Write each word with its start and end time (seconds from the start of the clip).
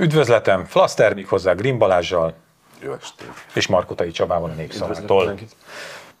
Üdvözletem, 0.00 0.64
Flaster, 0.64 1.14
még 1.14 1.26
hozzá 1.26 1.52
Grimm 1.52 1.78
Balázsjal 1.78 2.34
Jó 2.80 2.92
estét. 2.92 3.30
és 3.54 3.66
Markotai 3.66 4.10
Csabával 4.10 4.50
a 4.50 4.54
Népszavától. 4.54 5.34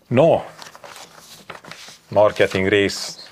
No, 0.06 0.42
marketing 2.08 2.68
rész, 2.68 3.28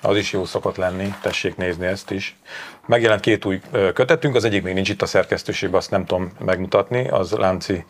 az 0.00 0.16
is 0.16 0.32
jó 0.32 0.44
szokott 0.44 0.76
lenni, 0.76 1.14
tessék 1.22 1.56
nézni 1.56 1.86
ezt 1.86 2.10
is. 2.10 2.36
Megjelent 2.86 3.20
két 3.20 3.44
új 3.44 3.60
kötetünk, 3.94 4.34
az 4.34 4.44
egyik 4.44 4.62
még 4.62 4.74
nincs 4.74 4.88
itt 4.88 5.02
a 5.02 5.06
szerkesztőségben, 5.06 5.78
azt 5.78 5.90
nem 5.90 6.04
tudom 6.04 6.32
megmutatni, 6.38 7.08
az 7.08 7.30
Lánci 7.30 7.84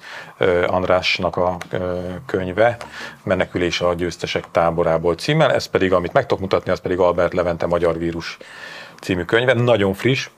Andrásnak 0.66 1.36
a 1.36 1.56
könyve, 2.26 2.76
Menekülés 3.22 3.80
a 3.80 3.94
győztesek 3.94 4.50
táborából 4.50 5.14
címmel, 5.14 5.52
ez 5.52 5.66
pedig, 5.66 5.92
amit 5.92 6.12
meg 6.12 6.26
tudok 6.26 6.40
mutatni, 6.40 6.70
az 6.70 6.80
pedig 6.80 6.98
Albert 6.98 7.34
Levente 7.34 7.66
Magyar 7.66 7.98
Vírus 7.98 8.36
című 9.00 9.22
könyve, 9.22 9.52
nagyon 9.52 9.94
friss, 9.94 10.28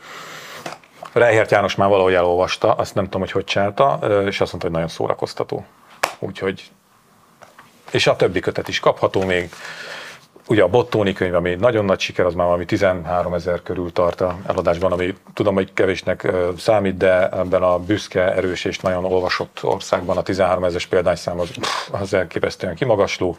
Reihert 1.15 1.51
János 1.51 1.75
már 1.75 1.89
valahogy 1.89 2.15
elolvasta, 2.15 2.73
azt 2.73 2.95
nem 2.95 3.05
tudom, 3.05 3.21
hogy 3.21 3.31
hogy 3.31 3.45
csinálta, 3.45 3.99
és 4.27 4.41
azt 4.41 4.51
mondta, 4.51 4.59
hogy 4.61 4.71
nagyon 4.71 4.89
szórakoztató. 4.89 5.65
Úgyhogy 6.19 6.71
és 7.91 8.07
a 8.07 8.17
többi 8.17 8.41
kötet 8.41 8.69
is 8.69 8.81
kapható 8.81 9.25
még. 9.25 9.51
Ugye 10.47 10.63
a 10.63 10.69
Bottoni 10.69 11.13
könyv, 11.13 11.35
ami 11.35 11.55
nagyon 11.55 11.85
nagy 11.85 12.01
siker, 12.01 12.25
az 12.27 12.35
már 12.35 12.47
valami 12.47 12.65
13 12.65 13.35
ezer 13.35 13.63
körül 13.63 13.93
tart 13.93 14.21
a 14.21 14.39
eladásban, 14.47 14.93
ami 14.93 15.15
tudom, 15.35 15.55
hogy 15.55 15.73
kevésnek 15.73 16.33
számít, 16.59 16.97
de 16.97 17.29
ebben 17.29 17.63
a 17.63 17.79
büszke, 17.79 18.35
erős 18.35 18.65
és 18.65 18.79
nagyon 18.79 19.05
olvasott 19.05 19.59
országban 19.63 20.17
a 20.17 20.23
13 20.23 20.65
ezeres 20.65 20.87
példányszám 20.87 21.41
az, 21.41 21.51
az 21.91 22.15
elképesztően 22.15 22.75
kimagasló. 22.75 23.37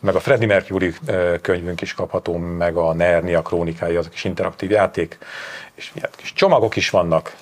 Meg 0.00 0.14
a 0.14 0.20
Freddie 0.20 0.46
Mercury 0.46 0.94
könyvünk 1.42 1.80
is 1.80 1.94
kapható, 1.94 2.36
meg 2.36 2.76
a 2.76 2.94
Nernia 2.94 3.42
krónikái, 3.42 3.96
az 3.96 4.06
a 4.06 4.10
kis 4.10 4.24
interaktív 4.24 4.70
játék, 4.70 5.18
és 5.74 5.90
ilyen 5.94 6.10
kis 6.16 6.32
csomagok 6.32 6.76
is 6.76 6.90
vannak. 6.90 7.36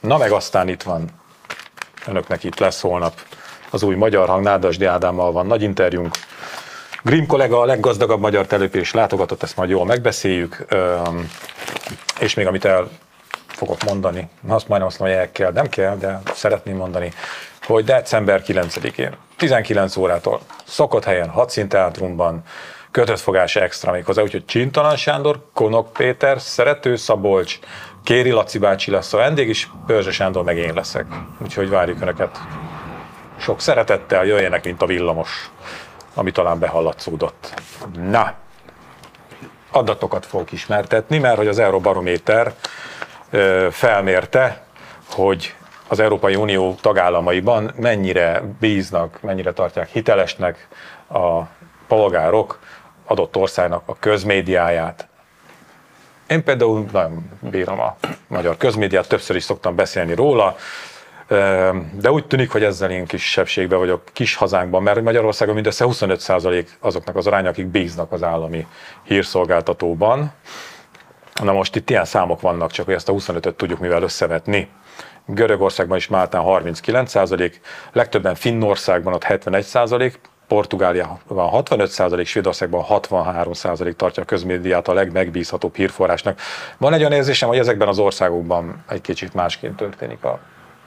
Na 0.00 0.18
meg 0.18 0.32
aztán 0.32 0.68
itt 0.68 0.82
van 0.82 1.08
önöknek 2.06 2.44
itt 2.44 2.58
lesz 2.58 2.80
holnap 2.80 3.20
az 3.70 3.82
új 3.82 3.94
magyar 3.94 4.28
hang, 4.28 4.44
Nádasdi 4.44 4.84
Ádámmal 4.84 5.32
van 5.32 5.46
nagy 5.46 5.62
interjúnk. 5.62 6.16
Grimm 7.06 7.26
kollega 7.26 7.60
a 7.60 7.64
leggazdagabb 7.64 8.20
magyar 8.20 8.46
telepés 8.46 8.92
látogatott, 8.92 9.42
ezt 9.42 9.56
majd 9.56 9.70
jól 9.70 9.84
megbeszéljük. 9.84 10.66
És 12.20 12.34
még 12.34 12.46
amit 12.46 12.64
el 12.64 12.88
fogok 13.46 13.84
mondani, 13.84 14.28
azt 14.48 14.68
majdnem 14.68 14.88
azt 14.88 14.98
mondom, 14.98 15.18
hogy 15.18 15.26
el 15.26 15.32
kell, 15.32 15.52
nem 15.52 15.68
kell, 15.68 15.96
de 15.96 16.20
szeretném 16.34 16.76
mondani, 16.76 17.12
hogy 17.66 17.84
december 17.84 18.42
9-én, 18.46 19.16
19 19.36 19.96
órától 19.96 20.40
szokott 20.64 21.04
helyen, 21.04 21.28
hadszínteátrumban, 21.28 22.42
kötött 22.90 23.20
fogás 23.20 23.56
extra 23.56 23.92
méghozzá, 23.92 24.22
úgyhogy 24.22 24.44
Csintalan 24.44 24.96
Sándor, 24.96 25.44
Konok 25.52 25.92
Péter, 25.92 26.40
Szerető 26.40 26.96
Szabolcs, 26.96 27.58
Kéri 28.04 28.30
Laci 28.30 28.58
bácsi 28.58 28.90
lesz 28.90 29.12
a 29.12 29.16
vendég, 29.16 29.48
és 29.48 29.66
Pörzse 29.86 30.10
Sándor 30.10 30.44
meg 30.44 30.56
én 30.56 30.74
leszek. 30.74 31.06
Úgyhogy 31.42 31.68
várjuk 31.68 32.00
Önöket 32.00 32.38
sok 33.36 33.60
szeretettel, 33.60 34.24
jöjjenek, 34.24 34.64
mint 34.64 34.82
a 34.82 34.86
villamos, 34.86 35.50
ami 36.14 36.30
talán 36.30 36.58
behallatszódott. 36.58 37.54
Na, 37.96 38.34
adatokat 39.70 40.26
fogok 40.26 40.52
ismertetni, 40.52 41.18
mert 41.18 41.36
hogy 41.36 41.48
az 41.48 41.58
Euróbarométer 41.58 42.54
felmérte, 43.70 44.62
hogy 45.10 45.54
az 45.88 46.00
Európai 46.00 46.34
Unió 46.34 46.74
tagállamaiban 46.80 47.72
mennyire 47.76 48.42
bíznak, 48.60 49.18
mennyire 49.20 49.52
tartják 49.52 49.88
hitelesnek 49.88 50.68
a 51.08 51.40
polgárok 51.86 52.58
adott 53.04 53.36
országnak 53.36 53.82
a 53.86 53.96
közmédiáját. 53.98 55.08
Én 56.28 56.44
például 56.44 56.86
nagyon 56.92 57.30
bírom 57.40 57.80
a 57.80 57.96
magyar 58.26 58.56
közmédiát, 58.56 59.08
többször 59.08 59.36
is 59.36 59.42
szoktam 59.42 59.74
beszélni 59.74 60.14
róla, 60.14 60.56
de 61.92 62.10
úgy 62.10 62.26
tűnik, 62.26 62.50
hogy 62.50 62.64
ezzel 62.64 62.90
én 62.90 63.06
kisebbségben 63.06 63.78
vagyok 63.78 64.02
kis 64.12 64.34
hazánkban, 64.34 64.82
mert 64.82 65.02
Magyarországon 65.02 65.54
mindössze 65.54 65.84
25% 65.88 66.66
azoknak 66.80 67.16
az 67.16 67.26
aránya, 67.26 67.48
akik 67.48 67.66
bíznak 67.66 68.12
az 68.12 68.22
állami 68.22 68.66
hírszolgáltatóban. 69.02 70.32
Na 71.42 71.52
most 71.52 71.76
itt 71.76 71.90
ilyen 71.90 72.04
számok 72.04 72.40
vannak, 72.40 72.70
csak 72.70 72.84
hogy 72.84 72.94
ezt 72.94 73.08
a 73.08 73.12
25-öt 73.12 73.54
tudjuk 73.54 73.78
mivel 73.78 74.02
összevetni. 74.02 74.68
Görögországban 75.26 75.96
is 75.96 76.08
Máltán 76.08 76.42
39%, 76.44 77.52
legtöbben 77.92 78.34
Finnországban 78.34 79.12
ott 79.12 79.24
71%, 79.24 80.12
Portugáliában 80.48 81.18
65%, 81.28 82.26
Svédországban 82.26 82.84
63% 82.88 83.92
tartja 83.92 84.22
a 84.22 84.26
közmédiát 84.26 84.88
a 84.88 84.92
legmegbízhatóbb 84.92 85.76
hírforrásnak. 85.76 86.40
Van 86.78 86.92
egy 86.92 87.00
olyan 87.00 87.12
érzésem, 87.12 87.48
hogy 87.48 87.58
ezekben 87.58 87.88
az 87.88 87.98
országokban 87.98 88.84
egy 88.88 89.00
kicsit 89.00 89.34
másként 89.34 89.76
történik 89.76 90.24
a 90.24 90.40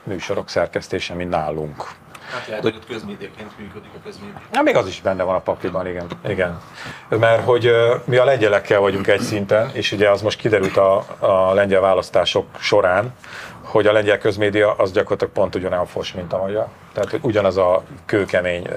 műsorok 0.07 0.49
szerkesztése, 0.49 1.13
mint 1.13 1.29
nálunk. 1.29 1.85
Hát 2.31 2.47
lehet, 2.47 2.63
hogy 2.63 2.75
ott 2.75 2.85
közmédiaként 2.87 3.57
működik 3.57 3.89
a 3.95 3.99
közmédia. 4.03 4.41
Na, 4.51 4.61
még 4.61 4.75
az 4.75 4.87
is 4.87 5.01
benne 5.01 5.23
van 5.23 5.35
a 5.35 5.39
pakliban, 5.39 5.87
igen. 5.87 6.07
igen. 6.27 6.61
Mert 7.09 7.43
hogy 7.43 7.71
mi 8.05 8.15
a 8.15 8.25
lengyelekkel 8.25 8.79
vagyunk 8.79 9.07
egy 9.07 9.21
szinten, 9.21 9.69
és 9.73 9.91
ugye 9.91 10.09
az 10.09 10.21
most 10.21 10.39
kiderült 10.39 10.77
a, 10.77 11.05
a 11.19 11.53
lengyel 11.53 11.81
választások 11.81 12.45
során, 12.59 13.13
hogy 13.61 13.87
a 13.87 13.91
lengyel 13.91 14.17
közmédia 14.17 14.73
az 14.73 14.91
gyakorlatilag 14.91 15.33
pont 15.33 15.55
ugyanolyan 15.55 15.85
fos, 15.85 16.13
mint 16.13 16.33
a 16.33 16.37
magyar. 16.37 16.67
Tehát 16.93 17.09
hogy 17.09 17.19
ugyanaz 17.23 17.57
a 17.57 17.83
kőkemény 18.05 18.67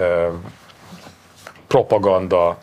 propaganda, 1.66 2.58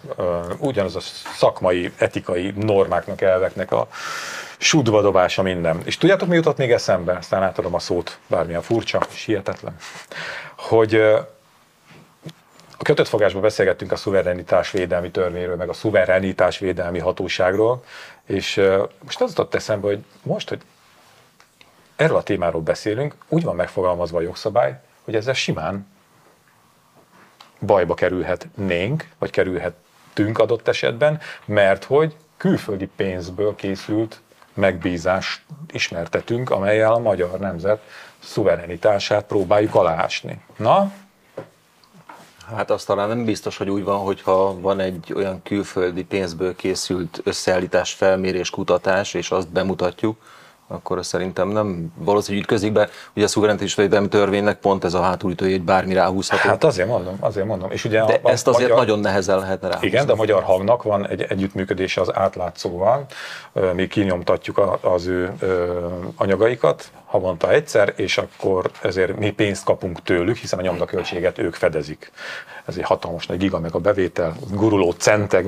ugyanaz 0.58 0.96
a 0.96 1.00
szakmai, 1.36 1.92
etikai 1.98 2.54
normáknak, 2.56 3.22
elveknek 3.22 3.72
a 3.72 3.88
sudva 4.58 5.02
dobása 5.02 5.42
minden. 5.42 5.82
És 5.84 5.98
tudjátok, 5.98 6.28
mi 6.28 6.36
jutott 6.36 6.58
még 6.58 6.72
eszembe? 6.72 7.14
Aztán 7.14 7.44
átadom 7.44 7.74
a 7.74 7.80
szót, 7.80 8.20
bármilyen 8.28 8.62
furcsa 8.62 9.02
és 9.14 9.24
hihetetlen. 9.24 9.76
Hogy 10.56 10.96
a 12.78 12.84
kötött 12.84 13.08
fogásban 13.08 13.42
beszélgettünk 13.42 13.92
a 13.92 13.96
szuverenitásvédelmi 13.96 15.12
törvényről, 15.12 15.56
meg 15.56 15.70
a 15.70 15.74
szuverenitásvédelmi 15.74 17.00
hatóságról, 17.00 17.84
és 18.26 18.62
most 19.04 19.22
az 19.22 19.30
jutott 19.30 19.56
eszembe, 19.56 19.88
hogy 19.88 20.04
most, 20.24 20.50
hogy 20.50 20.62
erről 21.96 22.18
a 22.18 22.24
témáról 22.24 22.62
beszélünk, 22.62 23.16
úgy 23.28 23.44
van 23.44 23.56
megfogalmazva 23.56 24.18
a 24.18 24.22
jogszabály, 24.22 24.80
hogy 25.04 25.16
ezzel 25.16 25.34
simán 25.34 25.88
bajba 27.60 27.94
kerülhetnénk, 27.94 29.08
vagy 29.18 29.30
kerülhetünk 29.30 30.38
adott 30.38 30.68
esetben, 30.68 31.20
mert 31.46 31.84
hogy 31.84 32.16
külföldi 32.38 32.90
pénzből 32.96 33.56
készült 33.56 34.22
megbízást 34.58 35.42
ismertetünk, 35.72 36.50
amelyel 36.50 36.94
a 36.94 37.00
magyar 37.00 37.40
nemzet 37.40 37.82
szuverenitását 38.20 39.26
próbáljuk 39.26 39.76
aláásni. 39.76 40.42
Na, 40.58 40.92
Hát 42.56 42.70
az 42.70 42.84
talán 42.84 43.08
nem 43.08 43.26
biztos, 43.26 43.58
hogy 43.58 43.70
úgy 43.70 43.84
van, 43.84 44.00
hogyha 44.00 44.60
van 44.60 44.80
egy 44.80 45.14
olyan 45.16 45.42
külföldi 45.44 46.04
pénzből 46.04 46.56
készült 46.56 47.22
összeállítás, 47.24 47.94
felmérés, 47.94 48.50
kutatás, 48.50 49.14
és 49.14 49.32
azt 49.32 49.50
bemutatjuk, 49.50 50.18
akkor 50.68 51.06
szerintem 51.06 51.48
nem 51.48 51.94
valószínű 51.98 52.40
ütközik 52.40 52.72
be, 52.72 52.90
hogy 53.14 53.24
a 53.24 53.28
szuverenitásvédelmi 53.28 54.08
törvénynek 54.08 54.60
pont 54.60 54.84
ez 54.84 54.94
a 54.94 55.02
hátulütője, 55.02 55.52
hogy 55.52 55.64
bármi 55.64 55.94
ráhúzható. 55.94 56.50
hát 56.50 56.64
azért 56.64 56.88
mondom, 56.88 57.18
azért 57.20 57.46
mondom. 57.46 57.72
És 57.72 57.86
ugye 57.86 58.06
de 58.06 58.20
a, 58.24 58.28
a 58.28 58.30
ezt 58.30 58.48
azért 58.48 58.70
magyar- 58.70 58.78
nagyon 58.86 59.00
nehezen 59.00 59.40
lehetne 59.40 59.68
ráhúzni. 59.68 59.88
Igen, 59.88 60.06
de 60.06 60.12
a 60.12 60.16
magyar 60.16 60.44
hangnak 60.44 60.84
van 60.84 61.08
egy 61.08 61.22
együttműködése 61.22 62.02
az 62.02 62.16
átlátszóval. 62.16 63.06
Mi 63.74 63.88
kinyomtatjuk 63.88 64.62
az 64.82 65.06
ő 65.06 65.34
anyagaikat 66.16 66.92
havonta 67.08 67.52
egyszer, 67.52 67.94
és 67.96 68.18
akkor 68.18 68.72
ezért 68.82 69.18
mi 69.18 69.32
pénzt 69.32 69.64
kapunk 69.64 70.04
tőlük, 70.04 70.38
hiszen 70.38 70.60
a 70.60 70.62
nyomdaköltséget 70.62 71.38
ők 71.38 71.54
fedezik. 71.54 72.12
Ez 72.66 72.78
egy 72.78 72.84
hatalmas 72.84 73.26
nagy 73.26 73.38
giga 73.38 73.60
meg 73.60 73.76
a 73.76 73.80
bevétel, 73.80 74.36
guruló 74.52 74.92
centeg, 74.92 75.46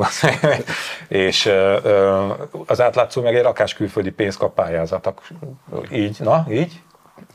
és 1.08 1.52
az 2.66 2.82
átlátszó 2.82 3.22
meg 3.22 3.36
egy 3.36 3.44
rakás 3.44 3.74
külföldi 3.74 4.12
pénzt 4.12 4.38
kap 4.38 4.54
pályázatok. 4.54 5.22
Így, 5.92 6.18
na, 6.20 6.46
így? 6.50 6.82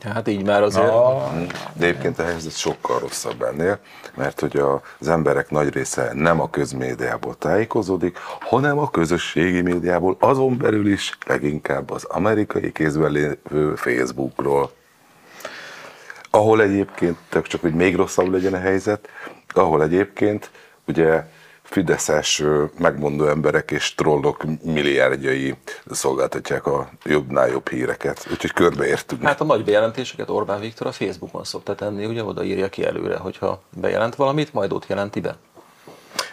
Hát 0.02 0.28
így 0.28 0.44
már 0.44 0.62
azért. 0.62 0.86
Na, 0.86 1.30
De 1.72 1.86
egyébként 1.86 2.18
a 2.18 2.24
helyzet 2.24 2.56
sokkal 2.56 2.98
rosszabb 2.98 3.42
ennél, 3.42 3.78
mert 4.16 4.40
hogy 4.40 4.62
az 4.98 5.08
emberek 5.08 5.50
nagy 5.50 5.72
része 5.72 6.10
nem 6.14 6.40
a 6.40 6.50
közmédiából 6.50 7.34
tájékozódik, 7.38 8.18
hanem 8.40 8.78
a 8.78 8.90
közösségi 8.90 9.60
médiából, 9.60 10.16
azon 10.20 10.56
belül 10.56 10.86
is 10.86 11.18
leginkább 11.26 11.90
az 11.90 12.04
amerikai 12.04 12.72
kézben 12.72 13.10
lévő 13.10 13.74
Facebookról, 13.74 14.70
ahol 16.30 16.62
egyébként, 16.62 17.18
csak 17.42 17.60
hogy 17.60 17.74
még 17.74 17.96
rosszabb 17.96 18.32
legyen 18.32 18.54
a 18.54 18.58
helyzet, 18.58 19.08
ahol 19.48 19.82
egyébként 19.82 20.50
ugye 20.86 21.24
fideszes 21.64 22.42
megmondó 22.78 23.26
emberek 23.26 23.70
és 23.70 23.94
trollok 23.94 24.44
milliárdjai 24.62 25.54
szolgáltatják 25.90 26.66
a 26.66 26.88
jobbnál 27.04 27.48
jobb 27.48 27.68
híreket. 27.68 28.26
Úgyhogy 28.30 28.52
körbeértünk. 28.52 29.22
Hát 29.22 29.40
a 29.40 29.44
nagy 29.44 29.64
bejelentéseket 29.64 30.30
Orbán 30.30 30.60
Viktor 30.60 30.86
a 30.86 30.92
Facebookon 30.92 31.44
szokta 31.44 31.74
tenni, 31.74 32.04
ugye 32.04 32.24
oda 32.24 32.44
írja 32.44 32.68
ki 32.68 32.84
előre, 32.84 33.16
hogyha 33.16 33.62
bejelent 33.80 34.14
valamit, 34.14 34.52
majd 34.52 34.72
ott 34.72 34.86
jelenti 34.86 35.20
be. 35.20 35.36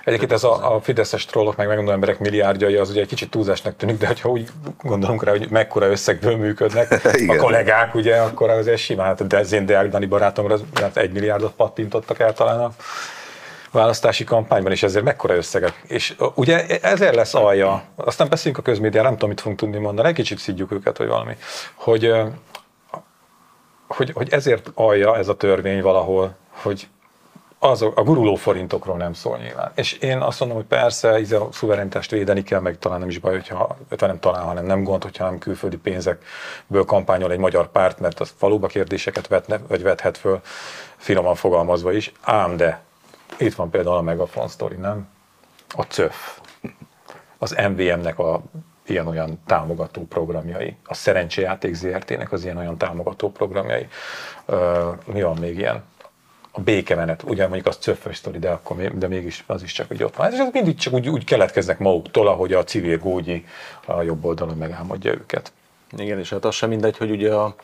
Egyébként 0.03 0.31
ez 0.31 0.43
a, 0.43 0.75
a 0.75 0.81
fideszes 0.81 1.25
trollok, 1.25 1.55
meg 1.55 1.67
megmondó 1.67 1.91
emberek 1.91 2.19
milliárdjai, 2.19 2.75
az 2.75 2.89
ugye 2.89 3.01
egy 3.01 3.07
kicsit 3.07 3.29
túlzásnak 3.29 3.75
tűnik, 3.75 3.97
de 3.97 4.15
ha 4.21 4.29
úgy 4.29 4.47
gondolunk 4.81 5.23
rá, 5.23 5.31
hogy 5.31 5.47
mekkora 5.49 5.89
összegből 5.89 6.37
működnek 6.37 6.91
a 7.27 7.35
kollégák, 7.35 7.95
ugye, 7.95 8.17
akkor 8.17 8.49
azért 8.49 8.77
simán, 8.77 9.05
hát 9.05 9.27
de 9.27 9.37
az 9.37 9.51
én 9.51 9.65
Deák 9.65 9.89
Dani 9.89 10.05
barátomra 10.05 10.57
hát 10.73 10.97
egy 10.97 11.11
milliárdot 11.11 11.53
pattintottak 11.53 12.19
el 12.19 12.33
talán 12.33 12.59
a 12.59 12.71
választási 13.71 14.23
kampányban, 14.23 14.71
és 14.71 14.83
ezért 14.83 15.03
mekkora 15.03 15.35
összegek. 15.35 15.81
És 15.87 16.15
ugye 16.35 16.79
ezért 16.79 17.15
lesz 17.15 17.33
alja, 17.33 17.83
aztán 17.95 18.29
beszéljünk 18.29 18.63
a 18.63 18.69
közmédiára, 18.69 19.07
nem 19.07 19.13
tudom, 19.13 19.29
mit 19.29 19.41
fogunk 19.41 19.59
tudni 19.59 19.77
mondani, 19.77 20.07
egy 20.07 20.13
kicsit 20.13 20.37
szidjuk 20.37 20.71
őket, 20.71 20.97
vagy 20.97 21.07
valami, 21.07 21.35
hogy, 21.75 22.13
hogy, 23.87 24.11
hogy 24.13 24.29
ezért 24.31 24.71
alja 24.73 25.17
ez 25.17 25.27
a 25.27 25.35
törvény 25.35 25.81
valahol, 25.81 26.35
hogy 26.49 26.87
az 27.63 27.81
a, 27.81 27.87
guruló 27.87 28.35
forintokról 28.35 28.97
nem 28.97 29.13
szól 29.13 29.37
nyilván. 29.37 29.71
És 29.75 29.93
én 29.93 30.17
azt 30.17 30.39
mondom, 30.39 30.57
hogy 30.57 30.67
persze, 30.67 31.09
a 31.37 31.47
szuverenitást 31.51 32.11
védeni 32.11 32.43
kell, 32.43 32.59
meg 32.59 32.77
talán 32.79 32.99
nem 32.99 33.09
is 33.09 33.17
baj, 33.17 33.31
hogyha, 33.31 33.77
nem 33.99 34.19
talán, 34.19 34.43
hanem 34.43 34.65
nem 34.65 34.83
gond, 34.83 35.03
hogyha 35.03 35.25
nem 35.25 35.37
külföldi 35.37 35.77
pénzekből 35.77 36.85
kampányol 36.85 37.31
egy 37.31 37.37
magyar 37.37 37.71
párt, 37.71 37.99
mert 37.99 38.19
az 38.19 38.33
valóban 38.39 38.69
kérdéseket 38.69 39.27
vetne, 39.27 39.59
vagy 39.67 39.81
vethet 39.81 40.17
föl, 40.17 40.41
finoman 40.97 41.35
fogalmazva 41.35 41.91
is. 41.91 42.11
Ám 42.21 42.57
de, 42.57 42.81
itt 43.41 43.55
van 43.55 43.69
például 43.69 43.95
a 43.95 44.01
Megafon 44.01 44.47
sztori, 44.47 44.75
nem? 44.75 45.07
A 45.75 45.81
CÖF, 45.81 46.39
az 47.37 47.55
MVM-nek 47.69 48.19
a 48.19 48.41
ilyen-olyan 48.85 49.39
támogató 49.45 50.05
programjai, 50.05 50.75
a 50.85 50.93
Szerencsejáték 50.93 51.73
ZRT-nek 51.73 52.31
az 52.31 52.43
ilyen-olyan 52.43 52.77
támogató 52.77 53.31
programjai. 53.31 53.87
Uh, 54.47 54.57
mi 55.05 55.21
van 55.21 55.37
még 55.37 55.57
ilyen? 55.57 55.83
a 56.51 56.61
békemenet, 56.61 57.23
ugye 57.23 57.43
mondjuk 57.43 57.67
az 57.67 57.77
cöffös 57.77 58.17
sztori, 58.17 58.39
de, 58.39 58.49
akkor 58.49 58.77
de 58.77 59.07
mégis 59.07 59.43
az 59.47 59.63
is 59.63 59.71
csak 59.71 59.91
úgy 59.91 60.03
ott 60.03 60.15
van. 60.15 60.31
És 60.31 60.37
ez 60.37 60.49
mindig 60.51 60.75
csak 60.75 60.93
úgy, 60.93 61.09
úgy 61.09 61.23
keletkeznek 61.23 61.79
maguktól, 61.79 62.27
ahogy 62.27 62.53
a 62.53 62.63
civil 62.63 62.97
gógyi 62.97 63.45
a 63.85 64.01
jobb 64.01 64.25
oldalon 64.25 64.57
megálmodja 64.57 65.11
őket. 65.11 65.51
Igen, 65.97 66.19
és 66.19 66.29
hát 66.29 66.45
az 66.45 66.55
sem 66.55 66.69
mindegy, 66.69 66.97
hogy 66.97 67.11
ugye 67.11 67.33
a, 67.33 67.55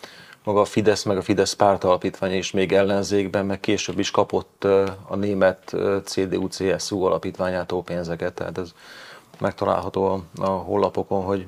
maga 0.47 0.59
a 0.59 0.65
Fidesz, 0.65 1.03
meg 1.03 1.17
a 1.17 1.21
Fidesz 1.21 1.53
párt 1.53 1.83
alapítvány 1.83 2.33
is 2.33 2.51
még 2.51 2.73
ellenzékben, 2.73 3.45
meg 3.45 3.59
később 3.59 3.99
is 3.99 4.11
kapott 4.11 4.63
a 5.07 5.15
német 5.15 5.75
CDU-CSU 6.03 7.03
alapítványától 7.03 7.83
pénzeket, 7.83 8.33
tehát 8.33 8.57
ez 8.57 8.71
megtalálható 9.39 10.23
a, 10.35 10.45
honlapokon, 10.45 11.23
hogy 11.23 11.47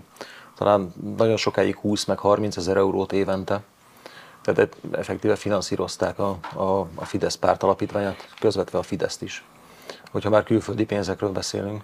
talán 0.58 0.94
nagyon 1.18 1.38
sokáig 1.38 1.76
20 1.76 2.06
meg 2.06 2.20
30 2.20 2.58
ezer 2.58 2.78
eurót 2.78 3.14
évente. 3.14 3.62
Tehát 4.42 4.76
effektíve 4.92 5.36
finanszírozták 5.36 6.20
a, 6.20 6.38
a, 6.56 6.88
a 6.96 7.06
Fidesz 7.06 7.36
párt 7.36 7.64
alapítványát, 7.64 8.28
közvetve 8.40 8.78
a 8.78 8.84
Fideszt 8.84 9.22
is, 9.22 9.44
hogyha 10.12 10.30
már 10.30 10.44
külföldi 10.44 10.86
pénzekről 10.86 11.32
beszélünk. 11.32 11.84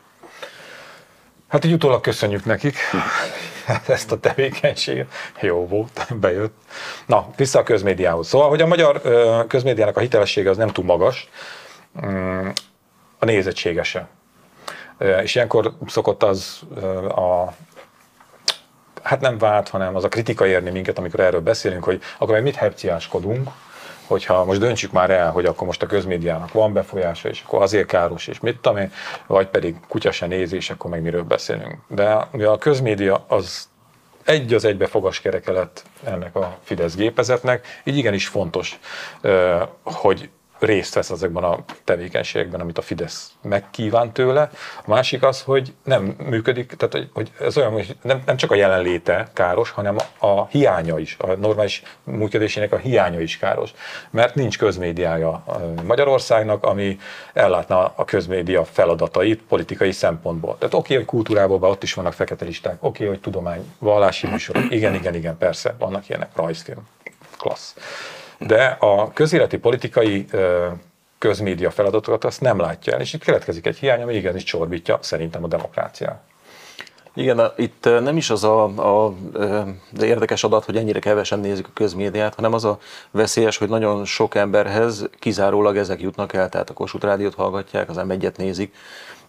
Hát 1.47 1.65
így 1.65 1.73
utólag 1.73 2.01
köszönjük 2.01 2.45
nekik 2.45 2.77
ezt 3.87 4.11
a 4.11 4.19
tevékenységet. 4.19 5.11
Jó 5.41 5.67
volt, 5.67 6.07
bejött. 6.19 6.55
Na, 7.05 7.27
vissza 7.35 7.59
a 7.59 7.63
közmédiához. 7.63 8.27
Szóval, 8.27 8.49
hogy 8.49 8.61
a 8.61 8.67
magyar 8.67 9.01
közmédiának 9.47 9.97
a 9.97 9.99
hitelessége 9.99 10.49
az 10.49 10.57
nem 10.57 10.67
túl 10.67 10.85
magas, 10.85 11.29
mm, 12.05 12.47
a 13.19 13.25
nézettsége 13.25 13.83
se. 13.83 14.07
És 15.21 15.35
ilyenkor 15.35 15.73
szokott 15.87 16.23
az 16.23 16.61
a 17.09 17.53
hát 19.03 19.21
nem 19.21 19.37
vált, 19.37 19.69
hanem 19.69 19.95
az 19.95 20.03
a 20.03 20.07
kritika 20.07 20.47
érni 20.47 20.69
minket, 20.69 20.97
amikor 20.97 21.19
erről 21.19 21.41
beszélünk, 21.41 21.83
hogy 21.83 22.01
akkor 22.17 22.33
meg 22.33 22.43
mit 22.43 22.55
hepciáskodunk, 22.55 23.49
hogyha 24.07 24.45
most 24.45 24.59
döntsük 24.59 24.91
már 24.91 25.09
el, 25.09 25.31
hogy 25.31 25.45
akkor 25.45 25.67
most 25.67 25.83
a 25.83 25.85
közmédiának 25.85 26.51
van 26.51 26.73
befolyása, 26.73 27.29
és 27.29 27.43
akkor 27.45 27.61
azért 27.61 27.87
káros, 27.87 28.27
és 28.27 28.39
mit 28.39 28.57
tudom 28.59 28.77
én, 28.77 28.91
vagy 29.27 29.47
pedig 29.47 29.75
kutya 29.87 30.11
se 30.11 30.25
néz, 30.25 30.53
és 30.53 30.69
akkor 30.69 30.89
meg 30.89 31.01
miről 31.01 31.23
beszélünk. 31.23 31.75
De 31.87 32.11
a 32.45 32.57
közmédia 32.57 33.25
az 33.27 33.67
egy 34.25 34.53
az 34.53 34.65
egybe 34.65 34.87
fogaskereke 34.87 35.51
lett 35.51 35.83
ennek 36.03 36.35
a 36.35 36.57
Fidesz 36.63 36.95
gépezetnek, 36.95 37.81
így 37.83 37.97
igenis 37.97 38.27
fontos, 38.27 38.79
hogy 39.83 40.29
részt 40.59 40.93
vesz 40.93 41.09
ezekben 41.09 41.43
a 41.43 41.59
tevékenységekben, 41.83 42.59
amit 42.59 42.77
a 42.77 42.81
Fidesz 42.81 43.31
megkíván 43.41 44.11
tőle. 44.11 44.49
A 44.85 44.89
másik 44.89 45.23
az, 45.23 45.41
hogy 45.41 45.73
nem 45.83 46.03
működik, 46.03 46.73
tehát 46.77 47.07
hogy 47.13 47.31
ez 47.39 47.57
olyan, 47.57 47.71
hogy 47.71 47.97
nem, 48.01 48.21
nem 48.25 48.37
csak 48.37 48.51
a 48.51 48.55
jelenléte 48.55 49.27
káros, 49.33 49.69
hanem 49.69 49.95
a 50.19 50.45
hiánya 50.45 50.99
is, 50.99 51.17
a 51.19 51.27
normális 51.27 51.83
működésének 52.03 52.71
a 52.71 52.77
hiánya 52.77 53.19
is 53.19 53.37
káros. 53.37 53.73
Mert 54.09 54.35
nincs 54.35 54.57
közmédiája 54.57 55.43
Magyarországnak, 55.83 56.63
ami 56.63 56.99
ellátna 57.33 57.93
a 57.95 58.05
közmédia 58.05 58.65
feladatait 58.65 59.41
politikai 59.41 59.91
szempontból. 59.91 60.57
Tehát 60.57 60.73
oké, 60.73 60.83
okay, 60.83 60.95
hogy 60.95 61.05
kultúrából 61.05 61.69
ott 61.69 61.83
is 61.83 61.93
vannak 61.93 62.13
fekete 62.13 62.45
listák, 62.45 62.77
oké, 62.79 62.87
okay, 62.87 63.07
hogy 63.07 63.19
tudomány, 63.19 63.73
vallási 63.79 64.27
műsorok, 64.27 64.63
igen, 64.69 64.93
igen, 64.93 65.15
igen, 65.15 65.37
persze, 65.37 65.75
vannak 65.79 66.09
ilyenek, 66.09 66.29
rajzfilm, 66.35 66.87
klassz 67.37 67.75
de 68.39 68.77
a 68.79 69.13
közéleti 69.13 69.57
politikai 69.57 70.25
közmédia 71.17 71.71
feladatokat 71.71 72.23
azt 72.23 72.41
nem 72.41 72.59
látja 72.59 72.93
el, 72.93 73.01
és 73.01 73.13
itt 73.13 73.23
keletkezik 73.23 73.65
egy 73.65 73.77
hiány, 73.77 74.01
ami 74.01 74.15
igenis 74.15 74.43
csorbítja 74.43 74.97
szerintem 75.01 75.43
a 75.43 75.47
demokráciát. 75.47 76.21
Igen, 77.17 77.51
itt 77.55 77.83
nem 77.83 78.17
is 78.17 78.29
az 78.29 78.43
a, 78.43 78.63
a, 78.63 79.13
az 79.93 80.01
érdekes 80.01 80.43
adat, 80.43 80.65
hogy 80.65 80.77
ennyire 80.77 80.99
kevesen 80.99 81.39
nézik 81.39 81.67
a 81.67 81.71
közmédiát, 81.73 82.35
hanem 82.35 82.53
az 82.53 82.65
a 82.65 82.79
veszélyes, 83.11 83.57
hogy 83.57 83.69
nagyon 83.69 84.05
sok 84.05 84.35
emberhez 84.35 85.09
kizárólag 85.19 85.77
ezek 85.77 86.01
jutnak 86.01 86.33
el, 86.33 86.49
tehát 86.49 86.69
a 86.69 86.73
Kossuth 86.73 87.05
Rádiót 87.05 87.33
hallgatják, 87.33 87.89
az 87.89 87.97
M1-et 87.99 88.37
nézik, 88.37 88.75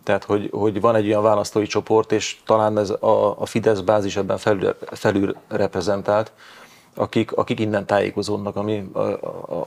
tehát 0.03 0.25
hogy, 0.25 0.49
hogy 0.53 0.81
van 0.81 0.95
egy 0.95 1.07
olyan 1.07 1.23
választói 1.23 1.67
csoport, 1.67 2.13
és 2.13 2.37
talán 2.47 2.79
ez 2.79 2.91
a, 2.91 3.41
a 3.41 3.47
Fidesz 3.47 3.81
bázis 3.81 4.17
ebben 4.17 4.39
felül, 4.39 4.77
felül 4.91 5.37
reprezentált, 5.49 6.33
akik, 6.97 7.33
akik 7.33 7.61
innen 7.61 7.87
tájékozódnak, 7.87 8.57
ami, 8.57 8.91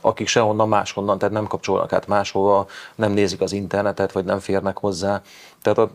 akik 0.00 0.26
sehonnan 0.26 0.68
máshonnan, 0.68 1.18
tehát 1.18 1.34
nem 1.34 1.46
kapcsolnak 1.46 1.92
át 1.92 2.06
máshova, 2.06 2.66
nem 2.94 3.12
nézik 3.12 3.40
az 3.40 3.52
internetet, 3.52 4.12
vagy 4.12 4.24
nem 4.24 4.38
férnek 4.38 4.78
hozzá. 4.78 5.22
Tehát 5.62 5.78
a, 5.78 5.90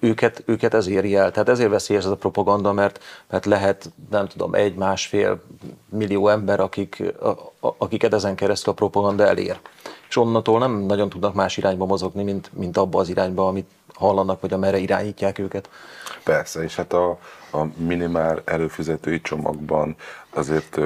őket, 0.00 0.42
őket 0.46 0.74
ez 0.74 0.86
éri 0.86 1.16
el. 1.16 1.30
Tehát 1.30 1.48
ezért 1.48 1.70
veszélyes 1.70 2.04
ez 2.04 2.10
a 2.10 2.16
propaganda, 2.16 2.72
mert, 2.72 3.02
mert 3.30 3.44
lehet, 3.44 3.90
nem 4.10 4.26
tudom, 4.26 4.54
egy-másfél 4.54 5.42
millió 5.88 6.28
ember, 6.28 6.60
akik, 6.60 7.02
akiket 7.60 8.14
ezen 8.14 8.34
keresztül 8.34 8.72
a 8.72 8.76
propaganda 8.76 9.26
elér. 9.26 9.58
És 10.08 10.16
onnantól 10.16 10.58
nem 10.58 10.72
nagyon 10.72 11.08
tudnak 11.08 11.34
más 11.34 11.56
irányba 11.56 11.84
mozogni, 11.84 12.22
mint, 12.22 12.50
mint 12.52 12.76
abba 12.76 12.98
az 12.98 13.08
irányba, 13.08 13.46
amit 13.46 13.70
hallanak, 13.94 14.40
vagy 14.40 14.52
amerre 14.52 14.78
irányítják 14.78 15.38
őket. 15.38 15.68
Persze, 16.24 16.62
és 16.62 16.76
hát 16.76 16.92
a, 16.92 17.18
a 17.56 17.70
minimál 17.76 18.42
előfizetői 18.44 19.20
csomagban 19.20 19.96
azért 20.30 20.78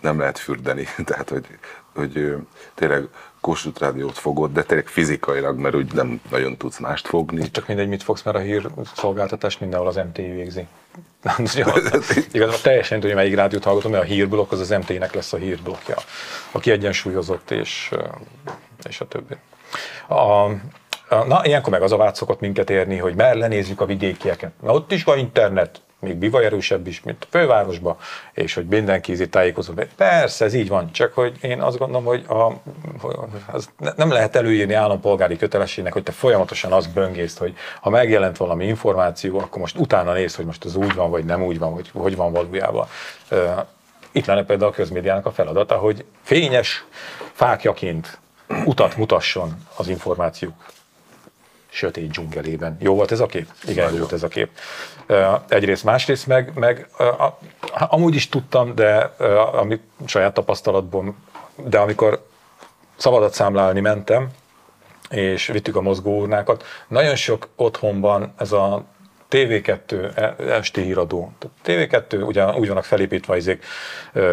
nem 0.00 0.18
lehet 0.18 0.38
fürdeni, 0.38 0.86
tehát 1.04 1.28
hogy, 1.28 1.46
hogy 1.94 2.36
tényleg 2.74 3.08
Kossuth 3.40 3.80
Rádiót 3.80 4.18
fogod, 4.18 4.52
de 4.52 4.62
tényleg 4.62 4.86
fizikailag, 4.86 5.58
mert 5.58 5.74
úgy 5.74 5.92
nem 5.92 6.20
nagyon 6.30 6.56
tudsz 6.56 6.78
mást 6.78 7.06
fogni. 7.06 7.50
Csak 7.50 7.66
mindegy, 7.66 7.88
mit 7.88 8.02
fogsz, 8.02 8.22
mert 8.22 8.36
a 8.36 8.40
hír 8.40 8.70
szolgáltatás 8.94 9.58
mindenhol 9.58 9.88
az 9.88 9.96
MTI 9.96 10.30
végzi. 10.30 10.66
Igazából 12.32 12.60
teljesen 12.62 13.00
hogy 13.00 13.14
melyik 13.14 13.34
rádiót 13.34 13.64
hallgatom, 13.64 13.90
mert 13.90 14.02
a 14.02 14.06
hírblokk 14.06 14.52
az 14.52 14.60
az 14.60 14.68
MT-nek 14.68 15.14
lesz 15.14 15.32
a 15.32 15.36
hírblokja, 15.36 15.96
aki 16.50 16.70
egyensúlyozott 16.70 17.50
és, 17.50 17.90
és 18.82 19.00
a 19.00 19.08
többi. 19.08 19.34
A, 20.08 20.50
Na, 21.26 21.40
ilyenkor 21.44 21.72
meg 21.72 21.82
az 21.82 21.92
a 21.92 21.96
vád 21.96 22.14
szokott 22.14 22.40
minket 22.40 22.70
érni, 22.70 22.96
hogy 22.96 23.14
mer 23.14 23.36
lenézzük 23.36 23.80
a 23.80 23.86
vidékieket. 23.86 24.52
Na, 24.62 24.72
ott 24.72 24.92
is 24.92 25.04
van 25.04 25.18
internet, 25.18 25.80
még 26.02 26.16
bivaj 26.16 26.44
erősebb 26.44 26.86
is, 26.86 27.02
mint 27.02 27.24
a 27.24 27.26
fővárosban, 27.30 27.96
és 28.32 28.54
hogy 28.54 28.66
mindenki 28.66 29.12
ízi 29.12 29.28
tájékozó. 29.28 29.72
Persze, 29.96 30.44
ez 30.44 30.54
így 30.54 30.68
van, 30.68 30.92
csak 30.92 31.14
hogy 31.14 31.38
én 31.40 31.60
azt 31.60 31.78
gondolom, 31.78 32.04
hogy 32.04 32.24
a, 32.28 32.52
az 33.52 33.70
nem 33.96 34.10
lehet 34.10 34.36
előírni 34.36 34.74
állampolgári 34.74 35.36
kötelességnek, 35.36 35.92
hogy 35.92 36.02
te 36.02 36.12
folyamatosan 36.12 36.72
azt 36.72 36.92
böngészt, 36.92 37.38
hogy 37.38 37.54
ha 37.80 37.90
megjelent 37.90 38.36
valami 38.36 38.66
információ, 38.66 39.38
akkor 39.38 39.60
most 39.60 39.78
utána 39.78 40.12
néz, 40.12 40.34
hogy 40.34 40.44
most 40.44 40.64
az 40.64 40.74
úgy 40.74 40.94
van, 40.94 41.10
vagy 41.10 41.24
nem 41.24 41.42
úgy 41.42 41.58
van, 41.58 41.72
hogy 41.72 41.90
hogy 41.92 42.16
van 42.16 42.32
valójában. 42.32 42.86
Itt 44.12 44.26
lenne 44.26 44.44
például 44.44 44.70
a 44.70 44.74
közmédiának 44.74 45.26
a 45.26 45.32
feladata, 45.32 45.76
hogy 45.76 46.04
fényes 46.22 46.84
fákjaként 47.32 48.18
utat 48.64 48.96
mutasson 48.96 49.66
az 49.76 49.88
információk 49.88 50.52
sötét 51.72 52.10
dzsungelében. 52.10 52.76
Jó 52.80 52.94
volt 52.94 53.12
ez 53.12 53.20
a 53.20 53.26
kép? 53.26 53.46
Igen, 53.66 53.92
jó 53.92 53.98
volt 53.98 54.12
ez 54.12 54.22
a 54.22 54.28
kép. 54.28 54.48
Egyrészt, 55.48 55.84
másrészt 55.84 56.26
meg, 56.26 56.52
meg 56.54 56.88
amúgy 57.72 58.14
is 58.14 58.28
tudtam, 58.28 58.74
de 58.74 58.98
amit 59.52 59.82
saját 60.06 60.34
tapasztalatból, 60.34 61.14
de 61.56 61.78
amikor 61.78 62.26
szabadat 62.96 63.34
számlálni 63.34 63.80
mentem, 63.80 64.28
és 65.10 65.46
vittük 65.46 65.76
a 65.76 65.80
mozgóurnákat, 65.80 66.64
nagyon 66.88 67.16
sok 67.16 67.48
otthonban 67.56 68.32
ez 68.38 68.52
a 68.52 68.84
TV2 69.30 70.16
e, 70.16 70.34
esti 70.52 70.80
híradó. 70.80 71.32
TV2 71.64 72.26
ugye 72.26 72.44
úgy 72.44 72.68
vannak 72.68 72.84
felépítve 72.84 73.34
ezek 73.34 73.64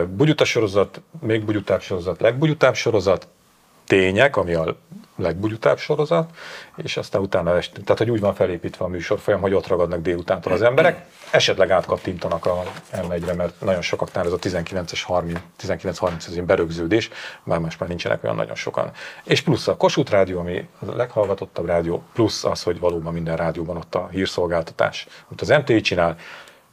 bugyuta 0.08 0.46
sorozat, 0.46 1.02
még 1.22 1.46
bugyutább 1.46 1.82
sorozat, 1.82 2.22
legbugyutább 2.22 2.76
sorozat, 2.76 3.28
tények, 3.86 4.38
ami 4.38 4.54
a 4.54 4.76
legbugyutább 5.20 5.78
sorozat, 5.78 6.30
és 6.76 6.98
aztán 6.98 7.22
utána, 7.22 7.56
est, 7.56 7.72
tehát 7.84 7.98
hogy 7.98 8.10
úgy 8.10 8.20
van 8.20 8.34
felépítve 8.34 8.86
a 8.86 8.88
műsorfolyam, 8.88 9.42
hogy 9.42 9.54
ott 9.54 9.68
ragadnak 9.68 10.02
délutántól 10.02 10.54
az 10.54 10.62
emberek, 10.62 11.06
esetleg 11.32 11.72
átkattintanak 11.72 12.46
a 12.46 12.64
M1-re, 12.94 13.34
mert 13.34 13.62
nagyon 13.62 13.82
sokaknál 13.82 14.26
ez 14.26 14.32
a 14.32 14.38
19-es 14.38 15.02
30, 15.04 15.40
19-30 15.62 16.28
ez 16.28 16.36
berögződés, 16.46 17.10
már 17.44 17.60
most 17.60 17.80
már 17.80 17.90
nincsenek 17.90 18.24
olyan 18.24 18.36
nagyon 18.36 18.56
sokan. 18.56 18.92
És 19.24 19.42
plusz 19.42 19.68
a 19.68 19.78
Kossuth 19.78 20.12
Rádió, 20.12 20.40
ami 20.40 20.68
a 20.80 20.96
leghallgatottabb 20.96 21.66
rádió, 21.66 22.04
plusz 22.14 22.44
az, 22.44 22.64
hogy 22.64 22.80
valóban 22.80 23.14
minden 23.14 23.36
rádióban 23.36 23.78
ott 23.78 23.96
a 23.96 24.08
hírszolgáltatás, 24.12 25.08
amit 25.28 25.42
az 25.42 25.48
MTI 25.48 25.82
csinál, 25.82 26.16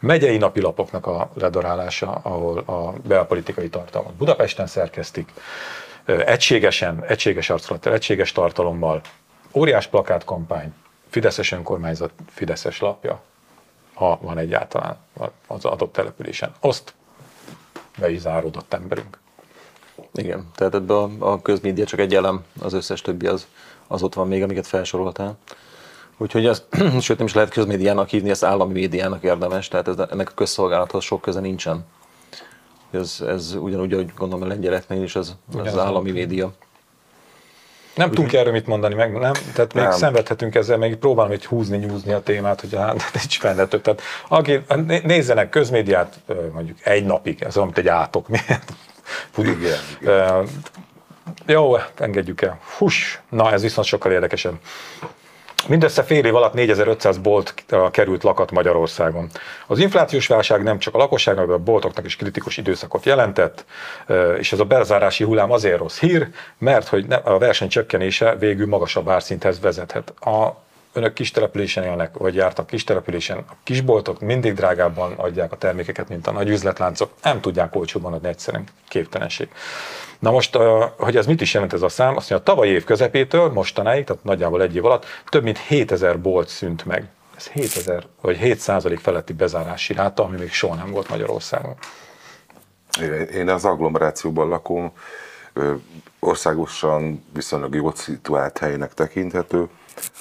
megyei 0.00 0.37
napilapoknak 0.37 1.07
a 1.07 1.31
ledarálása, 1.35 2.21
ahol 2.23 2.59
a 2.59 2.93
belpolitikai 3.09 3.69
tartalmat 3.69 4.15
Budapesten 4.15 4.67
szerkesztik, 4.67 5.33
egységesen, 6.07 7.05
egységes 7.05 7.51
arculattal, 7.51 7.93
egységes 7.93 8.33
tartalommal, 8.33 9.01
óriás 9.53 9.87
plakátkampány, 9.87 10.75
Fideszes 11.09 11.53
önkormányzat, 11.53 12.11
Fideszes 12.29 12.81
lapja, 12.81 13.23
ha 13.95 14.19
van 14.23 14.39
egyáltalán 14.39 14.97
az 15.47 15.65
adott 15.65 15.93
településen. 15.93 16.55
Azt 16.61 16.95
be 17.99 18.11
is 18.11 18.21
záródott 18.21 18.73
emberünk. 18.75 19.19
Igen, 20.15 20.51
tehát 20.55 20.75
ebben 20.75 20.97
a, 20.97 21.33
a 21.33 21.43
közmédia 21.43 21.85
csak 21.85 22.01
egy 22.01 22.15
elem, 22.15 22.45
az 22.61 22.73
összes 22.73 23.01
többi 23.01 23.27
az, 23.27 23.47
az 23.87 24.03
ott 24.03 24.15
van 24.15 24.29
még, 24.29 24.43
amiket 24.43 24.67
felsoroltál. 24.67 25.39
Úgyhogy 26.17 26.47
ez, 26.47 26.65
sőt 27.01 27.17
nem 27.17 27.27
is 27.27 27.35
lehet 27.35 27.51
közmédiának 27.51 28.09
hívni, 28.09 28.31
ezt 28.31 28.45
állami 28.45 28.73
médiának 28.73 29.23
érdemes, 29.23 29.69
tehát 29.69 29.89
ez, 29.89 29.99
ennek 29.99 30.31
a 30.31 30.35
közszolgálathoz 30.35 31.05
sok 31.05 31.21
köze 31.21 31.41
nincsen. 31.41 31.85
Ez, 32.97 33.21
ez 33.26 33.55
ugyanúgy, 33.55 33.93
ahogy 33.93 34.12
gondolom 34.17 34.45
a 34.45 34.49
lengyeleknél 34.49 35.03
is, 35.03 35.17
ez, 35.17 35.33
ez 35.65 35.75
az 35.75 35.79
állami 35.79 36.11
média. 36.11 36.53
Nem 37.95 38.09
tudunk 38.09 38.33
erről 38.33 38.53
mit 38.53 38.67
mondani, 38.67 38.95
meg 38.95 39.12
nem, 39.12 39.33
tehát 39.55 39.75
még 39.75 39.83
nem. 39.83 39.93
szenvedhetünk 39.93 40.55
ezzel, 40.55 40.76
még 40.76 40.97
próbálom 40.97 41.33
egy 41.33 41.47
húzni, 41.47 41.76
nyúzni 41.76 42.12
a 42.12 42.23
témát, 42.23 42.61
hogy 42.61 42.75
hát 42.75 43.11
nincs 43.21 43.41
benne 43.43 43.67
több. 43.67 43.81
Tehát 43.83 44.03
aki, 44.29 44.61
nézzenek 45.05 45.49
közmédiát 45.49 46.21
mondjuk 46.53 46.79
egy 46.83 47.05
napig, 47.05 47.43
ez 47.43 47.55
mint 47.55 47.79
egy 47.79 47.88
átok. 47.88 48.26
igen, 49.38 49.57
igen. 50.00 50.49
Jó, 51.47 51.76
engedjük 51.97 52.43
el. 52.43 52.61
Hús, 52.79 53.21
na 53.29 53.53
ez 53.53 53.62
viszont 53.62 53.87
sokkal 53.87 54.12
érdekesebb. 54.12 54.55
Mindössze 55.68 56.02
fél 56.02 56.25
év 56.25 56.35
alatt 56.35 56.52
4500 56.52 57.18
bolt 57.18 57.54
került 57.90 58.23
lakat 58.23 58.50
Magyarországon. 58.50 59.28
Az 59.66 59.78
inflációs 59.78 60.26
válság 60.26 60.62
nem 60.62 60.78
csak 60.78 60.94
a 60.94 60.99
lakosságnak, 60.99 61.46
de 61.46 61.52
a 61.52 61.58
boltoknak 61.58 62.04
is 62.04 62.16
kritikus 62.16 62.56
időszakot 62.56 63.04
jelentett, 63.04 63.64
és 64.38 64.52
ez 64.52 64.61
a 64.61 64.64
bezárási 64.64 65.25
hullám 65.25 65.50
azért 65.52 65.78
rossz 65.78 65.99
hír, 65.99 66.28
mert 66.58 66.88
hogy 66.88 67.06
a 67.25 67.38
verseny 67.38 67.68
csökkenése 67.68 68.37
végül 68.37 68.66
magasabb 68.66 69.08
árszinthez 69.08 69.61
vezethet. 69.61 70.11
A 70.20 70.64
önök 70.97 71.12
kis 71.12 71.31
településen 71.31 71.85
élnek, 71.85 72.17
vagy 72.17 72.35
jártak 72.35 72.67
kis 72.67 72.85
településen, 72.85 73.38
a 73.38 73.53
kisboltok 73.62 74.21
mindig 74.21 74.55
drágábban 74.55 75.12
adják 75.12 75.53
a 75.53 75.57
termékeket, 75.57 76.09
mint 76.09 76.26
a 76.26 76.33
nagy 76.33 76.49
üzletláncok, 76.49 77.11
nem 77.23 77.41
tudják 77.41 77.75
olcsóban 77.75 78.12
adni 78.12 78.29
egyszerűen, 78.29 78.65
képtelenség. 78.88 79.49
Na 80.19 80.31
most, 80.31 80.57
hogy 80.97 81.17
ez 81.17 81.26
mit 81.26 81.41
is 81.41 81.55
jelent 81.55 81.73
ez 81.73 81.83
a 81.83 81.88
szám, 81.88 82.17
azt 82.17 82.31
mondja, 82.31 82.37
a 82.37 82.55
tavalyi 82.55 82.71
év 82.71 82.85
közepétől 82.85 83.53
mostanáig, 83.53 84.05
tehát 84.05 84.25
nagyjából 84.25 84.62
egy 84.62 84.75
év 84.75 84.85
alatt 84.85 85.05
több 85.29 85.43
mint 85.43 85.59
7000 85.59 86.21
bolt 86.21 86.49
szűnt 86.49 86.85
meg. 86.85 87.09
Ez 87.37 87.47
7000, 87.47 88.07
vagy 88.21 88.38
7% 88.43 88.99
feletti 89.03 89.33
bezárási 89.33 89.93
ráta, 89.93 90.25
ami 90.25 90.38
még 90.38 90.53
soha 90.53 90.75
nem 90.75 90.91
volt 90.91 91.09
Magyarországon. 91.09 91.75
Én 93.35 93.49
az 93.49 93.65
agglomerációban 93.65 94.49
lakom, 94.49 94.93
országosan 96.19 97.25
viszonylag 97.35 97.75
jól 97.75 97.93
szituált 97.95 98.59
helynek 98.59 98.95
tekinthető. 98.95 99.69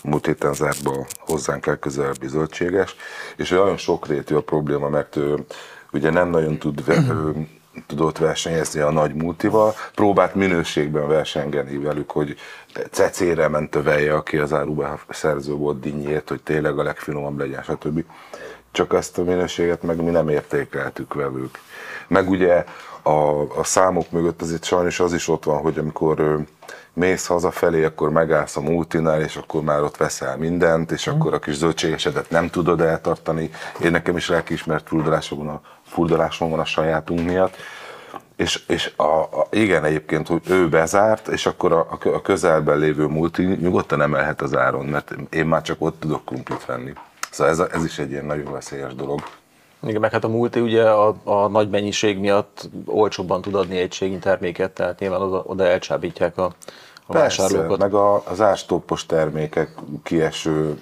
Múlt 0.04 0.26
héten 0.26 0.54
zárt 0.54 0.84
be 0.84 1.08
hozzánk 1.18 1.66
legközelebbi 1.66 2.28
zöldséges, 2.28 2.96
és 3.36 3.50
nagyon 3.50 3.78
sokrétű 3.78 4.36
a 4.36 4.42
probléma, 4.42 4.90
mert 4.90 5.16
ő 5.16 5.46
ugye 5.92 6.10
nem 6.10 6.30
nagyon 6.30 6.58
tud 6.58 6.84
tudott 7.88 8.18
versenyezni 8.18 8.80
a 8.80 8.92
nagy 8.92 9.14
multival, 9.14 9.74
próbált 9.96 10.36
minőségben 10.36 11.08
versengeni 11.08 11.78
velük, 11.78 12.12
hogy 12.12 12.36
cecére 12.92 13.48
ment 13.48 13.70
tövelje, 13.70 14.14
aki 14.14 14.38
az 14.38 14.54
áruba 14.54 15.00
szerző 15.10 15.54
volt 15.54 15.80
dinnyért, 15.80 16.30
hogy 16.30 16.42
tényleg 16.42 16.80
a 16.80 16.84
legfinomabb 16.84 17.40
legyen, 17.40 17.64
stb. 17.64 18.04
Csak 18.72 18.94
ezt 18.94 19.18
a 19.18 19.24
minőséget 19.24 19.84
meg 19.84 20.04
mi 20.04 20.10
nem 20.10 20.30
értékeltük 20.30 21.14
velük. 21.14 21.60
Meg 22.08 22.30
ugye 22.30 22.66
a, 23.02 23.42
a 23.60 23.64
számok 23.64 24.12
mögött 24.12 24.42
azért 24.42 24.64
sajnos 24.64 25.00
az 25.00 25.14
is 25.14 25.28
ott 25.28 25.44
van, 25.44 25.58
hogy 25.58 25.78
amikor 25.78 26.46
mész 26.96 27.26
hazafelé, 27.26 27.84
akkor 27.84 28.10
megállsz 28.10 28.58
a 28.58 28.62
multinál, 28.62 29.22
és 29.22 29.36
akkor 29.36 29.62
már 29.62 29.82
ott 29.82 29.98
veszel 29.98 30.38
mindent, 30.38 30.92
és 30.92 31.08
akkor 31.08 31.34
a 31.34 31.40
kis 31.40 31.56
zöldségesedet 31.56 32.30
nem 32.30 32.50
tudod 32.50 32.82
eltartani. 32.82 33.50
Én 33.84 33.92
nekem 33.92 34.18
is 34.18 34.30
lelkiismert 34.30 34.88
furdalásom 34.88 35.38
van 35.38 35.48
a, 35.48 35.62
furdalásom 35.86 36.50
van 36.50 36.60
a 36.60 36.66
sajátunk 36.66 37.26
miatt. 37.26 37.56
És, 38.36 38.64
és 38.68 38.94
a, 38.96 39.04
a, 39.04 39.48
igen, 39.50 39.84
egyébként, 39.84 40.28
hogy 40.28 40.42
ő 40.50 40.70
bezárt, 40.70 41.28
és 41.28 41.46
akkor 41.46 41.72
a, 41.72 41.88
a 42.04 42.22
közelben 42.22 42.78
lévő 42.78 43.06
multi 43.08 43.44
nyugodtan 43.44 44.02
emelhet 44.02 44.42
az 44.42 44.56
áron, 44.56 44.86
mert 44.86 45.16
én 45.30 45.46
már 45.46 45.62
csak 45.62 45.76
ott 45.80 46.00
tudok 46.00 46.26
krumplit 46.26 46.66
venni. 46.66 46.94
Szóval 47.32 47.54
ez, 47.54 47.60
ez 47.60 47.84
is 47.84 48.00
egy 48.00 48.12
ilyen 48.12 48.26
nagyon 48.26 48.52
veszélyes 48.52 48.96
dolog. 48.96 49.20
Igen, 49.84 50.02
meg 50.02 50.12
hát 50.12 50.24
a 50.24 50.28
multi 50.28 50.60
ugye 50.60 50.90
a, 50.90 51.16
a 51.24 51.48
nagy 51.48 51.70
mennyiség 51.70 52.18
miatt 52.18 52.70
olcsóbban 52.86 53.42
tud 53.42 53.56
adni 53.56 53.78
egységnyi 53.78 54.20
terméket, 54.20 54.72
tehát 54.72 55.00
nyilván 55.00 55.22
oda, 55.22 55.44
oda 55.46 55.66
elcsábítják 55.66 56.38
a, 56.38 56.54
a 57.06 57.12
Persze, 57.12 57.42
vásárlókat. 57.42 57.80
meg 57.80 57.94
a, 57.94 58.24
az 58.28 58.42
ástópos 58.42 59.06
termékek 59.06 59.74
kieső 60.04 60.78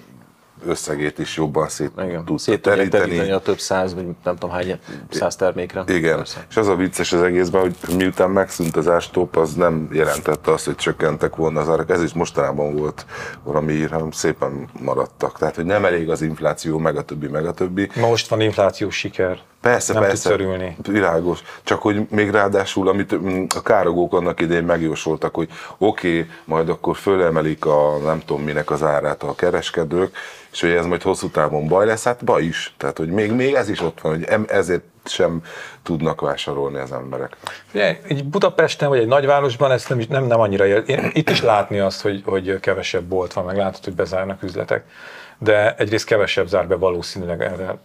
összegét 0.66 1.18
is 1.18 1.36
jobban 1.36 1.68
szét 1.68 1.90
Igen, 1.98 2.24
tud 2.24 2.38
szét 2.38 2.62
teríteni. 2.62 3.30
a 3.30 3.38
több 3.38 3.58
száz, 3.58 3.94
vagy 3.94 4.04
nem 4.24 4.34
tudom 4.34 4.50
hány 4.50 4.78
száz 5.10 5.36
termékre. 5.36 5.84
Igen, 5.86 6.16
Persze. 6.16 6.46
és 6.50 6.56
az 6.56 6.68
a 6.68 6.74
vicces 6.74 7.12
az 7.12 7.22
egészben, 7.22 7.60
hogy 7.60 7.96
miután 7.96 8.30
megszűnt 8.30 8.76
az 8.76 8.88
ástóp, 8.88 9.36
az 9.36 9.54
nem 9.54 9.88
jelentette 9.92 10.52
azt, 10.52 10.64
hogy 10.64 10.74
csökkentek 10.74 11.36
volna 11.36 11.60
az 11.60 11.68
árak. 11.68 11.90
Ez 11.90 12.02
is 12.02 12.12
mostanában 12.12 12.76
volt 12.76 13.06
valami, 13.42 13.82
hanem 13.82 14.10
szépen 14.10 14.68
maradtak. 14.80 15.38
Tehát, 15.38 15.54
hogy 15.56 15.64
nem 15.64 15.84
elég 15.84 16.10
az 16.10 16.22
infláció, 16.22 16.78
meg 16.78 16.96
a 16.96 17.02
többi, 17.02 17.26
meg 17.26 17.46
a 17.46 17.52
többi. 17.52 17.90
Most 17.94 18.28
van 18.28 18.40
inflációs 18.40 18.96
siker. 18.96 19.38
Persze, 19.64 19.92
nem 19.92 20.02
persze. 20.02 20.30
örülni. 20.30 20.76
Világos. 20.88 21.42
Csak 21.62 21.82
hogy 21.82 22.06
még 22.10 22.30
ráadásul, 22.30 22.88
amit 22.88 23.14
mm, 23.14 23.44
a 23.54 23.62
károgók 23.62 24.14
annak 24.14 24.40
idején 24.40 24.64
megjósoltak, 24.64 25.34
hogy 25.34 25.48
oké, 25.78 26.18
okay, 26.18 26.30
majd 26.44 26.68
akkor 26.68 26.96
fölemelik 26.96 27.66
a 27.66 27.96
nem 28.04 28.22
tudom 28.26 28.42
minek 28.42 28.70
az 28.70 28.82
árát 28.82 29.22
a 29.22 29.34
kereskedők, 29.34 30.16
és 30.52 30.60
hogy 30.60 30.70
ez 30.70 30.86
majd 30.86 31.02
hosszú 31.02 31.28
távon 31.28 31.68
baj 31.68 31.86
lesz, 31.86 32.04
hát 32.04 32.24
baj 32.24 32.42
is. 32.42 32.74
Tehát, 32.76 32.98
hogy 32.98 33.08
még, 33.08 33.32
még 33.32 33.54
ez 33.54 33.68
is 33.68 33.80
ott 33.80 34.00
van, 34.00 34.12
hogy 34.12 34.46
ezért 34.48 34.82
sem 35.04 35.42
tudnak 35.82 36.20
vásárolni 36.20 36.78
az 36.78 36.92
emberek. 36.92 37.36
Ugye, 37.74 37.98
egy 38.08 38.24
Budapesten 38.24 38.88
vagy 38.88 38.98
egy 38.98 39.06
nagyvárosban 39.06 39.70
ezt 39.70 39.88
nem, 39.88 40.00
nem, 40.08 40.24
nem 40.24 40.40
annyira. 40.40 40.66
Én, 40.66 41.10
itt 41.12 41.30
is 41.30 41.42
látni 41.42 41.78
azt, 41.78 42.02
hogy, 42.02 42.22
hogy 42.24 42.60
kevesebb 42.60 43.04
bolt 43.04 43.32
van, 43.32 43.44
meg 43.44 43.56
látod, 43.56 43.84
hogy 43.84 43.94
bezárnak 43.94 44.42
üzletek. 44.42 44.84
De 45.38 45.74
egyrészt 45.74 46.06
kevesebb 46.06 46.46
zár 46.46 46.66
be 46.66 46.74
valószínűleg 46.74 47.42
erre 47.42 47.78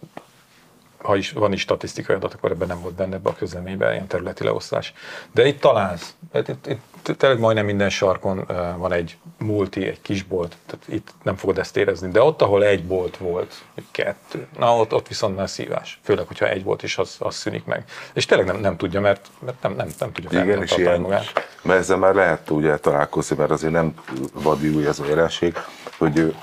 ha 1.02 1.16
is 1.16 1.32
van 1.32 1.52
is 1.52 1.60
statisztikai 1.60 2.16
adat, 2.16 2.34
akkor 2.34 2.50
ebben 2.50 2.68
nem 2.68 2.80
volt 2.80 2.94
benne 2.94 3.14
ebbe 3.14 3.28
a 3.28 3.34
közleményben 3.34 3.92
ilyen 3.92 4.06
területi 4.06 4.44
leosztás. 4.44 4.92
De 5.34 5.46
itt 5.46 5.60
találsz, 5.60 6.14
itt, 6.34 6.48
itt, 6.48 6.66
itt 6.66 7.16
tényleg 7.16 7.38
majdnem 7.38 7.64
minden 7.64 7.90
sarkon 7.90 8.46
van 8.76 8.92
egy 8.92 9.18
multi, 9.38 9.86
egy 9.86 10.00
kisbolt, 10.00 10.56
tehát 10.66 10.84
itt 10.88 11.12
nem 11.22 11.36
fogod 11.36 11.58
ezt 11.58 11.76
érezni. 11.76 12.10
De 12.10 12.22
ott, 12.22 12.42
ahol 12.42 12.64
egy 12.64 12.84
bolt 12.84 13.16
volt, 13.16 13.54
kettő, 13.90 14.46
na 14.58 14.76
ott, 14.76 14.94
ott 14.94 15.08
viszont 15.08 15.36
már 15.36 15.48
szívás. 15.48 16.00
Főleg, 16.02 16.26
hogyha 16.26 16.48
egy 16.48 16.64
volt 16.64 16.82
is, 16.82 16.98
az, 16.98 17.16
az 17.18 17.34
szűnik 17.34 17.64
meg. 17.64 17.84
És 18.12 18.26
tényleg 18.26 18.46
nem, 18.46 18.60
nem 18.60 18.76
tudja, 18.76 19.00
mert, 19.00 19.28
mert 19.38 19.62
nem, 19.62 19.74
nem, 19.74 19.88
nem 19.98 20.12
tudja 20.12 20.42
Igen, 20.42 20.62
és 20.62 20.76
ilyen, 20.76 21.00
magát. 21.00 21.32
Mert 21.62 21.78
ezzel 21.78 21.96
már 21.96 22.14
lehet 22.14 22.50
ugye 22.50 22.76
találkozni, 22.76 23.36
mert 23.36 23.50
azért 23.50 23.72
nem 23.72 23.94
vadi 24.32 24.68
új 24.68 24.86
ez 24.86 24.98
a 24.98 25.06
jelenség, 25.06 25.56
hogy 25.98 26.34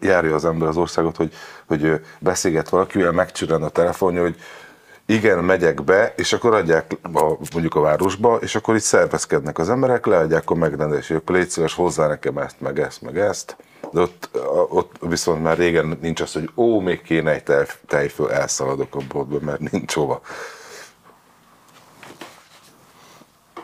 járja 0.00 0.34
az 0.34 0.44
ember 0.44 0.68
az 0.68 0.76
országot, 0.76 1.16
hogy, 1.16 1.32
hogy 1.66 2.00
beszélget 2.18 2.68
valakivel, 2.68 3.12
megcsörren 3.12 3.62
a 3.62 3.68
telefonja, 3.68 4.22
hogy 4.22 4.36
igen, 5.10 5.44
megyek 5.44 5.84
be, 5.84 6.12
és 6.16 6.32
akkor 6.32 6.54
adják 6.54 6.96
a, 7.02 7.36
mondjuk 7.52 7.74
a 7.74 7.80
városba, 7.80 8.36
és 8.36 8.54
akkor 8.54 8.74
itt 8.74 8.82
szervezkednek 8.82 9.58
az 9.58 9.70
emberek, 9.70 10.06
leadják 10.06 10.50
a 10.50 10.54
megrendelést, 10.54 11.10
akkor 11.10 11.34
légy 11.34 11.50
szíves 11.50 11.74
hozzá 11.74 12.06
nekem 12.06 12.38
ezt, 12.38 12.60
meg 12.60 12.78
ezt, 12.80 13.02
meg 13.02 13.18
ezt. 13.18 13.56
De 13.92 14.00
ott, 14.00 14.30
ott 14.68 14.96
viszont 15.00 15.42
már 15.42 15.56
régen 15.56 15.98
nincs 16.00 16.20
az, 16.20 16.32
hogy 16.32 16.50
ó, 16.54 16.80
még 16.80 17.02
kéne 17.02 17.30
egy 17.30 17.42
tej, 17.86 18.10
elszaladok 18.30 18.94
a 18.94 19.00
boltba, 19.08 19.38
mert 19.40 19.70
nincs 19.70 19.94
hova. 19.94 20.20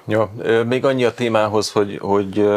Ja, 0.06 0.32
még 0.66 0.84
annyi 0.84 1.04
a 1.04 1.14
témához, 1.14 1.72
hogy, 1.72 1.98
hogy 1.98 2.48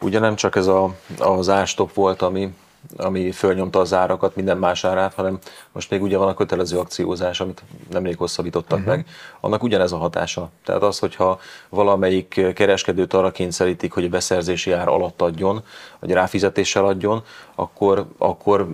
ugye 0.00 0.18
nem 0.18 0.34
csak 0.34 0.56
ez 0.56 0.66
a, 0.66 0.94
az 1.18 1.48
ástop 1.48 1.94
volt, 1.94 2.22
ami 2.22 2.54
ami 2.96 3.30
fölnyomta 3.30 3.78
az 3.78 3.92
árakat, 3.92 4.36
minden 4.36 4.58
más 4.58 4.84
árát, 4.84 5.14
hanem 5.14 5.38
most 5.72 5.90
még 5.90 6.02
ugye 6.02 6.16
van 6.16 6.28
a 6.28 6.34
kötelező 6.34 6.78
akciózás, 6.78 7.40
amit 7.40 7.62
nemrég 7.90 8.16
hosszabbítottak 8.16 8.78
uh-huh. 8.78 8.94
meg, 8.94 9.06
annak 9.40 9.62
ugyanez 9.62 9.92
a 9.92 9.96
hatása. 9.96 10.50
Tehát 10.64 10.82
az, 10.82 10.98
hogyha 10.98 11.40
valamelyik 11.68 12.52
kereskedőt 12.54 13.12
arra 13.14 13.30
kényszerítik, 13.30 13.92
hogy 13.92 14.04
a 14.04 14.08
beszerzési 14.08 14.72
ár 14.72 14.88
alatt 14.88 15.22
adjon, 15.22 15.62
vagy 16.00 16.10
ráfizetéssel 16.10 16.84
adjon, 16.84 17.22
akkor, 17.54 18.06
akkor 18.18 18.68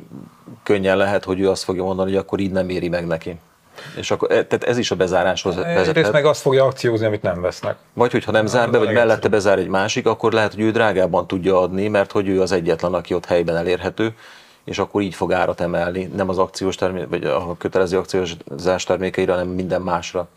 könnyen 0.63 0.97
lehet, 0.97 1.25
hogy 1.25 1.41
ő 1.41 1.51
azt 1.51 1.63
fogja 1.63 1.85
mondani, 1.85 2.11
hogy 2.11 2.19
akkor 2.19 2.41
így 2.41 2.53
nem 2.53 2.69
éri 2.69 2.89
meg 2.89 3.07
neki. 3.07 3.39
És 3.97 4.11
akkor, 4.11 4.31
e, 4.31 4.45
tehát 4.45 4.65
ez 4.65 4.79
is 4.79 4.91
a 4.91 4.97
bezáráshoz 4.97 5.55
vezethet. 5.55 5.87
Egyrészt 5.87 6.13
meg 6.13 6.25
azt 6.25 6.41
fogja 6.41 6.65
akciózni, 6.65 7.07
amit 7.07 7.23
nem 7.23 7.41
vesznek. 7.41 7.77
Vagy 7.93 8.13
hogyha 8.13 8.33
nem 8.33 8.47
zár 8.47 8.71
be, 8.71 8.79
vagy 8.79 8.93
mellette 8.93 9.29
bezár 9.29 9.59
egy 9.59 9.69
másik, 9.69 10.07
akkor 10.07 10.33
lehet, 10.33 10.55
hogy 10.55 10.63
ő 10.63 10.71
drágában 10.71 11.27
tudja 11.27 11.61
adni, 11.61 11.89
mert 11.89 12.13
hogy 12.13 12.29
ő 12.29 12.41
az 12.41 12.53
egyetlen, 12.53 12.95
aki 12.95 13.15
ott 13.15 13.25
helyben 13.25 13.57
elérhető, 13.57 14.15
és 14.65 14.79
akkor 14.79 15.03
így 15.03 15.15
fog 15.15 15.33
árat 15.33 15.61
emelni, 15.61 16.11
nem 16.17 16.29
az 16.29 16.39
akciós 16.39 16.75
termék, 16.75 17.09
vagy 17.09 17.25
a 17.25 17.57
kötelező 17.59 17.99
akciózás 17.99 18.85
termékeire, 18.85 19.33
hanem 19.33 19.49
minden 19.49 19.83
másra. 19.83 20.29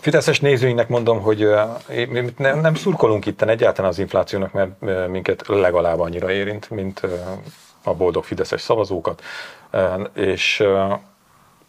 Fideszes 0.00 0.40
nézőinknek 0.40 0.88
mondom, 0.88 1.20
hogy 1.20 1.48
mi 2.08 2.32
nem, 2.36 2.60
nem 2.60 2.74
szurkolunk 2.74 3.26
itt 3.26 3.42
egyáltalán 3.42 3.90
az 3.90 3.98
inflációnak, 3.98 4.52
mert 4.52 5.08
minket 5.08 5.46
legalább 5.46 6.00
annyira 6.00 6.30
érint, 6.30 6.70
mint 6.70 7.00
a 7.82 7.94
boldog 7.94 8.24
Fideszes 8.24 8.60
szavazókat, 8.60 9.22
és 10.14 10.62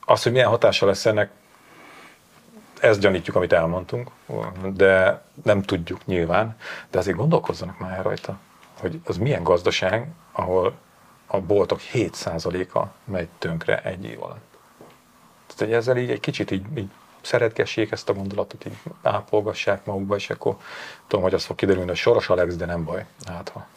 az, 0.06 0.24
hogy 0.24 0.32
milyen 0.32 0.50
hatása 0.50 0.86
lesz 0.86 1.06
ennek, 1.06 1.32
ezt 2.80 3.00
gyanítjuk, 3.00 3.36
amit 3.36 3.54
elmondtunk, 3.54 4.10
de 4.74 5.22
nem 5.44 5.62
tudjuk 5.62 6.06
nyilván, 6.06 6.58
de 6.90 6.98
azért 6.98 7.18
gondolkozzanak 7.18 7.80
már 7.80 8.04
rajta, 8.04 8.38
hogy 8.80 9.02
az 9.06 9.18
milyen 9.18 9.44
gazdaság, 9.44 10.08
ahol 10.32 10.74
a 11.28 11.40
boltok 11.40 11.80
7%-a 11.94 12.86
megy 13.04 13.28
tönkre 13.38 13.82
egy 13.82 14.06
év 14.06 14.24
alatt. 14.24 14.58
Tehát 15.46 15.62
hogy 15.62 15.74
ezzel 15.74 15.98
így 15.98 16.10
egy 16.10 16.20
kicsit 16.20 16.52
így, 16.52 16.66
így 16.78 16.90
szeretgessék 17.22 17.92
ezt 17.92 18.10
a 18.10 18.14
gondolatot, 18.14 18.66
így 18.66 18.78
ápolgassák 19.02 19.86
magukba, 19.86 20.16
és 20.16 20.30
akkor 20.30 20.58
tudom, 21.08 21.24
hogy 21.24 21.34
az 21.34 21.46
fog 21.46 21.56
kiderülni, 21.56 21.88
hogy 21.88 21.98
Soros 21.98 22.30
Alex, 22.30 22.56
de 22.56 22.66
nem 22.66 22.84
baj. 22.84 23.06
Hát, 23.26 23.50
ha 23.50 23.68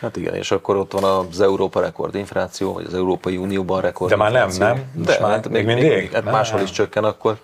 Hát 0.00 0.16
igen, 0.16 0.34
és 0.34 0.50
akkor 0.50 0.76
ott 0.76 0.92
van 0.92 1.04
az 1.04 1.40
Európa 1.40 1.80
rekord 1.80 2.14
infláció, 2.14 2.72
vagy 2.72 2.84
az 2.86 2.94
Európai 2.94 3.36
Unióban 3.36 3.80
rekord 3.80 4.10
De 4.10 4.16
már 4.16 4.32
nem, 4.32 4.48
nem? 4.58 4.82
De 4.92 5.18
már 5.20 5.30
hát 5.30 5.48
még, 5.48 5.64
még 5.64 5.74
mindig? 5.74 5.96
Még, 5.96 6.12
hát 6.12 6.24
máshol 6.24 6.60
is 6.60 6.70
csökken, 6.70 7.04
akkor 7.04 7.36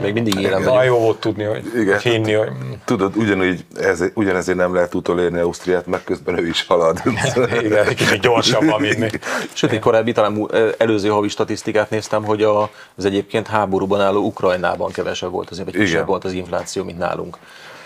még 0.00 0.12
mindig 0.12 0.40
élen 0.40 0.62
vagyunk. 0.62 0.84
jó 0.84 0.98
volt 0.98 1.20
tudni, 1.20 1.44
hogy, 1.44 1.64
igen, 1.76 1.98
hinni, 1.98 2.32
hogy... 2.32 2.50
Tudod, 2.84 3.16
ugyanúgy, 3.16 3.64
ez, 3.76 4.04
ugyanezért 4.14 4.58
nem 4.58 4.74
lehet 4.74 4.94
utolérni 4.94 5.38
Ausztriát, 5.38 5.86
meg 5.86 6.04
közben 6.04 6.38
ő 6.38 6.46
is 6.46 6.66
halad. 6.66 7.02
igen, 7.62 7.86
egy 7.86 7.94
kicsit 7.94 8.20
gyorsabban 8.20 8.80
vinni. 8.80 9.08
Sőt, 9.52 9.72
egy 9.72 9.78
korábbi, 9.78 10.12
talán 10.12 10.48
előző 10.78 11.08
havi 11.08 11.28
statisztikát 11.28 11.90
néztem, 11.90 12.24
hogy 12.24 12.42
az 12.42 13.04
egyébként 13.04 13.46
háborúban 13.46 14.00
álló 14.00 14.24
Ukrajnában 14.24 14.90
kevesebb 14.92 15.30
volt 15.30 15.50
azért, 15.50 15.70
vagy 15.70 15.80
kisebb 15.80 16.06
volt 16.06 16.24
az 16.24 16.32
infláció, 16.32 16.84
mint 16.84 16.98
nálunk. 16.98 17.38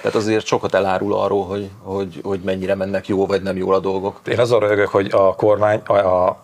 Tehát 0.07 0.21
azért 0.21 0.47
sokat 0.47 0.75
elárul 0.75 1.15
arról, 1.15 1.45
hogy, 1.45 1.71
hogy, 1.83 2.21
hogy 2.23 2.41
mennyire 2.41 2.75
mennek 2.75 3.09
jó 3.09 3.27
vagy 3.27 3.43
nem 3.43 3.57
jól 3.57 3.75
a 3.75 3.79
dolgok. 3.79 4.21
Én 4.27 4.39
azon 4.39 4.61
rögök, 4.61 4.89
hogy 4.89 5.09
a 5.13 5.35
kormány, 5.35 5.81
a, 5.87 5.93
a 5.93 6.43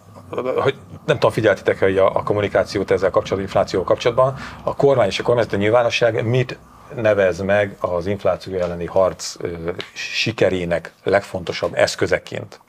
hogy 0.61 0.75
nem 1.07 1.17
tudom, 1.17 1.31
figyeltitek 1.31 1.79
hogy 1.79 1.99
a, 1.99 2.15
a 2.15 2.23
kommunikációt 2.23 2.91
ezzel 2.91 3.11
kapcsolatban, 3.11 3.43
infláció 3.43 3.85
kapcsolatban, 3.85 4.37
a 4.63 4.77
kormány 4.77 5.07
és 5.07 5.19
a 5.19 5.23
kormányzati 5.23 5.57
nyilvánosság 5.57 6.27
mit 6.27 6.59
nevez 6.95 7.41
meg 7.41 7.77
az 7.81 8.07
infláció 8.07 8.59
elleni 8.59 8.87
harc 8.87 9.37
ö, 9.41 9.71
sikerének 9.93 10.93
legfontosabb 11.03 11.75
eszközeként? 11.75 12.61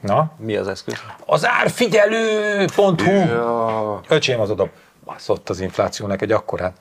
Na? 0.00 0.32
Mi 0.36 0.56
az 0.56 0.68
eszköz? 0.68 0.94
Az 1.26 1.46
árfigyelő.hu! 1.46 3.10
Ja. 3.10 4.00
Öcsém 4.08 4.40
az 4.40 4.50
oda 4.50 4.68
baszott 5.04 5.48
az 5.48 5.60
inflációnak 5.60 6.22
egy 6.22 6.32
akkorát. 6.32 6.76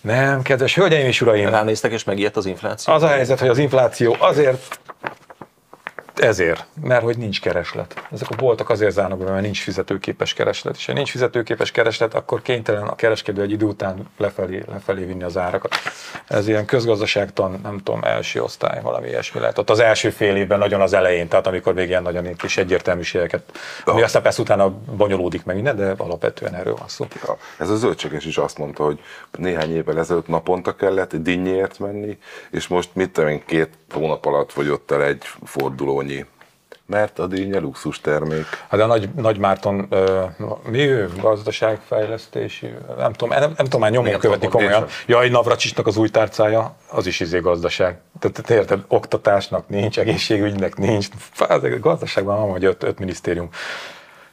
Nem, 0.00 0.42
kedves 0.42 0.74
hölgyeim 0.74 1.06
és 1.06 1.20
uraim! 1.20 1.48
Ránéztek 1.48 1.92
és 1.92 2.04
megijedt 2.04 2.36
az 2.36 2.46
infláció? 2.46 2.94
Az 2.94 3.02
a 3.02 3.08
helyzet, 3.08 3.38
hogy 3.38 3.48
az 3.48 3.58
infláció 3.58 4.16
azért 4.18 4.80
ezért, 6.20 6.66
mert 6.82 7.02
hogy 7.02 7.18
nincs 7.18 7.40
kereslet. 7.40 8.08
Ezek 8.12 8.30
a 8.30 8.36
boltok 8.36 8.70
azért 8.70 8.92
zárnak 8.92 9.18
be, 9.18 9.30
mert 9.30 9.42
nincs 9.42 9.62
fizetőképes 9.62 10.34
kereslet. 10.34 10.76
És 10.76 10.86
ha 10.86 10.92
nincs 10.92 11.10
fizetőképes 11.10 11.70
kereslet, 11.70 12.14
akkor 12.14 12.42
kénytelen 12.42 12.82
a 12.82 12.94
kereskedő 12.94 13.42
egy 13.42 13.50
idő 13.50 13.66
után 13.66 14.08
lefelé, 14.16 14.62
lefelé 14.68 15.04
vinni 15.04 15.22
az 15.22 15.36
árakat. 15.36 15.74
Ez 16.26 16.48
ilyen 16.48 16.64
közgazdaságtan, 16.64 17.60
nem 17.62 17.78
tudom, 17.78 18.02
első 18.02 18.42
osztály, 18.42 18.80
valami 18.82 19.08
ilyesmi 19.08 19.40
lehet. 19.40 19.58
Ott 19.58 19.70
az 19.70 19.78
első 19.78 20.10
fél 20.10 20.36
évben 20.36 20.58
nagyon 20.58 20.80
az 20.80 20.92
elején, 20.92 21.28
tehát 21.28 21.46
amikor 21.46 21.74
még 21.74 21.88
ilyen 21.88 22.02
nagyon 22.02 22.34
kis 22.36 22.56
egyértelműségeket, 22.56 23.42
ami 23.84 23.98
ja. 23.98 24.04
aztán 24.04 24.22
persze 24.22 24.42
utána 24.42 24.70
bonyolódik 24.96 25.44
meg 25.44 25.54
minden, 25.54 25.76
de 25.76 25.94
alapvetően 25.96 26.54
erről 26.54 26.74
van 26.74 26.88
szó. 26.88 27.06
Ja. 27.26 27.36
Ez 27.58 27.70
a 27.70 27.76
zöldséges 27.76 28.24
is 28.24 28.36
azt 28.38 28.58
mondta, 28.58 28.84
hogy 28.84 29.00
néhány 29.38 29.74
évvel 29.74 29.98
ezelőtt 29.98 30.28
naponta 30.28 30.74
kellett 30.74 31.16
dinnyért 31.16 31.78
menni, 31.78 32.18
és 32.50 32.68
most 32.68 32.90
mit 32.92 33.10
tudom 33.10 33.44
két 33.46 33.68
hónap 33.90 34.26
alatt 34.26 34.52
fogyott 34.52 34.90
el 34.90 35.04
egy 35.04 35.22
fordulónyi 35.44 36.09
mert 36.90 37.18
a 37.18 37.26
dinnye 37.26 37.58
luxus 37.58 38.00
termék. 38.00 38.44
Hát 38.68 38.80
a 38.80 38.86
Nagy, 38.86 39.08
Nagy 39.16 39.38
Márton, 39.38 39.86
uh, 39.90 40.68
mi 40.68 40.78
ő? 40.78 41.10
Gazdaságfejlesztési, 41.20 42.74
nem 42.98 43.12
tudom, 43.12 43.38
nem, 43.38 43.52
nem 43.56 43.64
tudom 43.64 43.80
már 43.80 43.90
nyomon 43.90 44.18
követni 44.18 44.48
komolyan. 44.48 44.86
Jaj, 45.06 45.28
Navracsisnak 45.28 45.86
az 45.86 45.96
új 45.96 46.08
tárcája, 46.08 46.76
az 46.88 47.06
is 47.06 47.20
izé 47.20 47.38
gazdaság. 47.38 47.98
Tehát 48.18 48.50
érted, 48.50 48.84
oktatásnak 48.88 49.68
nincs, 49.68 49.98
egészségügynek 49.98 50.76
nincs, 50.76 51.06
a 51.38 51.58
gazdaságban 51.80 52.40
van, 52.40 52.50
hogy 52.50 52.64
öt, 52.64 52.82
öt 52.82 52.98
minisztérium. 52.98 53.48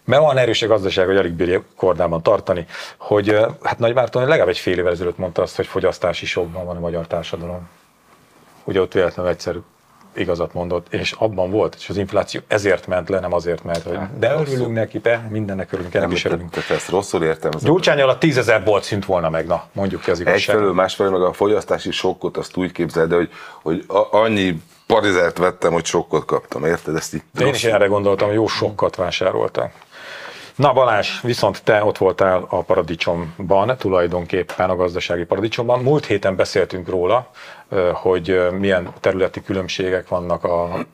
Mert 0.04 0.22
van 0.22 0.38
erős 0.38 0.62
a 0.62 0.68
gazdaság, 0.68 1.06
hogy 1.06 1.18
alig 1.18 1.34
bírja 1.34 1.64
kordában 1.76 2.24
tartani, 2.24 2.66
hogy 2.98 3.38
hát 3.64 3.80
Nagy 3.80 3.94
Márton 3.94 4.28
legalább 4.28 4.48
egy 4.48 4.58
fél 4.58 4.78
évvel 4.78 4.92
ezelőtt 4.92 5.18
mondta 5.18 5.42
azt, 5.42 5.56
hogy 5.56 5.68
fogyasztási 5.68 6.26
sokban 6.26 6.66
van 6.66 6.76
a 6.76 6.80
magyar 6.80 7.08
társadalom. 7.08 7.70
Ugye 8.64 8.82
ott 8.82 8.94
véletlenül 8.94 9.32
egyszerű 9.32 9.60
igazat 10.18 10.54
mondott, 10.54 10.94
és 10.94 11.12
abban 11.12 11.52
volt, 11.52 11.76
és 11.80 11.90
az 11.90 11.98
infláció 11.98 12.42
ezért 12.48 12.88
ment 12.88 13.10
le, 13.10 13.20
nem 13.20 13.34
azért, 13.34 13.64
mert 13.64 13.84
hogy 13.84 13.98
de 14.20 14.34
örülünk 14.34 14.74
neki, 14.74 15.00
be, 15.00 15.28
mindennek 15.30 15.72
örülünk, 15.72 15.94
ennek 15.94 16.12
is 16.12 16.26
örülünk. 16.26 16.50
Tehát 16.50 16.70
ezt 16.70 16.90
rosszul 16.90 17.24
értem. 17.24 17.52
Gyurcsány 17.62 18.02
alatt 18.02 18.20
tízezer 18.20 18.64
bolt 18.64 18.84
szint 18.84 19.06
volna 19.06 19.30
meg, 19.30 19.48
na, 19.48 19.64
mondjuk 19.72 20.02
ki 20.02 20.12
az 20.12 20.20
igazság. 20.20 20.40
Egyfelől, 20.40 20.74
másfelől 20.74 21.12
meg 21.12 21.22
a 21.22 21.34
fogyasztási 21.34 21.92
sokkot 21.92 22.38
azt 22.38 22.58
úgy 22.58 22.72
képzeld, 22.72 23.14
hogy, 23.14 23.30
hogy 23.62 23.86
annyi 24.12 24.62
parizert 24.88 25.38
vettem, 25.38 25.74
hogy 25.74 25.86
sokkot 25.86 26.26
kaptam, 26.26 26.66
érted? 26.66 26.96
Ezt 26.96 27.14
így 27.14 27.22
Én 27.40 27.48
is 27.48 27.64
erre 27.64 27.86
gondoltam, 27.86 28.28
hogy 28.28 28.36
jó 28.36 28.48
sokkat 28.48 28.96
vásároltak. 28.96 29.72
Na 30.58 30.74
Balázs, 30.74 31.22
viszont 31.22 31.64
te 31.64 31.84
ott 31.84 31.98
voltál 31.98 32.46
a 32.50 32.62
paradicsomban, 32.62 33.78
tulajdonképpen 33.78 34.70
a 34.70 34.76
gazdasági 34.76 35.24
paradicsomban. 35.24 35.80
Múlt 35.80 36.06
héten 36.06 36.36
beszéltünk 36.36 36.90
róla, 36.90 37.30
hogy 37.94 38.48
milyen 38.52 38.94
területi 39.00 39.44
különbségek 39.44 40.08
vannak 40.08 40.44
a 40.44 40.86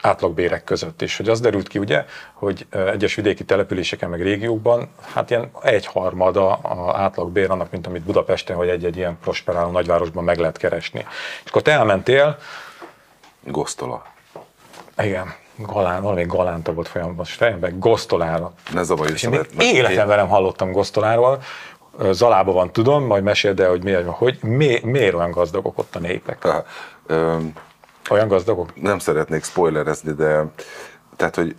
átlagbérek 0.00 0.64
között. 0.64 1.02
És 1.02 1.16
hogy 1.16 1.28
az 1.28 1.40
derült 1.40 1.68
ki, 1.68 1.78
ugye, 1.78 2.04
hogy 2.32 2.66
egyes 2.70 3.14
vidéki 3.14 3.44
településeken, 3.44 4.10
meg 4.10 4.22
régiókban, 4.22 4.88
hát 5.12 5.30
ilyen 5.30 5.50
egyharmada 5.62 6.52
a 6.52 6.96
átlagbér 7.00 7.50
annak, 7.50 7.70
mint 7.70 7.86
amit 7.86 8.02
Budapesten, 8.02 8.56
vagy 8.56 8.68
egy-egy 8.68 8.96
ilyen 8.96 9.18
prosperáló 9.20 9.70
nagyvárosban 9.70 10.24
meg 10.24 10.38
lehet 10.38 10.56
keresni. 10.56 11.06
És 11.44 11.50
akkor 11.50 11.62
te 11.62 11.72
elmentél... 11.72 12.38
Gosztola. 13.44 14.02
Igen 14.98 15.34
galán, 15.66 16.02
valami 16.02 16.24
galánta 16.24 16.72
volt 16.72 16.88
folyamatosan 16.88 17.36
fejemben, 17.36 17.78
gosztolára. 17.78 18.52
Ne 18.72 18.82
zavarj 18.82 19.12
És 19.12 19.22
én 19.22 19.46
életemben 19.58 20.16
nem 20.16 20.28
hallottam 20.28 20.72
gosztoláról, 20.72 21.42
Zalában 22.10 22.54
van, 22.54 22.72
tudom, 22.72 23.04
majd 23.04 23.22
meséld 23.22 23.60
el, 23.60 23.68
hogy 23.68 23.84
miért, 23.84 24.06
hogy 24.06 24.38
mi, 24.42 24.80
miért 24.82 25.14
olyan 25.14 25.30
gazdagok 25.30 25.78
ott 25.78 25.96
a 25.96 25.98
népek. 25.98 26.42
Ha, 26.42 26.64
ö, 27.06 27.36
olyan 28.10 28.28
gazdagok? 28.28 28.82
Nem 28.82 28.98
szeretnék 28.98 29.44
spoilerezni, 29.44 30.12
de 30.12 30.44
tehát, 31.16 31.34
hogy 31.34 31.56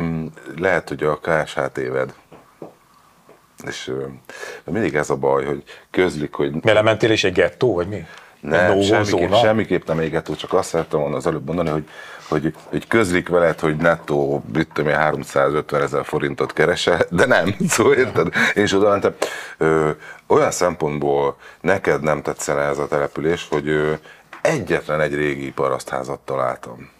mm, 0.00 0.26
lehet, 0.58 0.88
hogy 0.88 1.02
a 1.02 1.18
KSH 1.18 1.60
téved. 1.72 2.14
És 3.66 3.88
ö, 3.88 4.04
mindig 4.64 4.94
ez 4.94 5.10
a 5.10 5.16
baj, 5.16 5.44
hogy 5.44 5.62
közlik, 5.90 6.34
hogy... 6.34 6.52
Mi 6.62 6.72
mentél 6.82 7.10
is 7.10 7.24
egy 7.24 7.32
gettó, 7.32 7.74
vagy 7.74 7.88
mi? 7.88 8.04
Nem, 8.48 8.80
semmiképp, 8.80 9.32
semmiképp 9.32 9.86
nem 9.86 9.98
gettó, 9.98 10.34
csak 10.34 10.52
azt 10.52 10.68
szerettem 10.68 11.00
volna 11.00 11.16
az 11.16 11.26
előbb 11.26 11.46
mondani, 11.46 11.70
hogy 11.70 11.84
hogy, 12.28 12.54
hogy 12.64 12.86
közlik 12.86 13.28
veled, 13.28 13.60
hogy 13.60 13.76
nettó, 13.76 14.44
mit 14.52 14.68
tudom 14.72 14.92
350 14.92 15.82
ezer 15.82 16.04
forintot 16.04 16.52
keresel, 16.52 17.06
de 17.10 17.26
nem, 17.26 17.56
szóval 17.68 17.94
érted? 17.94 18.32
Én 18.54 18.62
is 18.64 18.72
oda 18.72 18.88
mentem. 18.88 19.14
Ö, 19.58 19.90
olyan 20.26 20.50
szempontból 20.50 21.36
neked 21.60 22.02
nem 22.02 22.22
tetszene 22.22 22.60
ez 22.60 22.78
a 22.78 22.88
település, 22.88 23.46
hogy 23.50 23.68
ö, 23.68 23.92
egyetlen 24.42 25.00
egy 25.00 25.14
régi 25.14 25.52
parasztházat 25.52 26.20
találtam. 26.20 26.90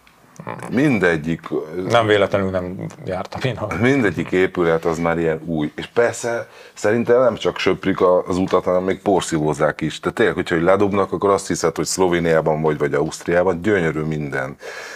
Mindegyik 0.69 1.41
Nem 1.89 2.07
véletlenül 2.07 2.49
nem 2.49 2.85
jártam 3.05 3.41
én. 3.43 3.57
Ha... 3.57 3.67
mindegyik 3.81 4.31
épület 4.31 4.85
az 4.85 4.99
már 4.99 5.17
ilyen 5.17 5.41
új. 5.45 5.71
És 5.75 5.85
persze 5.85 6.47
szerintem 6.73 7.21
nem 7.21 7.35
csak 7.35 7.57
söprik 7.57 8.01
az 8.01 8.37
utat, 8.37 8.63
hanem 8.63 8.83
még 8.83 9.01
porszívózzák 9.01 9.81
is. 9.81 9.99
Tehát 9.99 10.17
tényleg, 10.17 10.35
hogyha 10.35 10.55
hogy 10.55 10.63
ledobnak, 10.63 11.11
akkor 11.11 11.29
azt 11.29 11.47
hiszed, 11.47 11.75
hogy 11.75 11.85
Szlovéniában 11.85 12.61
vagy, 12.61 12.77
vagy 12.77 12.93
Ausztriában, 12.93 13.61
gyönyörű 13.61 14.01
minden. 14.01 14.55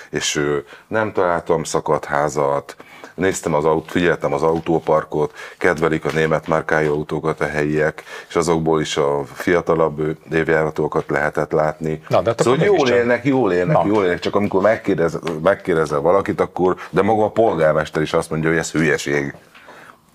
És 0.10 0.42
nem 0.88 1.12
találtam 1.12 1.64
szakadt 1.64 2.06
házat, 2.06 2.76
néztem 3.20 3.54
az 3.54 3.66
autó, 3.66 3.86
figyeltem 3.88 4.34
az 4.34 4.44
autóparkot, 4.44 5.34
kedvelik 5.58 6.06
a 6.06 6.10
német 6.14 6.48
márkájú 6.48 6.94
autókat 6.94 7.42
a 7.42 7.46
helyiek, 7.48 8.04
és 8.30 8.36
azokból 8.36 8.82
is 8.82 8.98
a 8.98 9.24
fiatalabb 9.34 10.18
évjáratokat 10.32 11.04
lehetett 11.08 11.52
látni. 11.52 12.02
Na, 12.08 12.22
de 12.22 12.30
hát 12.30 12.42
szóval 12.42 12.60
jól 12.60 12.72
mégiscsak- 12.72 12.98
élnek, 12.98 13.26
jól 13.26 13.54
élnek, 13.54 13.76
Na. 13.76 13.84
jól 13.88 14.04
élnek, 14.04 14.20
csak 14.20 14.36
amikor 14.36 14.62
megkérdez, 14.62 15.20
megkérdezel 15.44 16.00
valakit, 16.00 16.40
akkor, 16.40 16.76
de 16.90 17.02
maga 17.02 17.24
a 17.24 17.30
polgármester 17.30 18.02
is 18.02 18.14
azt 18.14 18.30
mondja, 18.30 18.50
hogy 18.50 18.58
ez 18.58 18.72
hülyeség. 18.72 19.34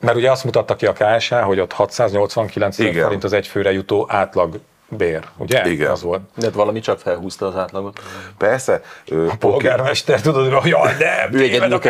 Mert 0.01 0.17
ugye 0.17 0.31
azt 0.31 0.45
mutatta 0.45 0.77
ki 0.77 0.87
a 0.87 0.93
KSH, 0.93 1.35
hogy 1.35 1.61
ott 1.61 1.73
689 1.73 2.79
Igen. 2.79 3.03
forint 3.03 3.25
az 3.25 3.33
egyfőre 3.33 3.73
jutó 3.73 4.07
átlag 4.11 4.59
bér, 4.89 5.25
ugye? 5.37 5.71
Igen. 5.71 5.91
Az 5.91 6.03
volt. 6.03 6.21
De 6.37 6.47
hát 6.47 6.55
valami 6.55 6.81
csak 6.81 6.99
felhúzta 6.99 7.47
az 7.47 7.57
átlagot. 7.57 8.01
Persze, 8.39 8.83
ö, 9.09 9.27
A 9.29 9.37
polgármester, 9.39 10.21
tudod, 10.21 10.53
hogy 10.53 10.71
jaj, 10.71 10.95
de, 10.99 11.29
téved 11.33 11.73
a 11.73 11.81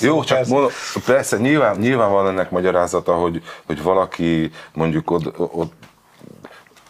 Jó, 0.00 0.24
csak 0.24 0.38
ez- 0.38 0.48
mondom, 0.48 0.70
persze 1.06 1.36
nyilván, 1.36 1.76
nyilván 1.76 2.10
van 2.10 2.28
ennek 2.28 2.50
magyarázata, 2.50 3.14
hogy, 3.14 3.42
hogy 3.66 3.82
valaki 3.82 4.50
mondjuk 4.72 5.10
od, 5.10 5.32
od, 5.36 5.68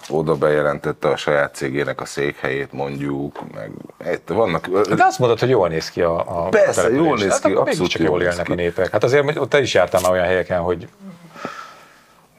oda 0.08 0.34
bejelentette 0.34 1.08
a 1.08 1.16
saját 1.16 1.54
cégének 1.54 2.00
a 2.00 2.04
székhelyét 2.04 2.72
mondjuk, 2.72 3.40
meg 3.54 3.70
egy- 3.98 4.20
vannak... 4.26 4.66
De 4.68 5.04
azt 5.04 5.18
mondod, 5.18 5.38
hogy 5.38 5.48
jól 5.48 5.68
néz 5.68 5.90
ki 5.90 6.00
a, 6.02 6.44
a 6.44 6.48
Persze, 6.48 6.90
jól 6.90 7.16
néz 7.16 7.30
hát 7.30 7.40
ki, 7.40 7.50
akkor 7.50 7.60
abszolút 7.60 7.66
mégiscsak 7.78 8.00
jól 8.02 8.10
jól 8.10 8.22
élnek 8.30 8.46
ki. 8.46 8.52
a 8.52 8.54
népek. 8.54 8.90
Hát 8.90 9.04
azért 9.04 9.38
hogy 9.38 9.48
te 9.48 9.60
is 9.60 9.74
jártál 9.74 10.00
már 10.00 10.10
olyan 10.10 10.24
helyeken, 10.24 10.60
hogy 10.60 10.88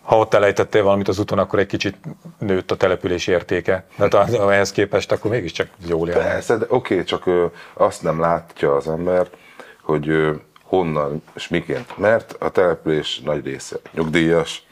ha 0.02 0.18
ott 0.18 0.34
elejtettél 0.34 0.84
valamit 0.84 1.08
az 1.08 1.20
úton, 1.20 1.40
akkor 1.40 1.60
egy 1.60 1.66
kicsit 1.68 1.98
nőtt 2.40 2.72
a 2.72 2.76
település 2.78 3.28
értéke. 3.28 3.86
De 3.98 4.18
az- 4.18 4.34
ehhez 4.50 4.72
képest 4.72 5.12
akkor 5.12 5.32
mégiscsak 5.32 5.68
jól 5.88 6.10
élnek. 6.10 6.24
Persze, 6.28 6.58
de 6.58 6.66
oké, 6.70 7.04
csak 7.04 7.26
ö, 7.26 7.46
azt 7.74 8.04
nem 8.04 8.20
látja 8.20 8.76
az 8.76 8.88
ember, 8.88 9.28
hogy 9.82 10.10
ö, 10.10 10.32
honnan 10.64 11.24
és 11.36 11.48
miként. 11.48 11.98
Mert 11.98 12.36
a 12.40 12.50
település 12.50 13.20
nagy 13.20 13.46
része 13.46 13.76
nyugdíjas. 13.92 14.64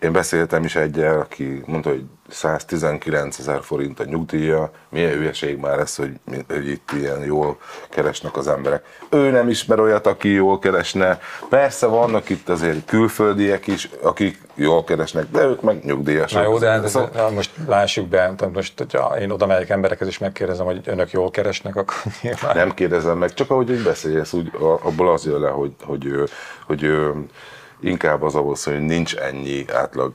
Én 0.00 0.12
beszéltem 0.12 0.64
is 0.64 0.76
egyel, 0.76 1.20
aki 1.20 1.62
mondta, 1.66 1.88
hogy 1.88 2.04
119 2.28 3.38
ezer 3.38 3.62
forint 3.62 4.00
a 4.00 4.04
nyugdíja. 4.04 4.70
Milyen 4.88 5.12
hülyeség 5.12 5.58
már 5.58 5.78
ez, 5.78 5.96
hogy, 5.96 6.12
hogy 6.48 6.68
itt 6.68 6.90
ilyen 6.92 7.24
jól 7.24 7.58
keresnek 7.90 8.36
az 8.36 8.48
emberek. 8.48 8.84
Ő 9.10 9.30
nem 9.30 9.48
ismer 9.48 9.80
olyat, 9.80 10.06
aki 10.06 10.28
jól 10.28 10.58
keresne. 10.58 11.20
Persze 11.48 11.86
vannak 11.86 12.28
itt 12.28 12.48
azért 12.48 12.84
külföldiek 12.84 13.66
is, 13.66 13.90
akik 14.02 14.40
jól 14.54 14.84
keresnek, 14.84 15.30
de 15.30 15.44
ők 15.44 15.62
meg 15.62 15.84
nyugdíjasok. 15.84 16.38
Na 16.42 16.48
jó, 16.48 16.58
de 16.58 16.70
hát 16.70 16.88
Szóval- 16.88 17.10
ez, 17.14 17.32
most 17.32 17.50
lássuk 17.66 18.06
be, 18.06 18.34
tehát 18.36 18.54
most, 18.54 18.78
hogyha 18.78 19.20
én 19.20 19.30
oda 19.30 19.46
megyek 19.46 19.68
emberekhez 19.68 20.08
és 20.08 20.18
megkérdezem, 20.18 20.66
hogy 20.66 20.80
önök 20.84 21.10
jól 21.10 21.30
keresnek, 21.30 21.76
akkor 21.76 21.96
nyilván 22.22 22.56
Nem 22.56 22.74
kérdezem 22.74 23.18
meg, 23.18 23.34
csak 23.34 23.50
ahogy 23.50 23.70
úgy 23.70 23.82
beszélsz, 23.82 24.32
úgy 24.32 24.50
abból 24.82 25.12
az 25.12 25.24
jön 25.24 25.40
le, 25.40 25.48
hogy, 25.48 25.72
hogy, 25.84 26.28
hogy, 26.66 26.82
hogy 26.82 27.12
inkább 27.80 28.22
az 28.22 28.34
ahhoz, 28.34 28.64
hogy 28.64 28.80
nincs 28.80 29.14
ennyi 29.14 29.64
átlag 29.72 30.12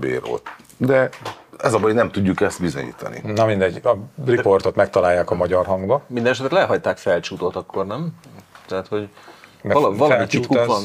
bér 0.00 0.20
ott. 0.30 0.46
De 0.76 1.08
ez 1.58 1.72
a 1.72 1.78
baj, 1.78 1.82
hogy 1.82 1.94
nem 1.94 2.10
tudjuk 2.10 2.40
ezt 2.40 2.60
bizonyítani. 2.60 3.20
Na 3.24 3.44
mindegy, 3.44 3.80
a 3.84 3.96
riportot 4.24 4.76
megtalálják 4.76 5.30
a 5.30 5.34
magyar 5.34 5.66
hangba. 5.66 6.02
Minden 6.06 6.32
esetre 6.32 6.58
lehagyták 6.58 6.96
felcsútot 6.96 7.56
akkor, 7.56 7.86
nem? 7.86 8.10
Tehát, 8.66 8.88
hogy 8.88 9.08
vala, 9.62 9.94
valami 9.94 10.26
titkuk 10.26 10.56
az, 10.56 10.66
van. 10.66 10.82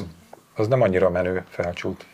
Az 0.55 0.67
nem 0.67 0.81
annyira 0.81 1.09
menő 1.09 1.43
felcsút. 1.49 2.05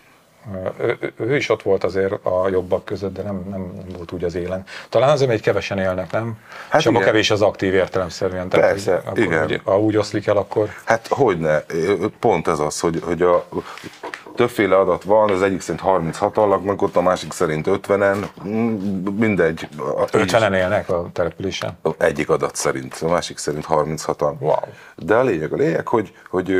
Ő, 0.77 1.13
ő, 1.17 1.35
is 1.35 1.49
ott 1.49 1.61
volt 1.61 1.83
azért 1.83 2.25
a 2.25 2.47
jobbak 2.49 2.85
között, 2.85 3.13
de 3.13 3.21
nem, 3.21 3.35
nem, 3.49 3.71
nem 3.75 3.85
volt 3.97 4.11
úgy 4.11 4.23
az 4.23 4.35
élen. 4.35 4.63
Talán 4.89 5.09
azért, 5.09 5.29
mert 5.29 5.41
kevesen 5.41 5.79
élnek, 5.79 6.11
nem? 6.11 6.37
Hát 6.69 6.81
És 6.81 6.87
abban 6.87 7.03
kevés 7.03 7.31
az 7.31 7.41
aktív 7.41 7.73
értelemszerűen. 7.73 8.49
Tehát, 8.49 8.69
Persze, 8.69 8.95
akkor, 8.95 9.17
igen. 9.17 9.41
Hogy, 9.41 9.61
ha 9.63 9.79
úgy 9.79 9.97
oszlik 9.97 10.27
el, 10.27 10.37
akkor 10.37 10.69
Hát 10.83 11.07
hogyne, 11.07 11.63
pont 12.19 12.47
ez 12.47 12.59
az, 12.59 12.79
hogy, 12.79 13.01
hogy 13.03 13.21
a, 13.21 13.45
többféle 14.39 14.77
adat 14.77 15.03
van, 15.03 15.29
az 15.29 15.41
egyik 15.41 15.61
szerint 15.61 15.81
36 15.81 16.35
laknak 16.35 16.81
ott, 16.81 16.95
a 16.95 17.01
másik 17.01 17.31
szerint 17.31 17.67
50-en, 17.67 18.17
mm, 18.47 18.75
mindegy. 19.17 19.67
A- 19.77 20.05
50-en 20.05 20.53
élnek 20.55 20.89
a 20.89 21.09
településen. 21.13 21.77
Egyik 21.97 22.29
adat 22.29 22.55
szerint, 22.55 22.97
a 23.01 23.07
másik 23.07 23.37
szerint 23.37 23.65
36-an. 23.69 24.33
Wow. 24.39 24.55
De 24.95 25.15
a 25.15 25.23
lényeg, 25.23 25.53
a 25.53 25.55
lényeg, 25.55 25.87
hogy, 25.87 26.13
hogy, 26.29 26.55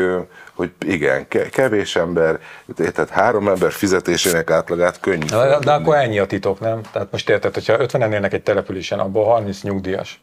hogy 0.54 0.72
igen, 0.86 1.28
ke- 1.28 1.50
kevés 1.50 1.96
ember, 1.96 2.40
tehát 2.76 3.10
három 3.10 3.48
ember 3.48 3.72
fizetésének 3.72 4.52
átlagát 4.52 5.00
könnyű. 5.00 5.26
De, 5.26 5.60
de 5.60 5.72
akkor 5.72 5.96
ennyi 5.96 6.20
a 6.20 6.26
titok, 6.26 6.60
nem? 6.60 6.82
Tehát 6.92 7.12
most 7.12 7.30
érted, 7.30 7.54
hogyha 7.54 7.78
50-en 7.78 8.12
élnek 8.12 8.34
egy 8.34 8.44
településen, 8.44 9.00
abból 9.00 9.26
30 9.26 9.62
nyugdíjas. 9.62 10.22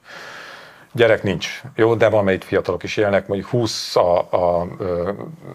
Gyerek 0.96 1.22
nincs. 1.22 1.60
Jó, 1.74 1.94
de 1.94 2.08
van, 2.08 2.24
melyik 2.24 2.42
fiatalok 2.42 2.82
is 2.82 2.96
élnek, 2.96 3.26
mondjuk 3.26 3.50
20, 3.50 3.96
a, 3.96 4.18
a, 4.18 4.66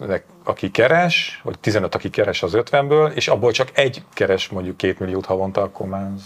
nek- 0.06 0.24
aki 0.44 0.70
keres, 0.70 1.40
vagy 1.44 1.58
15, 1.58 1.94
aki 1.94 2.10
keres 2.10 2.42
az 2.42 2.52
50-ből, 2.54 3.12
és 3.12 3.28
abból 3.28 3.50
csak 3.52 3.68
egy 3.72 4.02
keres 4.12 4.48
mondjuk 4.48 4.76
2 4.76 4.96
milliót 4.98 5.26
havonta, 5.26 5.62
akkor 5.62 5.86
már 5.86 6.10
az... 6.14 6.22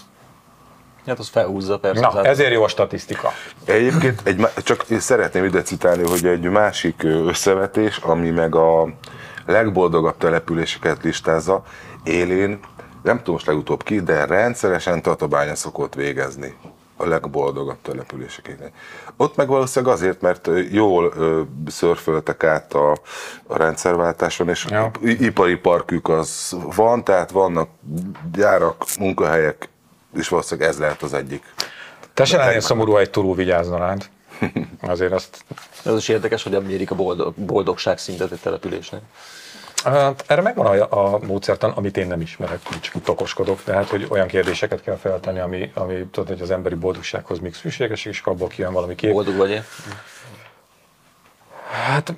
Hát 1.07 1.19
az 1.19 1.29
felhúzza 1.29 1.79
persze. 1.79 2.07
az 2.07 2.15
Na, 2.15 2.21
át- 2.21 2.27
ezért 2.27 2.53
jó 2.53 2.63
a 2.63 2.69
statisztika. 2.69 3.33
Egyébként 3.65 4.21
egy, 4.25 4.47
csak 4.57 4.85
én 4.89 5.01
szeretném 5.01 5.45
ide 5.45 5.63
citálni, 5.63 6.09
hogy 6.09 6.27
egy 6.27 6.43
másik 6.43 7.03
összevetés, 7.03 7.97
ami 7.97 8.31
meg 8.31 8.55
a 8.55 8.89
legboldogabb 9.47 10.17
településeket 10.17 11.03
listázza, 11.03 11.63
élén, 12.05 12.59
nem 13.03 13.17
tudom 13.17 13.35
most 13.35 13.47
legutóbb 13.47 13.83
ki, 13.83 14.01
de 14.01 14.25
rendszeresen 14.25 15.03
Tatabánya 15.03 15.55
szokott 15.55 15.95
végezni 15.95 16.55
a 16.97 17.07
legboldogabb 17.07 17.77
településeket. 17.83 18.73
Ott 19.17 19.37
meg 19.37 19.49
valószínűleg 19.49 19.95
azért, 19.95 20.21
mert 20.21 20.49
jól 20.71 21.13
ö, 21.17 21.43
szörföltek 21.67 22.45
át 22.45 22.75
a, 22.75 22.91
a 23.47 23.57
rendszerváltáson, 23.57 24.49
és 24.49 24.67
Ja. 24.69 24.91
ipari 25.03 25.57
parkük 25.57 26.09
az 26.09 26.57
van, 26.77 27.05
tehát 27.05 27.31
vannak 27.31 27.69
gyárak, 28.33 28.85
munkahelyek, 28.99 29.69
és 30.17 30.29
valószínűleg 30.29 30.71
ez 30.71 30.79
lehet 30.79 31.03
az 31.03 31.15
egyik. 31.15 31.55
Te 32.15 32.25
se 32.25 32.37
lennél 32.37 32.61
szomorú, 32.61 32.93
ha 32.93 33.01
egy 33.01 33.11
turul 33.11 33.35
vigyázna 33.35 33.79
rád. 33.79 34.09
Azért 34.83 35.13
azt... 35.13 35.45
Az 35.85 35.97
is 35.97 36.09
érdekes, 36.09 36.43
hogy 36.43 36.63
mérik 36.67 36.91
a 36.91 36.95
boldog, 36.95 37.35
boldogság 37.35 37.99
szintet 37.99 38.33
egy 38.33 38.41
településnek. 38.41 39.01
Erre 40.27 40.41
megvan 40.43 40.67
a, 40.67 41.15
a 41.15 41.19
módszertan, 41.19 41.71
amit 41.71 41.97
én 41.97 42.07
nem 42.07 42.21
ismerek, 42.21 42.59
csak 42.81 42.95
itt 42.95 43.09
okoskodok, 43.09 43.63
tehát 43.63 43.89
hogy 43.89 44.07
olyan 44.11 44.27
kérdéseket 44.27 44.83
kell 44.83 44.97
feltenni, 44.97 45.39
ami, 45.39 45.71
ami 45.75 46.07
tudod, 46.11 46.29
hogy 46.29 46.41
az 46.41 46.51
emberi 46.51 46.75
boldogsághoz 46.75 47.39
még 47.39 47.55
szükséges, 47.55 48.05
és 48.05 48.21
abból 48.25 48.49
kijön 48.49 48.73
valami 48.73 48.95
kép. 48.95 49.13
Boldog 49.13 49.37
vagy-e? 49.37 49.65
Hát 51.71 52.15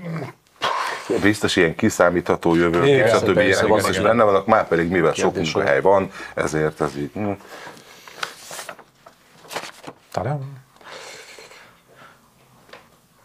biztos 1.23 1.57
ilyen 1.57 1.75
kiszámítható 1.75 2.55
jövő, 2.55 2.87
Igen, 2.87 3.09
stb. 3.09 3.25
persze, 3.25 3.43
ilyenek 3.43 3.67
van 3.67 3.77
biztos 3.77 3.97
ilyen. 3.97 4.09
benne 4.09 4.23
vannak, 4.23 4.47
már 4.47 4.69
pedig 4.69 4.89
mivel 4.91 5.13
sok 5.13 5.33
Kérdés, 5.33 5.53
munkahely 5.53 5.81
van, 5.81 6.11
ezért 6.35 6.81
ez 6.81 6.97
így. 6.97 7.11
hm. 7.15 7.31
Talán. 10.13 10.67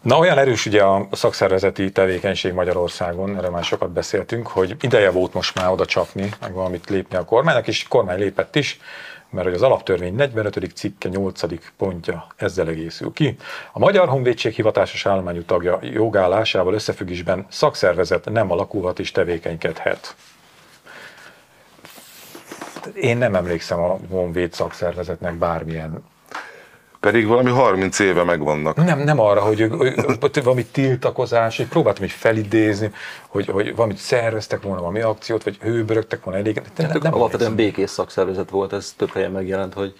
Na, 0.04 0.18
olyan 0.18 0.38
erős 0.38 0.66
ugye 0.66 0.82
a 0.82 1.08
szakszervezeti 1.12 1.92
tevékenység 1.92 2.52
Magyarországon, 2.52 3.36
erről 3.36 3.50
már 3.50 3.64
sokat 3.64 3.90
beszéltünk, 3.90 4.46
hogy 4.46 4.76
ideje 4.80 5.10
volt 5.10 5.34
most 5.34 5.54
már 5.54 5.70
oda 5.70 5.86
csapni, 5.86 6.30
meg 6.40 6.52
valamit 6.52 6.88
lépni 6.90 7.16
a 7.16 7.24
kormánynak, 7.24 7.66
és 7.66 7.84
a 7.84 7.88
kormány 7.88 8.18
lépett 8.18 8.56
is, 8.56 8.80
mert 9.30 9.46
hogy 9.46 9.54
az 9.54 9.62
alaptörvény 9.62 10.14
45. 10.14 10.70
cikke 10.74 11.08
8. 11.08 11.40
pontja 11.76 12.26
ezzel 12.36 12.68
egészül 12.68 13.12
ki. 13.12 13.36
A 13.72 13.78
Magyar 13.78 14.08
Honvédség 14.08 14.54
hivatásos 14.54 15.06
állományú 15.06 15.42
tagja 15.42 15.78
jogállásával 15.82 16.74
összefüggésben 16.74 17.46
szakszervezet 17.48 18.30
nem 18.30 18.50
alakulhat 18.50 18.98
és 18.98 19.10
tevékenykedhet. 19.10 20.14
Én 22.94 23.16
nem 23.16 23.34
emlékszem 23.34 23.78
a 23.78 23.98
Honvéd 24.10 24.52
szakszervezetnek 24.52 25.34
bármilyen 25.34 26.04
Pedig 27.04 27.26
valami 27.26 27.50
30 27.50 27.98
éve 27.98 28.22
megvannak. 28.22 28.84
nem, 28.84 28.98
nem 28.98 29.20
arra, 29.20 29.40
hogy, 29.40 29.68
hogy, 29.70 29.94
hogy 30.20 30.42
valami 30.42 30.64
tiltakozás, 30.64 31.56
hogy 31.56 31.66
próbáltam 31.66 32.04
így 32.04 32.10
felidézni, 32.10 32.90
hogy, 33.28 33.46
hogy 33.46 33.74
valamit 33.74 33.96
szerveztek 33.96 34.62
volna, 34.62 34.80
valami 34.80 35.00
akciót, 35.00 35.42
vagy 35.42 35.56
hőbörögtek 35.62 36.24
volna 36.24 36.40
elég. 36.40 36.62
Nem, 36.76 36.88
Nem, 36.88 36.98
nem 37.02 37.14
alapvetően 37.14 37.54
békés 37.54 37.90
szakszervezet 37.90 38.50
volt, 38.50 38.72
ez 38.72 38.94
több 38.96 39.10
helyen 39.10 39.30
megjelent, 39.30 39.74
hogy, 39.74 39.94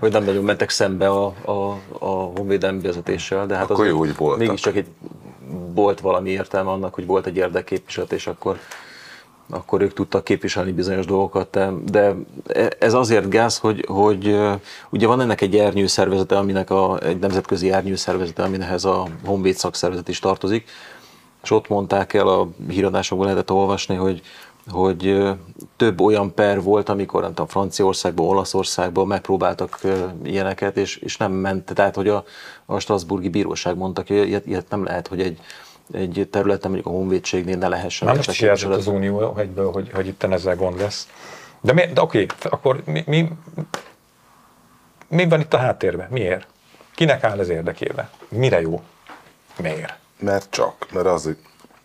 hogy 0.00 0.12
nem 0.12 0.24
nagyon 0.24 0.44
mentek 0.44 0.70
szembe 0.70 1.08
a, 1.08 1.34
a, 1.44 1.78
a 1.98 2.06
honvédelmi 2.06 2.80
vezetéssel, 2.80 3.46
de 3.46 3.54
hát 3.54 3.64
Akkor 3.64 3.76
azért 3.76 3.90
jó, 3.90 3.98
hogy 3.98 4.16
voltak. 4.16 4.38
mégiscsak 4.38 4.76
egy, 4.76 4.86
volt 5.74 6.00
valami 6.00 6.30
értelme 6.30 6.70
annak, 6.70 6.94
hogy 6.94 7.06
volt 7.06 7.26
egy 7.26 7.36
érdekképviselet, 7.36 8.12
és 8.12 8.26
akkor 8.26 8.58
akkor 9.50 9.80
ők 9.82 9.92
tudtak 9.92 10.24
képviselni 10.24 10.72
bizonyos 10.72 11.06
dolgokat, 11.06 11.58
de 11.90 12.14
ez 12.78 12.94
azért 12.94 13.28
gáz, 13.28 13.58
hogy, 13.58 13.84
hogy 13.88 14.38
ugye 14.90 15.06
van 15.06 15.20
ennek 15.20 15.40
egy 15.40 15.56
ernyőszervezete, 15.56 16.38
aminek 16.38 16.70
a, 16.70 16.98
egy 17.02 17.18
nemzetközi 17.18 17.72
ernyőszervezete, 17.72 18.42
aminek 18.42 18.84
a 18.84 19.06
Honvéd 19.24 19.54
szakszervezet 19.54 20.08
is 20.08 20.18
tartozik, 20.18 20.68
és 21.42 21.50
ott 21.50 21.68
mondták 21.68 22.14
el, 22.14 22.28
a 22.28 22.48
híradásokban 22.68 23.26
lehetett 23.26 23.50
olvasni, 23.50 23.94
hogy 23.94 24.22
hogy 24.68 25.28
több 25.76 26.00
olyan 26.00 26.34
per 26.34 26.62
volt, 26.62 26.88
amikor 26.88 27.20
nem 27.20 27.30
tudom, 27.30 27.46
Franciaországban, 27.46 28.26
Olaszországban 28.26 29.06
megpróbáltak 29.06 29.78
ilyeneket, 30.24 30.76
és, 30.76 30.96
és 30.96 31.16
nem 31.16 31.32
ment. 31.32 31.74
Tehát, 31.74 31.94
hogy 31.94 32.08
a, 32.08 32.24
a 32.66 32.78
Strasburgi 32.78 33.28
Bíróság 33.28 33.76
mondta 33.76 34.02
hogy 34.06 34.16
ilyet, 34.16 34.46
ilyet 34.46 34.70
nem 34.70 34.84
lehet, 34.84 35.08
hogy 35.08 35.20
egy, 35.20 35.38
egy 35.92 36.28
területen, 36.30 36.70
mondjuk 36.70 36.94
a 36.94 36.96
honvédségnél 36.96 37.56
ne 37.56 37.68
lehessen. 37.68 38.08
Már 38.08 38.16
most 38.16 38.30
is 38.30 38.40
jelzett 38.40 38.70
az 38.70 38.86
Unió 38.86 39.36
egyből, 39.38 39.70
hogy, 39.70 39.90
hogy 39.92 40.06
itt 40.06 40.22
ezzel 40.22 40.56
gond 40.56 40.78
lesz. 40.78 41.08
De, 41.60 41.72
mi, 41.72 41.86
de 41.94 42.00
oké, 42.00 42.26
akkor 42.42 42.82
mi, 42.84 43.04
mi, 43.06 43.28
mi 45.08 45.28
van 45.28 45.40
itt 45.40 45.54
a 45.54 45.58
háttérben? 45.58 46.08
Miért? 46.10 46.46
Kinek 46.94 47.24
áll 47.24 47.40
ez 47.40 47.48
érdekébe? 47.48 48.10
Mire 48.28 48.60
jó? 48.60 48.82
Miért? 49.56 49.98
Mert 50.18 50.46
csak, 50.50 50.86
mert 50.92 51.06
az 51.06 51.36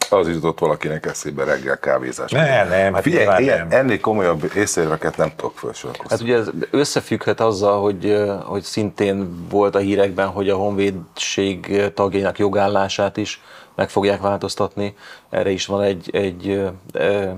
az 0.09 0.27
jutott 0.27 0.59
valakinek 0.59 1.05
eszébe 1.05 1.43
reggel 1.43 1.79
kávézás. 1.79 2.31
Nem, 2.31 2.67
nem, 2.67 2.93
hát 2.93 3.03
Figyelj, 3.03 3.43
ilyen, 3.43 3.67
nem. 3.67 3.79
ennél 3.79 3.99
komolyabb 3.99 4.51
észérveket 4.55 5.17
nem 5.17 5.31
tudok 5.35 5.57
felsorolni. 5.57 5.99
Hát 6.09 6.21
ugye 6.21 6.35
ez 6.35 6.49
összefügghet 6.71 7.39
azzal, 7.39 7.81
hogy, 7.81 8.17
hogy 8.43 8.63
szintén 8.63 9.47
volt 9.49 9.75
a 9.75 9.79
hírekben, 9.79 10.27
hogy 10.27 10.49
a 10.49 10.55
honvédség 10.55 11.83
tagjainak 11.93 12.37
jogállását 12.37 13.17
is 13.17 13.41
meg 13.75 13.89
fogják 13.89 14.21
változtatni. 14.21 14.95
Erre 15.29 15.49
is 15.49 15.65
van 15.65 15.81
egy, 15.81 16.09
egy 16.13 16.63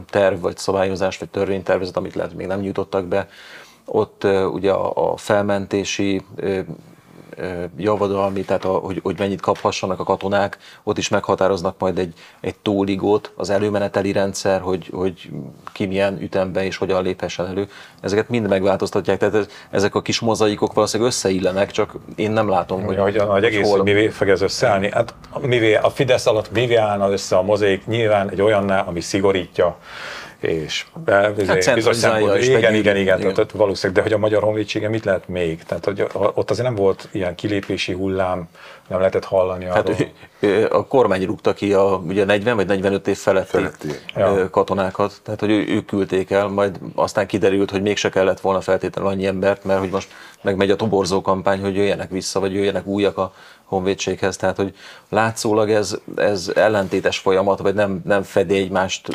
terv, 0.09 0.41
vagy 0.41 0.57
szabályozás, 0.57 1.17
vagy 1.17 1.29
törvénytervezet, 1.29 1.97
amit 1.97 2.15
lehet 2.15 2.33
még 2.33 2.47
nem 2.47 2.59
nyújtottak 2.59 3.05
be. 3.05 3.29
Ott 3.85 4.23
ugye 4.51 4.71
a, 4.71 5.17
felmentési 5.17 6.21
javadalmi, 7.77 8.41
tehát 8.41 8.65
a, 8.65 8.71
hogy, 8.71 8.99
hogy 9.03 9.15
mennyit 9.19 9.41
kaphassanak 9.41 9.99
a 9.99 10.03
katonák, 10.03 10.57
ott 10.83 10.97
is 10.97 11.09
meghatároznak 11.09 11.75
majd 11.79 11.97
egy, 11.97 12.13
egy 12.39 12.55
tóligót, 12.55 13.31
az 13.35 13.49
előmeneteli 13.49 14.11
rendszer, 14.11 14.61
hogy, 14.61 14.89
hogy 14.93 15.29
ki 15.73 15.85
milyen 15.85 16.21
ütemben 16.21 16.63
és 16.63 16.77
hogyan 16.77 17.03
léphessen 17.03 17.47
elő. 17.47 17.67
Ezeket 18.01 18.29
mind 18.29 18.47
megváltoztatják, 18.47 19.17
tehát 19.17 19.35
ez, 19.35 19.47
ezek 19.71 19.95
a 19.95 20.01
kis 20.01 20.19
mozaikok 20.19 20.73
valószínűleg 20.73 21.11
összeillenek, 21.11 21.71
csak 21.71 21.95
én 22.15 22.31
nem 22.31 22.49
látom, 22.49 22.83
hogy, 22.83 22.97
hogy, 22.97 23.17
hogy 23.17 23.43
egész, 23.43 23.69
hol... 23.69 23.83
mivé 23.83 24.07
fog 24.07 24.29
ez 24.29 24.41
összeállni. 24.41 24.91
Hát 24.91 25.13
mivé, 25.41 25.75
a 25.75 25.89
Fidesz 25.89 26.25
alatt 26.25 26.51
mivé 26.51 26.75
állna 26.75 27.11
össze 27.11 27.37
a 27.37 27.41
mozaik? 27.41 27.85
Nyilván 27.85 28.29
egy 28.29 28.41
olyannál, 28.41 28.83
ami 28.87 29.01
szigorítja 29.01 29.77
és 30.41 30.85
hát 31.07 31.35
bizonyos 31.35 31.95
szempontból, 31.95 32.37
igen, 32.37 32.57
igen, 32.57 32.75
igen, 32.75 32.95
igen, 32.95 33.19
igen. 33.19 33.33
Tehát, 33.33 33.51
valószínűleg, 33.51 33.95
de 33.95 34.01
hogy 34.09 34.13
a 34.13 34.21
magyar 34.21 34.43
honvédsége 34.43 34.89
mit 34.89 35.05
lehet 35.05 35.27
még? 35.27 35.63
Tehát, 35.63 35.85
hogy 35.85 36.07
ott 36.13 36.49
azért 36.49 36.67
nem 36.67 36.75
volt 36.75 37.09
ilyen 37.11 37.35
kilépési 37.35 37.93
hullám, 37.93 38.47
nem 38.87 38.99
lehetett 38.99 39.25
hallani 39.25 39.65
hát 39.65 39.77
arról. 39.77 40.07
Ő, 40.39 40.67
a 40.71 40.87
kormány 40.87 41.25
rúgta 41.25 41.53
ki 41.53 41.73
a 41.73 42.01
ugye 42.07 42.25
40 42.25 42.55
vagy 42.55 42.67
45 42.67 43.07
év 43.07 43.17
feletti, 43.17 43.49
feletti. 43.49 43.87
Ja. 44.15 44.49
katonákat, 44.49 45.13
tehát 45.23 45.39
hogy 45.39 45.49
ők 45.49 45.85
küldték 45.85 46.31
el, 46.31 46.47
majd 46.47 46.79
aztán 46.95 47.27
kiderült, 47.27 47.71
hogy 47.71 47.81
mégse 47.81 48.09
kellett 48.09 48.39
volna 48.39 48.61
feltétlenül 48.61 49.11
annyi 49.11 49.25
embert, 49.25 49.63
mert 49.63 49.79
hogy 49.79 49.89
most 49.89 50.09
megmegy 50.41 50.71
a 50.71 50.75
toborzó 50.75 51.21
kampány, 51.21 51.61
hogy 51.61 51.75
jöjjenek 51.75 52.09
vissza, 52.09 52.39
vagy 52.39 52.53
jöjjenek 52.53 52.85
újak 52.85 53.17
a 53.17 53.33
honvédséghez, 53.67 54.37
tehát 54.37 54.55
hogy 54.55 54.75
látszólag 55.09 55.69
ez, 55.69 55.97
ez 56.15 56.51
ellentétes 56.55 57.17
folyamat, 57.17 57.59
vagy 57.59 57.73
nem, 57.73 58.01
nem 58.05 58.23
fedi 58.23 58.57
egymást 58.57 59.07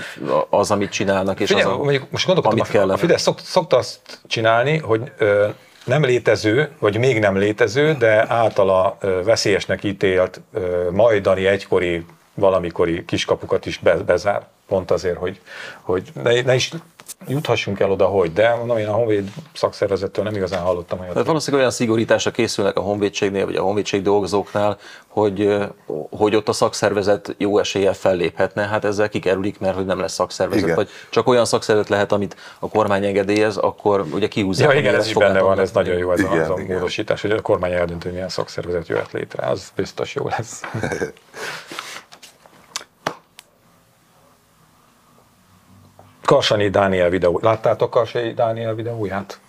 az, 0.50 0.70
amit 0.70 0.90
csinálnak, 0.90 1.40
és 1.40 1.48
Figyelj, 1.48 1.70
az, 1.72 1.76
mondjuk, 1.78 2.10
most 2.10 2.28
amit 2.28 2.62
a, 2.62 2.70
kellene. 2.70 2.92
A 2.92 2.96
Fidesz 2.96 3.22
szok, 3.22 3.38
szokta 3.38 3.76
azt 3.76 4.00
csinálni, 4.26 4.78
hogy 4.78 5.12
ö, 5.18 5.48
nem 5.84 6.04
létező, 6.04 6.70
vagy 6.78 6.98
még 6.98 7.18
nem 7.18 7.36
létező, 7.36 7.94
de 7.98 8.30
általa 8.30 8.98
veszélyesnek 9.24 9.84
ítélt 9.84 10.40
majdani 10.90 11.46
egykori 11.46 12.04
valamikori 12.34 13.04
kiskapukat 13.04 13.66
is 13.66 13.78
be, 13.78 13.96
bezár. 13.96 14.46
Pont 14.66 14.90
azért, 14.90 15.16
hogy, 15.16 15.40
hogy 15.80 16.08
ne, 16.22 16.40
ne 16.40 16.54
is 16.54 16.72
juthassunk 17.26 17.80
el 17.80 17.90
oda, 17.90 18.04
hogy, 18.04 18.32
de 18.32 18.54
mondom, 18.54 18.78
én 18.78 18.86
a 18.86 18.92
Honvéd 18.92 19.28
szakszervezettől 19.54 20.24
nem 20.24 20.34
igazán 20.34 20.62
hallottam 20.62 20.98
olyat. 20.98 21.12
Tehát 21.12 21.26
valószínűleg 21.26 21.60
olyan 21.60 21.76
szigorításra 21.76 22.30
készülnek 22.30 22.76
a 22.76 22.80
Honvédségnél, 22.80 23.44
vagy 23.44 23.56
a 23.56 23.62
Honvédség 23.62 24.02
dolgozóknál, 24.02 24.78
hogy, 25.08 25.56
hogy 26.10 26.34
ott 26.36 26.48
a 26.48 26.52
szakszervezet 26.52 27.34
jó 27.38 27.58
eséllyel 27.58 27.94
felléphetne, 27.94 28.66
hát 28.66 28.84
ezzel 28.84 29.08
kikerülik, 29.08 29.58
mert 29.58 29.74
hogy 29.74 29.86
nem 29.86 30.00
lesz 30.00 30.12
szakszervezet, 30.12 30.62
igen. 30.62 30.76
vagy 30.76 30.88
csak 31.10 31.28
olyan 31.28 31.44
szakszervezet 31.44 31.90
lehet, 31.90 32.12
amit 32.12 32.36
a 32.58 32.68
kormány 32.68 33.04
engedélyez, 33.04 33.56
akkor 33.56 34.04
ugye 34.12 34.28
kihúzzák. 34.28 34.72
Ja, 34.72 34.78
igen, 34.78 34.94
ez 34.94 35.06
is 35.06 35.14
benne 35.14 35.40
van, 35.40 35.58
ez 35.58 35.70
nagyon 35.70 35.96
jó 35.96 36.12
ez 36.12 36.20
igen, 36.20 36.40
az 36.40 36.48
a 36.48 36.58
módosítás, 36.68 37.20
hogy 37.20 37.30
a 37.30 37.40
kormány 37.40 37.72
eldöntő, 37.72 38.10
milyen 38.10 38.28
szakszervezet 38.28 38.88
jöhet 38.88 39.12
létre, 39.12 39.46
az 39.46 39.72
biztos 39.76 40.14
jó 40.14 40.28
lesz. 40.28 40.62
Karsani 46.32 46.68
Dániel 46.68 47.08
videó. 47.08 47.38
Láttátok 47.42 47.90
Karsani 47.90 48.32
Dániel 48.32 48.74
videóját? 48.74 49.40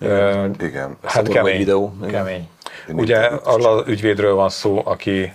Igen. 0.00 0.54
igen. 0.60 0.96
Hát 1.02 1.28
kemény. 1.28 1.56
Videó. 1.56 1.96
Kemény. 2.10 2.48
Ugye 2.88 3.18
arra 3.26 3.70
az 3.70 3.88
ügyvédről 3.88 4.34
van 4.34 4.48
szó, 4.48 4.82
aki 4.84 5.32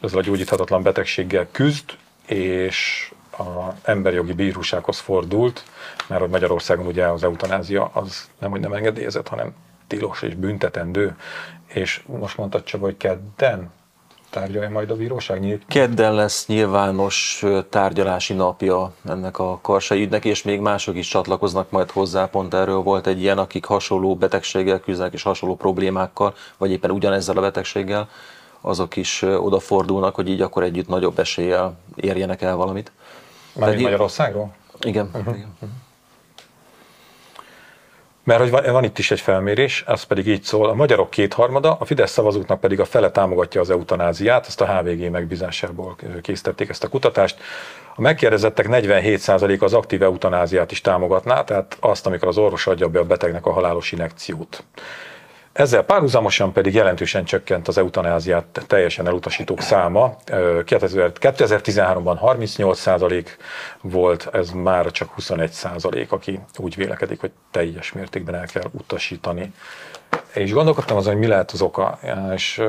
ezzel 0.00 0.18
a 0.18 0.22
gyógyíthatatlan 0.22 0.82
betegséggel 0.82 1.46
küzd, 1.50 1.84
és 2.26 3.10
a 3.38 3.72
emberjogi 3.82 4.32
bírósághoz 4.32 4.98
fordult, 4.98 5.64
mert 6.06 6.20
hogy 6.20 6.30
Magyarországon 6.30 6.86
ugye 6.86 7.06
az 7.06 7.24
eutanázia 7.24 7.90
az 7.92 8.28
nem, 8.38 8.50
hogy 8.50 8.60
nem 8.60 8.72
engedélyezett, 8.72 9.28
hanem 9.28 9.54
tilos 9.86 10.22
és 10.22 10.34
büntetendő, 10.34 11.16
és 11.66 12.02
most 12.06 12.36
mondtad 12.36 12.64
Csaba, 12.64 12.84
hogy 12.84 12.96
kedden 12.96 13.70
tárgyalja 14.30 14.70
majd 14.70 14.90
a 14.90 14.96
bíróság? 14.96 15.40
Nyílt? 15.40 15.62
Kedden 15.68 16.14
lesz 16.14 16.46
nyilvános 16.46 17.44
tárgyalási 17.70 18.34
napja 18.34 18.92
ennek 19.08 19.38
a 19.38 19.58
karsai 19.62 20.02
ügynek, 20.02 20.24
és 20.24 20.42
még 20.42 20.60
mások 20.60 20.96
is 20.96 21.08
csatlakoznak 21.08 21.70
majd 21.70 21.90
hozzá. 21.90 22.26
Pont 22.26 22.54
erről 22.54 22.82
volt 22.82 23.06
egy 23.06 23.20
ilyen, 23.20 23.38
akik 23.38 23.64
hasonló 23.64 24.16
betegséggel 24.16 24.80
küzdenek 24.80 25.12
és 25.12 25.22
hasonló 25.22 25.56
problémákkal, 25.56 26.34
vagy 26.56 26.70
éppen 26.70 26.90
ugyanezzel 26.90 27.36
a 27.36 27.40
betegséggel, 27.40 28.08
azok 28.60 28.96
is 28.96 29.22
odafordulnak, 29.22 30.14
hogy 30.14 30.28
így 30.28 30.40
akkor 30.40 30.62
együtt 30.62 30.88
nagyobb 30.88 31.18
eséllyel 31.18 31.78
érjenek 31.96 32.42
el 32.42 32.56
valamit. 32.56 32.92
Már 33.54 33.76
Magyarországról? 33.80 34.54
Igen. 34.80 35.10
Uh-huh. 35.14 35.36
igen. 35.36 35.54
Uh-huh. 35.54 35.68
Mert 38.28 38.40
hogy 38.40 38.50
van, 38.50 38.72
van 38.72 38.84
itt 38.84 38.98
is 38.98 39.10
egy 39.10 39.20
felmérés, 39.20 39.84
az 39.86 40.02
pedig 40.02 40.26
így 40.26 40.42
szól, 40.42 40.68
a 40.68 40.74
magyarok 40.74 41.10
kétharmada, 41.10 41.76
a 41.80 41.84
Fidesz 41.84 42.10
szavazóknak 42.10 42.60
pedig 42.60 42.80
a 42.80 42.84
fele 42.84 43.10
támogatja 43.10 43.60
az 43.60 43.70
eutanáziát, 43.70 44.46
ezt 44.46 44.60
a 44.60 44.66
HVG 44.66 45.10
megbízásából 45.10 45.96
készítették 46.22 46.68
ezt 46.68 46.84
a 46.84 46.88
kutatást. 46.88 47.38
A 47.94 48.00
megkérdezettek 48.00 48.66
47% 48.68 49.60
az 49.60 49.74
aktív 49.74 50.02
eutanáziát 50.02 50.70
is 50.70 50.80
támogatná, 50.80 51.44
tehát 51.44 51.76
azt, 51.80 52.06
amikor 52.06 52.28
az 52.28 52.38
orvos 52.38 52.66
adja 52.66 52.88
be 52.88 52.98
a 52.98 53.04
betegnek 53.04 53.46
a 53.46 53.52
halálos 53.52 53.92
inekciót. 53.92 54.64
Ezzel 55.58 55.82
párhuzamosan 55.82 56.52
pedig 56.52 56.74
jelentősen 56.74 57.24
csökkent 57.24 57.68
az 57.68 57.78
eutanáziát 57.78 58.64
teljesen 58.66 59.06
elutasítók 59.06 59.60
száma. 59.60 60.16
2013-ban 60.26 62.18
38% 62.22 63.26
volt, 63.80 64.28
ez 64.32 64.50
már 64.50 64.90
csak 64.90 65.12
21%, 65.18 66.08
aki 66.08 66.40
úgy 66.56 66.76
vélekedik, 66.76 67.20
hogy 67.20 67.30
teljes 67.50 67.92
mértékben 67.92 68.34
el 68.34 68.46
kell 68.46 68.62
utasítani. 68.70 69.52
És 70.34 70.52
gondolkodtam 70.52 70.96
azon, 70.96 71.12
hogy 71.12 71.22
mi 71.22 71.28
lehet 71.28 71.50
az 71.50 71.62
oka, 71.62 71.98
és 72.34 72.62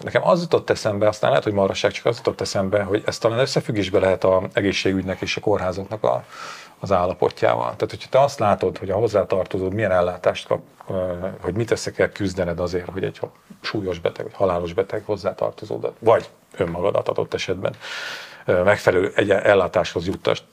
nekem 0.00 0.26
az 0.26 0.40
jutott 0.40 0.70
eszembe, 0.70 1.08
aztán 1.08 1.30
lehet, 1.30 1.44
hogy 1.44 1.52
marasság, 1.52 1.90
csak 1.90 2.06
az 2.06 2.16
jutott 2.16 2.40
eszembe, 2.40 2.82
hogy 2.82 3.02
ezt 3.06 3.20
talán 3.20 3.38
összefüggésbe 3.38 3.98
lehet 3.98 4.24
a 4.24 4.42
egészségügynek 4.52 5.20
és 5.20 5.36
a 5.36 5.40
kórházaknak 5.40 6.02
a, 6.02 6.24
az 6.78 6.92
állapotjával. 6.92 7.62
Tehát, 7.62 7.90
hogyha 7.90 8.08
te 8.08 8.20
azt 8.20 8.38
látod, 8.38 8.78
hogy 8.78 8.90
a 8.90 8.96
hozzátartozód 8.96 9.74
milyen 9.74 9.92
ellátást 9.92 10.46
kap, 10.46 10.60
hogy 11.40 11.54
mit 11.54 11.70
össze 11.70 11.90
kell 11.90 12.08
küzdened 12.08 12.60
azért, 12.60 12.88
hogy 12.88 13.04
egy 13.04 13.20
súlyos 13.60 13.98
beteg, 13.98 14.24
vagy 14.24 14.34
halálos 14.34 14.72
beteg 14.72 15.02
hozzátartozódat, 15.04 15.96
vagy 15.98 16.28
önmagadat 16.56 17.08
adott 17.08 17.34
esetben 17.34 17.74
megfelelő 18.46 19.12
egy 19.14 19.30
ellátáshoz 19.30 20.06
juttast 20.06 20.44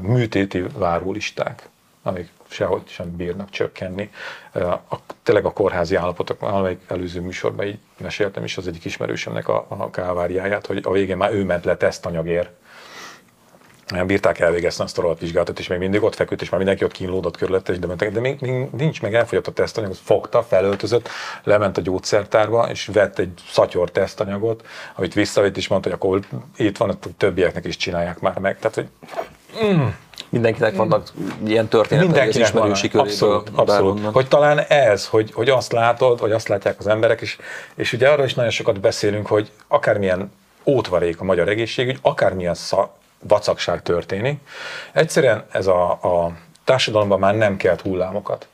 műtéti 0.00 0.64
várólisták, 0.74 1.68
amik 2.02 2.28
sehogy 2.48 2.82
sem 2.86 3.16
bírnak 3.16 3.50
csökkenni. 3.50 4.10
A, 4.90 4.96
tényleg 5.22 5.44
a 5.44 5.52
kórházi 5.52 5.94
állapotok, 5.94 6.42
amelyik 6.42 6.80
előző 6.86 7.20
műsorban 7.20 7.66
így 7.66 7.78
meséltem 7.98 8.44
is 8.44 8.56
az 8.56 8.66
egyik 8.66 8.84
ismerősömnek 8.84 9.48
a, 9.48 9.66
a 9.68 9.90
káváriáját, 9.90 10.66
hogy 10.66 10.80
a 10.82 10.90
végén 10.90 11.16
már 11.16 11.32
ő 11.32 11.44
ment 11.44 11.64
le 11.64 11.76
tesztanyagért, 11.76 12.50
nem 13.88 14.06
bírták 14.06 14.38
elvégezni 14.38 14.84
azt 14.84 14.98
a 14.98 15.00
rohadt 15.00 15.58
és 15.58 15.68
még 15.68 15.78
mindig 15.78 16.02
ott 16.02 16.14
feküdt, 16.14 16.42
és 16.42 16.48
már 16.48 16.58
mindenki 16.58 16.84
ott 16.84 16.92
kínlódott 16.92 17.36
körülötte, 17.36 17.72
és 17.72 17.78
de, 17.78 17.86
mentek, 17.86 18.12
de 18.12 18.20
még, 18.20 18.40
még, 18.40 18.70
nincs 18.70 19.02
meg 19.02 19.14
elfogyott 19.14 19.46
a 19.46 19.52
tesztanyagot, 19.52 19.98
fogta, 20.04 20.42
felöltözött, 20.42 21.08
lement 21.44 21.78
a 21.78 21.80
gyógyszertárba, 21.80 22.70
és 22.70 22.86
vett 22.92 23.18
egy 23.18 23.32
szatyor 23.50 23.90
tesztanyagot, 23.90 24.64
amit 24.94 25.14
visszavitt, 25.14 25.56
és 25.56 25.68
mondta, 25.68 25.88
hogy 25.88 25.98
akkor 26.02 26.20
itt 26.56 26.76
van, 26.76 26.90
a 26.90 26.94
többieknek 27.16 27.64
is 27.64 27.76
csinálják 27.76 28.20
már 28.20 28.38
meg. 28.38 28.58
Tehát, 28.58 28.74
hogy 28.74 28.88
Mindenkinek 30.28 30.76
vannak 30.76 31.12
ilyen 31.46 31.68
történetei 31.68 32.08
az 32.08 32.12
Mindenkinek 32.12 32.52
van, 32.52 32.70
abszolút, 33.00 33.50
abszolút. 33.54 34.04
Hogy 34.12 34.28
talán 34.28 34.58
ez, 34.58 35.06
hogy, 35.06 35.32
hogy 35.32 35.48
azt 35.48 35.72
látod, 35.72 36.20
vagy 36.20 36.32
azt 36.32 36.48
látják 36.48 36.78
az 36.78 36.86
emberek, 36.86 37.20
és, 37.20 37.38
és 37.74 37.92
ugye 37.92 38.08
arról 38.08 38.24
is 38.24 38.34
nagyon 38.34 38.50
sokat 38.50 38.80
beszélünk, 38.80 39.26
hogy 39.26 39.50
akármilyen 39.68 40.32
ótvarék 40.64 41.20
a 41.20 41.24
magyar 41.24 41.48
egészségügy, 41.48 41.98
akármilyen 42.02 42.54
sza, 42.54 42.94
vacakság 43.18 43.82
történik, 43.82 44.40
egyszerűen 44.92 45.44
ez 45.50 45.66
a, 45.66 45.90
a 45.90 46.32
társadalomban 46.64 47.18
már 47.18 47.34
nem 47.34 47.56
kelt 47.56 47.80
hullámokat. 47.80 48.48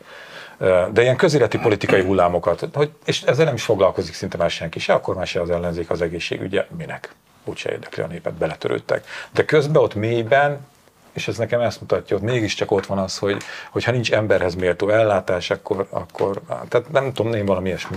De 0.92 1.02
ilyen 1.02 1.16
közéleti 1.16 1.58
politikai 1.58 2.02
hullámokat, 2.02 2.68
hogy, 2.72 2.90
és 3.04 3.22
ezzel 3.22 3.44
nem 3.44 3.54
is 3.54 3.62
foglalkozik 3.62 4.14
szinte 4.14 4.36
már 4.36 4.50
senki, 4.50 4.78
se 4.78 4.92
akkor 4.92 5.14
már 5.14 5.26
se 5.26 5.40
az 5.40 5.50
ellenzék 5.50 5.90
az 5.90 6.02
egészségügye, 6.02 6.66
minek? 6.76 7.14
Úgyse 7.44 7.70
érdekli 7.70 8.02
a 8.02 8.06
népet, 8.06 8.34
beletörődtek. 8.34 9.06
De 9.30 9.44
közben 9.44 9.82
ott 9.82 9.94
mélyben 9.94 10.66
és 11.12 11.28
ez 11.28 11.36
nekem 11.36 11.60
ezt 11.60 11.80
mutatja, 11.80 12.18
hogy 12.18 12.28
mégiscsak 12.28 12.70
ott 12.70 12.86
van 12.86 12.98
az, 12.98 13.18
hogy, 13.18 13.42
hogy 13.70 13.84
ha 13.84 13.90
nincs 13.90 14.12
emberhez 14.12 14.54
méltó 14.54 14.88
ellátás, 14.88 15.50
akkor, 15.50 15.86
akkor 15.90 16.40
tehát 16.68 16.90
nem 16.90 17.12
tudom, 17.12 17.32
én 17.32 17.44
valami 17.46 17.68
ilyesmi. 17.68 17.96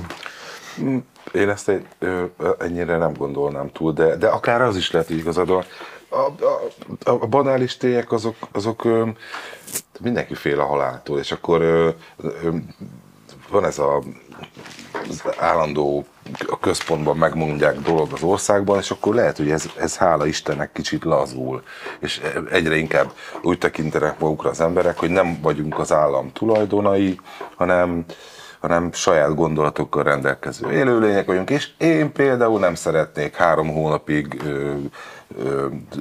Én 1.33 1.49
ezt 1.49 1.69
egy, 1.69 1.85
ennyire 2.59 2.97
nem 2.97 3.13
gondolnám 3.13 3.71
túl, 3.71 3.93
de, 3.93 4.15
de 4.15 4.27
akár 4.27 4.61
az 4.61 4.75
is 4.75 4.91
lehet, 4.91 5.07
hogy 5.07 5.17
igazad 5.17 5.47
van. 5.47 5.63
A, 6.15 7.09
a, 7.09 7.27
banális 7.27 7.77
tények 7.77 8.11
azok, 8.11 8.35
azok 8.51 8.87
mindenki 9.99 10.33
fél 10.33 10.59
a 10.59 10.65
haláltól, 10.65 11.19
és 11.19 11.31
akkor 11.31 11.61
van 13.49 13.65
ez 13.65 13.79
a 13.79 14.01
az 15.09 15.23
állandó 15.37 16.05
a 16.47 16.59
központban 16.59 17.17
megmondják 17.17 17.79
dolog 17.79 18.07
az 18.11 18.23
országban, 18.23 18.79
és 18.79 18.91
akkor 18.91 19.15
lehet, 19.15 19.37
hogy 19.37 19.51
ez, 19.51 19.65
ez 19.79 19.97
hála 19.97 20.25
Istennek 20.25 20.71
kicsit 20.71 21.03
lazul, 21.03 21.63
és 21.99 22.21
egyre 22.51 22.75
inkább 22.75 23.11
úgy 23.41 23.57
tekintenek 23.57 24.19
magukra 24.19 24.49
az 24.49 24.61
emberek, 24.61 24.99
hogy 24.99 25.09
nem 25.09 25.39
vagyunk 25.41 25.79
az 25.79 25.91
állam 25.91 26.31
tulajdonai, 26.31 27.19
hanem, 27.55 28.05
hanem 28.59 28.91
saját 28.93 29.35
gondolatokkal 29.35 30.03
rendelkező 30.03 30.71
élőlények 30.71 31.25
vagyunk, 31.25 31.49
és 31.49 31.69
én 31.77 32.11
például 32.11 32.59
nem 32.59 32.75
szeretnék 32.75 33.35
három 33.35 33.73
hónapig 33.73 34.41
ö, 34.45 34.73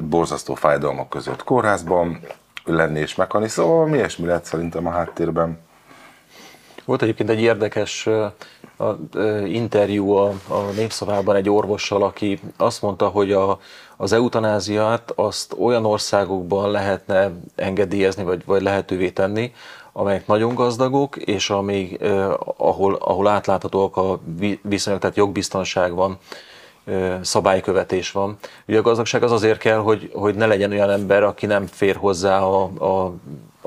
borzasztó 0.03 0.55
fájdalmak 0.55 1.09
között 1.09 1.45
kórházban 1.45 2.21
lenni 2.65 3.01
és 3.01 3.15
meghalni, 3.15 3.49
szóval 3.49 3.87
mi 3.87 3.97
ilyesmi 3.97 4.27
lehet 4.27 4.45
szerintem 4.45 4.87
a 4.87 4.91
háttérben. 4.91 5.59
Volt 6.85 7.03
egyébként 7.03 7.31
egy 7.31 7.41
érdekes 7.41 8.07
a, 8.77 8.93
ö, 9.13 9.45
interjú 9.45 10.11
a, 10.11 10.33
a 10.49 10.59
Népszavában 10.77 11.37
egy 11.37 11.51
orvossal, 11.51 12.03
aki 12.03 12.41
azt 12.57 12.83
mondta, 12.83 13.09
hogy 13.09 13.33
a, 13.33 13.59
az 13.97 14.13
eutanáziát 14.13 15.13
azt 15.15 15.55
olyan 15.59 15.85
országokban 15.85 16.71
lehetne 16.71 17.33
engedélyezni, 17.55 18.23
vagy, 18.23 18.45
vagy 18.45 18.63
lehetővé 18.63 19.11
tenni, 19.11 19.53
amelyek 19.93 20.27
nagyon 20.27 20.55
gazdagok, 20.55 21.17
és 21.17 21.51
amíg, 21.51 22.03
eh, 22.03 22.33
ahol, 22.57 22.95
ahol 22.95 23.29
átláthatóak 23.29 23.97
a 23.97 24.21
vi- 24.39 24.61
viszonyok, 24.63 25.01
tehát 25.01 25.17
jogbiztonság 25.17 25.95
van, 25.95 26.19
szabálykövetés 27.21 28.11
van. 28.13 28.37
Ugye 28.69 28.79
a 28.79 28.83
gazdagság 28.83 29.23
az 29.23 29.33
azért 29.33 29.59
kell, 29.59 29.79
hogy, 29.79 30.11
hogy 30.13 30.35
ne 30.35 30.47
legyen 30.47 30.71
olyan 30.71 30.91
ember, 30.91 31.23
aki 31.23 31.47
nem 31.47 31.67
fér 31.67 31.97
hozzá 31.97 32.41
a, 32.41 32.63
a, 32.65 33.15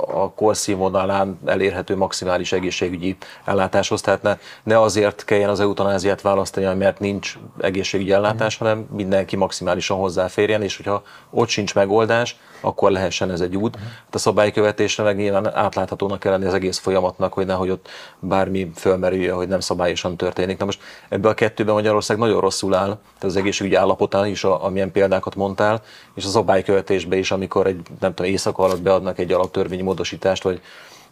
a 0.06 0.32
korszínvonalán 0.32 1.40
elérhető 1.46 1.96
maximális 1.96 2.52
egészségügyi 2.52 3.18
ellátáshoz. 3.46 4.02
Tehát 4.02 4.22
ne, 4.22 4.38
ne 4.64 4.82
azért 4.82 5.24
kelljen 5.24 5.50
az 5.50 5.60
eutanáziát 5.60 6.22
választani, 6.22 6.74
mert 6.74 7.00
nincs 7.00 7.38
egészségügyi 7.60 8.12
ellátás, 8.12 8.58
hanem 8.58 8.88
mindenki 8.92 9.36
maximálisan 9.36 9.98
hozzáférjen, 9.98 10.62
és 10.62 10.78
hogyha 10.78 11.04
ott 11.30 11.48
sincs 11.48 11.76
megoldás, 11.76 12.38
akkor 12.62 12.92
lehessen 12.92 13.32
ez 13.32 13.42
egy 13.42 13.56
út. 13.56 13.76
Hát 13.76 14.16
a 14.16 14.18
szabálykövetésre 14.18 15.04
meg 15.04 15.16
nyilván 15.16 15.56
átláthatónak 15.56 16.20
kell 16.20 16.32
lenni 16.32 16.46
az 16.46 16.54
egész 16.54 16.78
folyamatnak, 16.78 17.34
hogy 17.34 17.46
nehogy 17.46 17.70
ott 17.70 17.88
bármi 18.20 18.72
fölmerülje, 18.76 19.32
hogy 19.32 19.48
nem 19.48 19.60
szabályosan 19.60 20.18
történik. 20.18 20.58
Na 20.58 20.66
most 20.66 20.82
ebbe 21.10 21.30
a 21.30 21.34
kettőben 21.34 21.74
Magyarország 21.74 22.18
nagyon 22.18 22.42
rosszul 22.42 22.74
áll, 22.74 22.88
tehát 22.88 23.24
az 23.24 23.36
egészségügyi 23.36 23.76
állapotán 23.76 24.26
is, 24.26 24.44
a, 24.44 24.66
amilyen 24.66 24.92
példákat 24.92 25.36
mondtál, 25.36 25.82
és 26.16 26.26
a 26.26 26.28
szabálykövetésbe 26.28 27.16
is, 27.16 27.32
amikor 27.32 27.68
egy, 27.68 27.82
nem 28.00 28.14
tudom, 28.14 28.32
éjszaka 28.32 28.64
alatt 28.64 28.82
beadnak 28.82 29.20
egy 29.20 29.32
alaptörvényi 29.32 29.82
módosítást, 29.88 30.44
vagy 30.44 30.62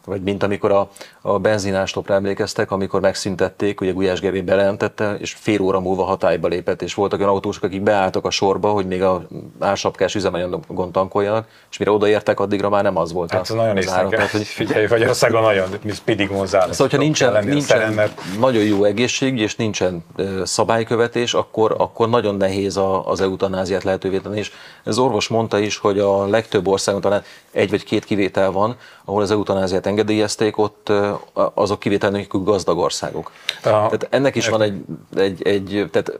vagy 0.05 0.21
mint 0.21 0.43
amikor 0.43 0.71
a, 0.71 0.89
a 1.21 1.39
benzinástopra 1.39 2.13
emlékeztek, 2.13 2.71
amikor 2.71 3.01
megszüntették, 3.01 3.81
ugye 3.81 3.91
Gulyás 3.91 4.19
Gergely 4.19 4.41
bejelentette, 4.41 5.15
és 5.19 5.33
fél 5.33 5.61
óra 5.61 5.79
múlva 5.79 6.03
hatályba 6.03 6.47
lépett, 6.47 6.81
és 6.81 6.93
voltak 6.93 7.19
olyan 7.19 7.31
autósok, 7.31 7.63
akik 7.63 7.81
beálltak 7.81 8.25
a 8.25 8.29
sorba, 8.29 8.69
hogy 8.69 8.87
még 8.87 9.03
a 9.03 9.27
ársapkás 9.59 10.15
üzemanyagon 10.15 10.91
tankoljanak, 10.91 11.47
és 11.71 11.77
mire 11.77 11.91
odaértek, 11.91 12.39
addigra 12.39 12.69
már 12.69 12.83
nem 12.83 12.97
az 12.97 13.13
volt. 13.13 13.31
Hát 13.31 13.49
a, 13.49 13.53
nagyon 13.55 13.77
az 13.77 13.89
ára. 13.89 14.09
Tehát, 14.09 14.29
hogy, 14.29 14.43
Figyelj, 14.43 14.87
Magyarországon 14.89 15.41
nagyon, 15.41 15.69
mi 15.83 15.91
Speedy 15.91 16.25
González. 16.25 16.75
Szóval, 16.75 16.87
hogyha 16.87 16.97
nincsen, 16.97 17.31
lenni 17.31 17.49
nincsen 17.49 18.11
nagyon 18.39 18.63
jó 18.63 18.83
egészségügy, 18.83 19.39
és 19.39 19.55
nincsen 19.55 20.05
szabálykövetés, 20.43 21.33
akkor, 21.33 21.75
akkor 21.77 22.09
nagyon 22.09 22.35
nehéz 22.35 22.77
a, 22.77 23.07
az 23.07 23.21
eutanáziát 23.21 23.83
lehetővé 23.83 24.17
tenni. 24.17 24.37
És 24.37 24.51
ez 24.83 24.97
orvos 24.97 25.27
mondta 25.27 25.59
is, 25.59 25.77
hogy 25.77 25.99
a 25.99 26.27
legtöbb 26.27 26.67
országon 26.67 27.01
talán 27.01 27.23
egy 27.51 27.69
vagy 27.69 27.83
két 27.83 28.05
kivétel 28.05 28.51
van, 28.51 28.75
ahol 29.05 29.21
az 29.21 29.31
eutanáziát 29.31 29.85
engedélyezték, 29.85 30.57
ott 30.57 30.91
azok 31.33 31.79
kivétel 31.79 32.09
nélkül 32.09 32.41
gazdag 32.41 32.77
országok. 32.77 33.31
Tehát 33.61 34.07
ennek 34.09 34.35
is 34.35 34.47
van 34.47 34.61
egy, 34.61 34.81
egy, 35.15 35.41
egy 35.41 35.87
tehát 35.91 36.19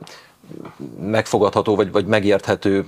megfogadható 1.00 1.76
vagy, 1.76 1.92
vagy 1.92 2.06
megérthető 2.06 2.86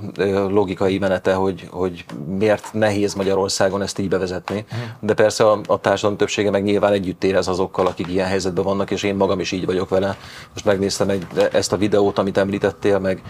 logikai 0.51 0.99
menete, 0.99 1.35
hogy, 1.35 1.69
hogy 1.71 2.05
miért 2.27 2.73
nehéz 2.73 3.15
Magyarországon 3.15 3.83
ezt 3.83 3.99
így 3.99 4.09
bevezetni. 4.09 4.65
De 5.01 5.15
persze 5.15 5.51
a, 5.51 5.61
a 5.67 5.81
társadalom 5.81 6.17
többsége 6.17 6.51
meg 6.51 6.63
nyilván 6.63 6.93
együtt 6.93 7.25
érez 7.25 7.49
azokkal, 7.49 7.87
akik 7.87 8.09
ilyen 8.09 8.27
helyzetben 8.27 8.65
vannak, 8.65 8.91
és 8.91 9.03
én 9.03 9.15
magam 9.15 9.41
is 9.41 9.53
így 9.53 9.67
vagyok 9.67 9.89
vele. 9.89 10.17
Most 10.53 10.65
megnéztem 10.65 11.09
egy, 11.09 11.27
ezt 11.53 11.73
a 11.73 11.77
videót, 11.77 12.19
amit 12.19 12.39
említettél, 12.39 12.99
meg 12.99 13.23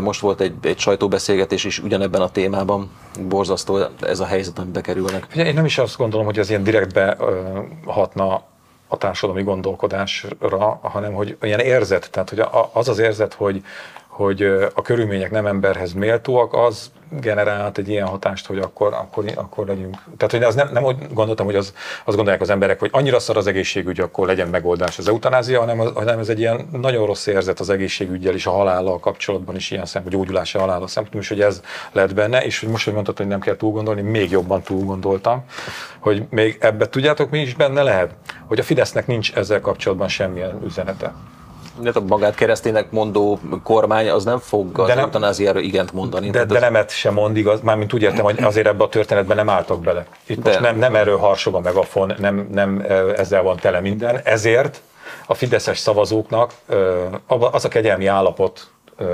most 0.00 0.20
volt 0.20 0.40
egy, 0.40 0.54
egy 0.62 0.78
sajtóbeszélgetés 0.78 1.64
is 1.64 1.78
ugyanebben 1.78 2.20
a 2.20 2.30
témában. 2.30 2.90
Borzasztó 3.20 3.78
ez 4.00 4.20
a 4.20 4.24
helyzet, 4.24 4.58
amibe 4.58 4.80
kerülnek. 4.80 5.26
Ugye 5.34 5.46
én 5.46 5.54
nem 5.54 5.64
is 5.64 5.78
azt 5.78 5.96
gondolom, 5.96 6.26
hogy 6.26 6.38
ez 6.38 6.50
ilyen 6.50 6.62
direktbe 6.62 7.16
hatna 7.86 8.42
a 8.88 8.96
társadalmi 8.96 9.42
gondolkodásra, 9.42 10.78
hanem 10.82 11.12
hogy 11.12 11.36
olyan 11.42 11.60
érzet, 11.60 12.10
tehát 12.10 12.30
hogy 12.30 12.42
az 12.72 12.88
az 12.88 12.98
érzet, 12.98 13.34
hogy, 13.34 13.62
hogy 14.06 14.42
a 14.74 14.82
körülmények 14.82 15.30
nem 15.30 15.46
emberhez 15.46 15.92
méltóak, 15.92 16.52
az 16.54 16.90
generált 17.10 17.78
egy 17.78 17.88
ilyen 17.88 18.06
hatást, 18.06 18.46
hogy 18.46 18.58
akkor, 18.58 18.92
akkor, 18.92 19.24
akkor 19.34 19.66
legyünk. 19.66 19.96
Tehát, 20.16 20.34
hogy 20.34 20.42
az 20.42 20.54
nem, 20.54 20.68
nem 20.72 20.84
úgy 20.84 20.96
gondoltam, 21.12 21.46
hogy 21.46 21.54
az, 21.54 21.74
azt 22.04 22.16
gondolják 22.16 22.42
az 22.42 22.50
emberek, 22.50 22.80
hogy 22.80 22.88
annyira 22.92 23.18
szar 23.18 23.36
az 23.36 23.46
egészségügy, 23.46 24.00
akkor 24.00 24.26
legyen 24.26 24.48
megoldás 24.48 24.98
az 24.98 25.08
eutanázia, 25.08 25.60
hanem, 25.60 25.80
az, 25.80 25.90
hanem 25.94 26.18
ez 26.18 26.28
egy 26.28 26.38
ilyen 26.38 26.68
nagyon 26.72 27.06
rossz 27.06 27.26
érzet 27.26 27.60
az 27.60 27.70
egészségügyel 27.70 28.34
és 28.34 28.46
a 28.46 28.50
halállal 28.50 28.98
kapcsolatban 28.98 29.56
is 29.56 29.70
ilyen 29.70 29.86
szempont, 29.86 30.14
gyógyulása 30.14 30.58
halállal 30.58 30.88
szempontból 30.88 31.20
is, 31.20 31.28
hogy 31.28 31.40
ez 31.40 31.62
lett 31.92 32.14
benne, 32.14 32.44
és 32.44 32.60
hogy 32.60 32.68
most, 32.68 32.84
hogy 32.84 32.94
mondtad, 32.94 33.16
hogy 33.16 33.26
nem 33.26 33.40
kell 33.40 33.56
túl 33.56 33.72
gondolni, 33.72 34.00
még 34.00 34.30
jobban 34.30 34.62
túl 34.62 34.84
gondoltam, 34.84 35.44
hogy 35.98 36.22
még 36.30 36.56
ebbe 36.60 36.88
tudjátok, 36.88 37.30
mi 37.30 37.40
is 37.40 37.54
benne 37.54 37.82
lehet? 37.82 38.14
Hogy 38.46 38.58
a 38.58 38.62
Fidesznek 38.62 39.06
nincs 39.06 39.34
ezzel 39.34 39.60
kapcsolatban 39.60 40.08
semmilyen 40.08 40.62
üzenete. 40.64 41.12
De 41.82 41.90
a 41.94 42.00
magát 42.00 42.34
kereszténynek 42.34 42.90
mondó 42.90 43.38
kormány 43.64 44.08
az 44.10 44.24
nem 44.24 44.38
fog 44.38 44.78
az 44.78 44.86
De 44.86 44.94
nem- 44.94 45.04
eutanáziára 45.04 45.58
igent 45.60 45.92
mondani. 45.92 46.30
De, 46.30 46.44
de 46.44 46.54
az- 46.54 46.60
nemet 46.60 46.90
sem 46.90 47.14
mond 47.14 47.36
igaz, 47.36 47.60
mármint 47.60 47.92
úgy 47.92 48.02
értem, 48.02 48.24
hogy 48.24 48.42
azért 48.42 48.66
ebbe 48.66 48.84
a 48.84 48.88
történetben 48.88 49.36
nem 49.36 49.48
álltak 49.48 49.80
bele. 49.80 50.06
Itt 50.26 50.42
De. 50.42 50.48
most 50.50 50.60
nem, 50.60 50.78
nem 50.78 50.94
erről 50.94 51.16
harsog 51.18 51.54
a 51.54 51.60
megafon, 51.60 52.14
nem, 52.18 52.48
nem 52.52 52.84
ezzel 53.16 53.42
van 53.42 53.56
tele 53.56 53.80
minden. 53.80 54.20
Ezért 54.24 54.80
a 55.26 55.34
fideszes 55.34 55.78
szavazóknak 55.78 56.52
az 57.26 57.64
a 57.64 57.68
kegyelmi 57.68 58.06
állapot 58.06 58.66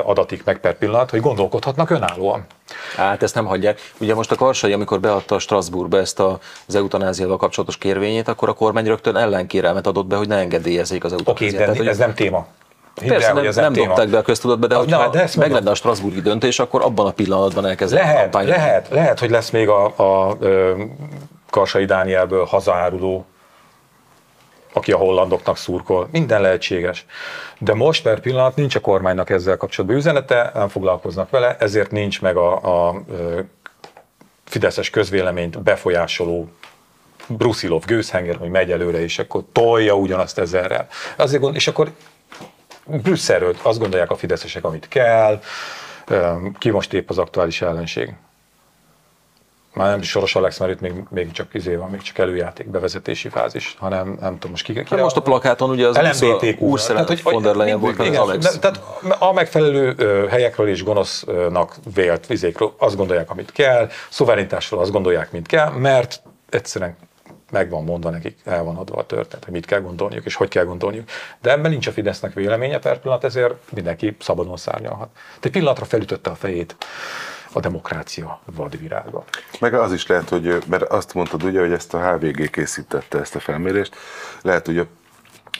adatik 0.05 0.45
meg 0.45 0.59
per 0.59 0.75
pillanat, 0.79 1.11
hogy 1.11 1.21
gondolkodhatnak 1.21 1.91
önállóan. 1.91 2.47
Hát 2.97 3.23
ezt 3.23 3.35
nem 3.35 3.45
hagyják. 3.47 3.93
Ugye 4.01 4.15
most 4.15 4.31
a 4.31 4.35
Karsai, 4.35 4.73
amikor 4.73 5.01
beadta 5.01 5.35
a 5.35 5.39
Strasbourgba 5.39 5.99
ezt 5.99 6.21
a, 6.21 6.39
az 6.69 6.75
eutanáziával 6.75 7.37
kapcsolatos 7.37 7.77
kérvényét, 7.79 8.29
akkor 8.29 8.49
a 8.49 8.53
kormány 8.53 8.87
rögtön 8.87 9.17
ellenkérelmet 9.17 9.87
adott 9.87 10.07
be, 10.07 10.17
hogy 10.17 10.29
ne 10.29 10.37
engedélyezzék 10.37 11.05
az 11.05 11.13
Oké, 11.13 11.23
eutanáziát. 11.45 11.67
de 11.67 11.73
Tehát, 11.73 11.89
ez 11.91 11.99
nem 11.99 12.15
téma. 12.15 12.47
Hidd 13.01 13.09
Persze, 13.09 13.29
el, 13.29 13.35
nem, 13.35 13.47
ez 13.47 13.57
nem 13.57 13.73
téma. 13.73 13.87
dobták 13.87 14.09
be 14.09 14.19
a 14.19 14.23
köztudatba, 14.23 14.67
de 14.67 14.75
Na, 14.75 14.81
hogyha 14.81 15.09
de 15.09 15.29
meg 15.37 15.53
lenne 15.53 15.71
a 15.71 15.75
Strasbourgi 15.75 16.21
döntés, 16.21 16.59
akkor 16.59 16.83
abban 16.83 17.07
a 17.07 17.11
pillanatban 17.11 17.67
elkezdenek 17.67 18.05
Lehet, 18.05 18.21
kampányozni. 18.23 18.57
lehet, 18.57 18.89
lehet, 18.91 19.19
hogy 19.19 19.31
lesz 19.31 19.51
még 19.51 19.69
a, 19.69 19.85
a 19.97 20.37
ö, 20.41 20.83
Karsai 21.51 21.85
Dánielből 21.85 22.45
hazaáruló, 22.45 23.25
aki 24.77 24.93
a 24.93 24.97
hollandoknak 24.97 25.57
szurkol. 25.57 26.09
Minden 26.11 26.41
lehetséges. 26.41 27.07
De 27.59 27.75
most 27.75 28.03
per 28.03 28.21
pillanat 28.21 28.57
nincs 28.57 28.75
a 28.75 28.81
kormánynak 28.81 29.31
ezzel 29.31 29.57
kapcsolatban 29.57 29.99
üzenete, 29.99 30.51
nem 30.55 30.69
foglalkoznak 30.69 31.31
vele, 31.31 31.57
ezért 31.59 31.91
nincs 31.91 32.21
meg 32.21 32.37
a, 32.37 32.87
a 32.87 33.03
fideszes 34.45 34.91
közvéleményt 34.91 35.63
befolyásoló 35.63 36.49
Brusilov 37.27 37.85
gőzhenger, 37.85 38.37
hogy 38.37 38.51
megy 38.51 38.71
előre, 38.71 39.01
és 39.01 39.19
akkor 39.19 39.45
tolja 39.53 39.95
ugyanazt 39.95 40.39
ezerrel. 40.39 40.87
Azért 41.17 41.43
gond, 41.43 41.55
és 41.55 41.67
akkor 41.67 41.91
Brüsszelről 42.85 43.55
azt 43.63 43.79
gondolják 43.79 44.11
a 44.11 44.17
fideszesek, 44.17 44.65
amit 44.65 44.89
kell, 44.89 45.41
ki 46.59 46.71
most 46.71 46.93
épp 46.93 47.09
az 47.09 47.19
aktuális 47.19 47.63
ellenség. 47.63 48.15
Már 49.77 49.91
nem 49.91 50.01
is 50.01 50.09
Soros 50.11 50.35
Alex, 50.35 50.59
mert 50.59 50.73
itt 50.73 50.81
még, 50.81 50.93
még 51.11 51.31
csak 51.31 51.55
izé 51.55 51.75
van, 51.75 51.91
még 51.91 52.01
csak 52.03 52.19
előjáték, 52.19 52.69
bevezetési 52.69 53.29
fázis, 53.29 53.77
hanem 53.79 54.17
nem 54.21 54.33
tudom, 54.33 54.51
most 54.51 54.65
ki, 54.65 54.73
ki 54.73 54.85
Hát 54.91 55.01
most 55.01 55.17
a 55.17 55.23
plakáton 55.23 55.71
ugye 55.71 55.87
az 55.87 55.97
LMBTQ. 55.97 56.65
úrszere 56.67 57.05
von 57.23 57.43
der 57.43 57.55
Leyen 57.55 57.81
volt, 57.81 57.97
meg 57.97 58.07
az 58.07 58.13
igen, 58.13 58.23
Alex. 58.23 58.45
de- 58.45 58.59
Tehát 58.59 58.81
a 59.19 59.33
megfelelő 59.33 59.95
helyekről 60.31 60.69
és 60.69 60.83
gonosznak 60.85 61.75
vélt 61.95 62.27
vizékről 62.27 62.75
azt 62.79 62.97
gondolják, 62.97 63.31
amit 63.31 63.53
kell, 63.53 63.89
szuverenitásról 64.09 64.81
azt 64.81 64.91
gondolják, 64.93 65.33
mint 65.33 65.47
kell, 65.47 65.71
mert 65.71 66.23
egyszerűen 66.51 66.97
meg 67.51 67.71
van 67.71 67.85
mondva 67.85 68.11
nekik, 68.11 68.39
el 68.45 68.63
van 68.65 68.77
adva 68.77 68.97
a 68.99 69.07
történet, 69.07 69.45
hogy 69.45 69.53
mit 69.53 69.67
kell 69.67 69.81
gondolniuk 69.81 70.25
és 70.25 70.35
hogy 70.35 70.49
kell 70.49 70.65
gondolniuk. 70.65 71.09
De 71.43 71.51
ebben 71.51 71.71
nincs 71.71 71.87
a 71.87 71.91
Fidesznek 71.93 72.33
véleménye 72.35 72.79
per 72.79 72.99
pillanat, 72.99 73.25
ezért 73.25 73.55
mindenki 73.75 74.17
szabadon 74.21 74.57
szárnyalhat. 74.57 75.09
Egy 75.41 75.51
pillanatra 75.51 75.85
felütötte 75.85 76.31
a 76.31 76.35
fejét 76.35 76.77
a 77.53 77.61
demokrácia 77.61 78.41
vadvirága. 78.45 79.25
Meg 79.61 79.75
az 79.75 79.93
is 79.93 80.07
lehet, 80.07 80.29
hogy, 80.29 80.63
mert 80.67 80.83
azt 80.83 81.15
mondtad 81.15 81.43
ugye, 81.43 81.61
hogy 81.61 81.73
ezt 81.73 81.95
a 81.95 82.13
HVG 82.13 82.51
készítette 82.51 83.19
ezt 83.19 83.35
a 83.35 83.41
felmérést, 83.41 83.97
lehet, 84.43 84.67
hogy 84.67 84.79
a 84.79 84.87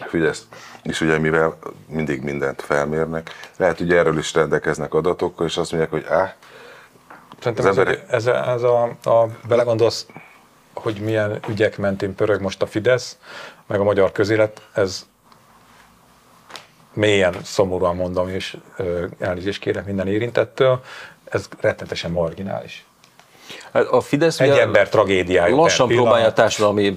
Fidesz 0.07 0.47
is 0.83 1.01
ugye, 1.01 1.19
mivel 1.19 1.59
mindig 1.89 2.23
mindent 2.23 2.63
felmérnek, 2.63 3.31
lehet, 3.57 3.79
hogy 3.79 3.93
erről 3.93 4.19
is 4.19 4.35
rendelkeznek 4.35 4.95
adatokkal, 4.95 5.47
és 5.47 5.57
azt 5.57 5.73
mondják, 5.73 5.93
hogy 5.93 6.05
áh, 6.09 6.33
Szerintem 7.39 7.67
ez, 7.67 7.79
emberek- 7.79 8.13
ez, 8.13 8.27
ez 8.27 8.63
a, 8.63 8.83
a, 9.03 9.29
belegondolsz, 9.49 10.07
hogy 10.75 11.01
milyen 11.01 11.39
ügyek 11.49 11.79
mentén 11.79 12.15
pörög 12.15 12.41
most 12.41 12.63
a 12.63 12.67
Fidesz, 12.67 13.19
meg 13.67 13.81
a 13.81 13.85
magyar 13.85 14.13
közélet, 14.13 14.69
ez 14.73 15.07
mélyen 16.93 17.35
szomorúan 17.43 17.97
mondom, 17.97 18.29
és 18.29 18.57
elnézést 19.19 19.61
kérek 19.61 19.87
minden 19.87 20.09
érintettől, 20.09 20.83
ez 21.37 21.49
rettenetesen 21.61 22.11
marginális. 22.11 22.86
Hát 23.73 23.85
a 23.87 24.01
Fidesz 24.01 24.41
Egy 24.41 24.51
ember 24.51 24.89
tragédiája. 24.89 25.57
lassan 25.57 25.89
próbálja 25.89 26.27
a 26.27 26.33
társadalmi 26.33 26.95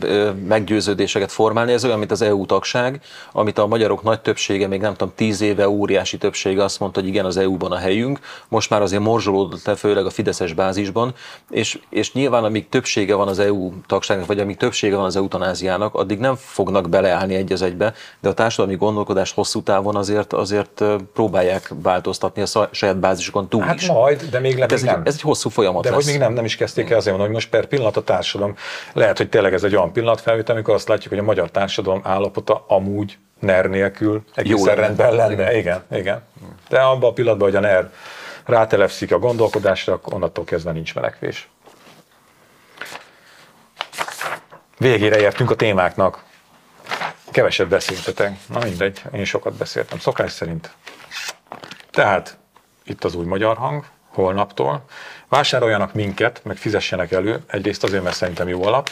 meggyőződéseket 0.48 1.32
formálni, 1.32 1.72
ez 1.74 1.86
olyan, 1.86 2.00
mint 2.00 2.12
az 2.12 2.22
EU 2.22 2.46
tagság, 2.46 3.02
amit 3.32 3.58
a 3.58 3.68
magyarok 3.68 4.04
nagy 4.04 4.20
többsége, 4.22 4.68
még 4.68 4.82
nem 4.82 4.92
tudom, 4.96 5.14
tíz 5.16 5.42
éve 5.42 5.70
óriási 5.70 6.18
többsége 6.18 6.64
azt 6.64 6.80
mondta, 6.80 7.00
hogy 7.00 7.10
igen, 7.10 7.26
az 7.26 7.38
EU-ban 7.38 7.72
a 7.72 7.78
helyünk, 7.78 8.20
most 8.48 8.70
már 8.70 8.82
azért 8.82 9.02
morzsolódott 9.02 9.66
le, 9.66 9.76
főleg 9.76 10.06
a 10.06 10.10
fideszes 10.10 10.54
bázisban, 10.54 11.14
és, 11.50 11.80
és 11.90 12.14
nyilván 12.14 12.44
amíg 12.44 12.70
többsége 12.70 13.16
van 13.16 13.28
az 13.28 13.40
EU 13.40 13.72
tagságnak, 13.88 14.28
vagy 14.28 14.40
amíg 14.40 14.58
többsége 14.58 14.96
van 14.96 15.06
az 15.06 15.16
eutanáziának, 15.16 15.96
addig 15.96 16.20
nem 16.20 16.36
fognak 16.36 16.90
beleállni 16.90 17.36
egy 17.36 17.52
az 17.52 17.62
egybe, 17.62 17.94
de 18.20 18.30
a 18.30 18.34
társadalmi 18.34 18.76
gondolkodás 18.76 19.32
hosszú 19.32 19.62
távon 19.62 19.96
azért, 19.96 20.34
azért 20.34 20.84
próbálják 21.14 21.72
változtatni 21.84 22.42
a 22.42 22.68
saját 22.72 22.98
bázisukon 22.98 23.48
túl 23.48 23.62
Hát 23.62 23.76
is. 23.76 23.88
majd, 23.88 24.24
de 24.32 24.40
még, 24.40 24.60
Hát 24.60 24.72
ez, 24.72 24.82
nem. 24.82 25.00
egy, 25.00 25.08
ez 25.08 25.14
egy 25.14 25.22
hosszú 25.22 25.50
folyamat 25.50 25.84
De 25.84 25.90
lesz. 25.90 26.04
hogy 26.04 26.12
még 26.14 26.22
nem, 26.22 26.34
nem 26.40 26.48
is 26.48 26.56
kezdték 26.56 26.90
el, 26.90 26.98
azért 26.98 27.18
mondom, 27.18 27.26
hogy 27.26 27.36
most 27.36 27.50
per 27.50 27.66
pillanat 27.66 27.98
a 27.98 28.04
társadalom, 28.04 28.56
lehet, 28.94 29.18
hogy 29.18 29.30
tényleg 29.30 29.54
ez 29.54 29.64
egy 29.64 29.76
olyan 29.76 29.94
pillanatfelvétel, 29.94 30.56
amikor 30.56 30.74
azt 30.74 30.88
látjuk, 30.88 31.10
hogy 31.10 31.22
a 31.22 31.26
magyar 31.26 31.52
társadalom 31.52 32.02
állapota 32.04 32.66
amúgy 32.68 33.18
NER 33.40 33.66
nélkül 33.66 34.24
egészen 34.34 34.66
lenne. 34.66 34.82
rendben 34.82 35.16
lenne. 35.16 35.58
Igen, 35.58 35.84
igen. 35.92 36.24
De 36.70 36.80
abban 36.80 37.10
a 37.10 37.14
pillanatban, 37.14 37.48
hogy 37.48 37.58
a 37.58 37.60
NER 37.60 37.92
rátelepszik 38.46 39.12
a 39.12 39.20
gondolkodásra, 39.20 39.94
akkor 39.94 40.14
onnantól 40.14 40.44
kezdve 40.44 40.72
nincs 40.72 40.96
menekvés. 40.96 41.50
Végére 44.78 45.20
értünk 45.20 45.52
a 45.52 45.56
témáknak. 45.56 46.24
Keveset 47.32 47.68
beszéltetek. 47.68 48.38
Na 48.48 48.60
mindegy, 48.60 49.02
én 49.14 49.26
sokat 49.26 49.54
beszéltem, 49.54 50.00
szokás 50.00 50.32
szerint. 50.32 50.72
Tehát 51.92 52.38
itt 52.84 53.04
az 53.04 53.16
új 53.16 53.26
magyar 53.26 53.58
hang, 53.58 53.86
holnaptól. 54.08 54.84
Vásároljanak 55.30 55.94
minket, 55.94 56.42
meg 56.44 56.58
fizessenek 56.58 57.12
elő. 57.12 57.44
Egyrészt 57.48 57.84
azért, 57.84 58.04
mert 58.04 58.16
szerintem 58.16 58.48
jó 58.48 58.64
alap, 58.64 58.90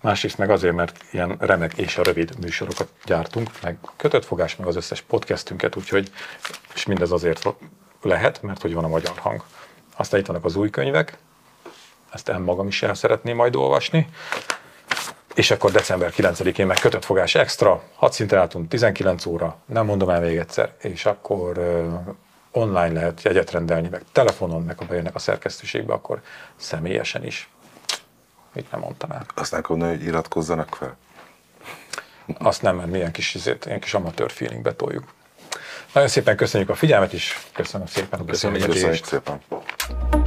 másrészt 0.00 0.38
meg 0.38 0.50
azért, 0.50 0.74
mert 0.74 1.04
ilyen 1.10 1.36
remek 1.38 1.78
és 1.78 1.96
a 1.96 2.02
rövid 2.02 2.38
műsorokat 2.40 2.88
gyártunk, 3.04 3.50
meg 3.62 3.76
kötött 3.96 4.24
fogás, 4.24 4.56
meg 4.56 4.66
az 4.66 4.76
összes 4.76 5.00
podcastünket, 5.00 5.76
úgyhogy, 5.76 6.10
és 6.74 6.86
mindez 6.86 7.10
azért 7.10 7.48
lehet, 8.02 8.42
mert 8.42 8.62
hogy 8.62 8.74
van 8.74 8.84
a 8.84 8.88
magyar 8.88 9.18
hang. 9.18 9.44
Aztán 9.96 10.20
itt 10.20 10.26
vannak 10.26 10.44
az 10.44 10.56
új 10.56 10.70
könyvek, 10.70 11.18
ezt 12.12 12.28
én 12.28 12.38
magam 12.38 12.66
is 12.66 12.82
el 12.82 12.94
szeretném 12.94 13.36
majd 13.36 13.56
olvasni. 13.56 14.08
És 15.34 15.50
akkor 15.50 15.70
december 15.70 16.12
9-én 16.16 16.66
meg 16.66 16.78
kötött 16.80 17.04
fogás 17.04 17.34
extra, 17.34 17.82
6 17.94 18.12
szinten 18.12 18.38
álltunk, 18.38 18.68
19 18.68 19.26
óra, 19.26 19.56
nem 19.66 19.84
mondom 19.86 20.08
el 20.08 20.20
még 20.20 20.36
egyszer, 20.36 20.74
és 20.80 21.06
akkor 21.06 21.58
online 22.52 22.92
lehet 22.92 23.22
jegyet 23.22 23.50
rendelni, 23.50 23.88
meg 23.88 24.02
telefonon, 24.12 24.62
meg 24.62 24.78
ha 24.78 24.84
bejönnek 24.84 25.14
a 25.14 25.18
szerkesztőségbe, 25.18 25.92
akkor 25.92 26.22
személyesen 26.56 27.24
is. 27.24 27.48
Mit 28.52 28.70
nem 28.70 28.80
mondtam 28.80 29.10
aztán 29.34 29.64
mondani, 29.68 29.96
hogy 29.96 30.04
iratkozzanak 30.04 30.74
fel. 30.74 30.96
Azt 32.38 32.62
nem, 32.62 32.76
mert 32.76 32.90
milyen 32.90 33.12
kis, 33.12 33.34
izét, 33.34 33.66
ilyen 33.66 33.80
kis 33.80 33.94
amatőr 33.94 34.30
feelingbe 34.30 34.74
toljuk. 34.74 35.04
Nagyon 35.92 36.08
szépen 36.08 36.36
köszönjük 36.36 36.68
a 36.70 36.74
figyelmet 36.74 37.12
is, 37.12 37.46
köszönöm 37.52 37.86
szépen 37.86 38.20
a 38.20 38.24
Köszönjük. 38.24 38.66
beszélgetést. 38.66 39.08
Köszönjük 39.10 39.40
szépen. 39.48 40.21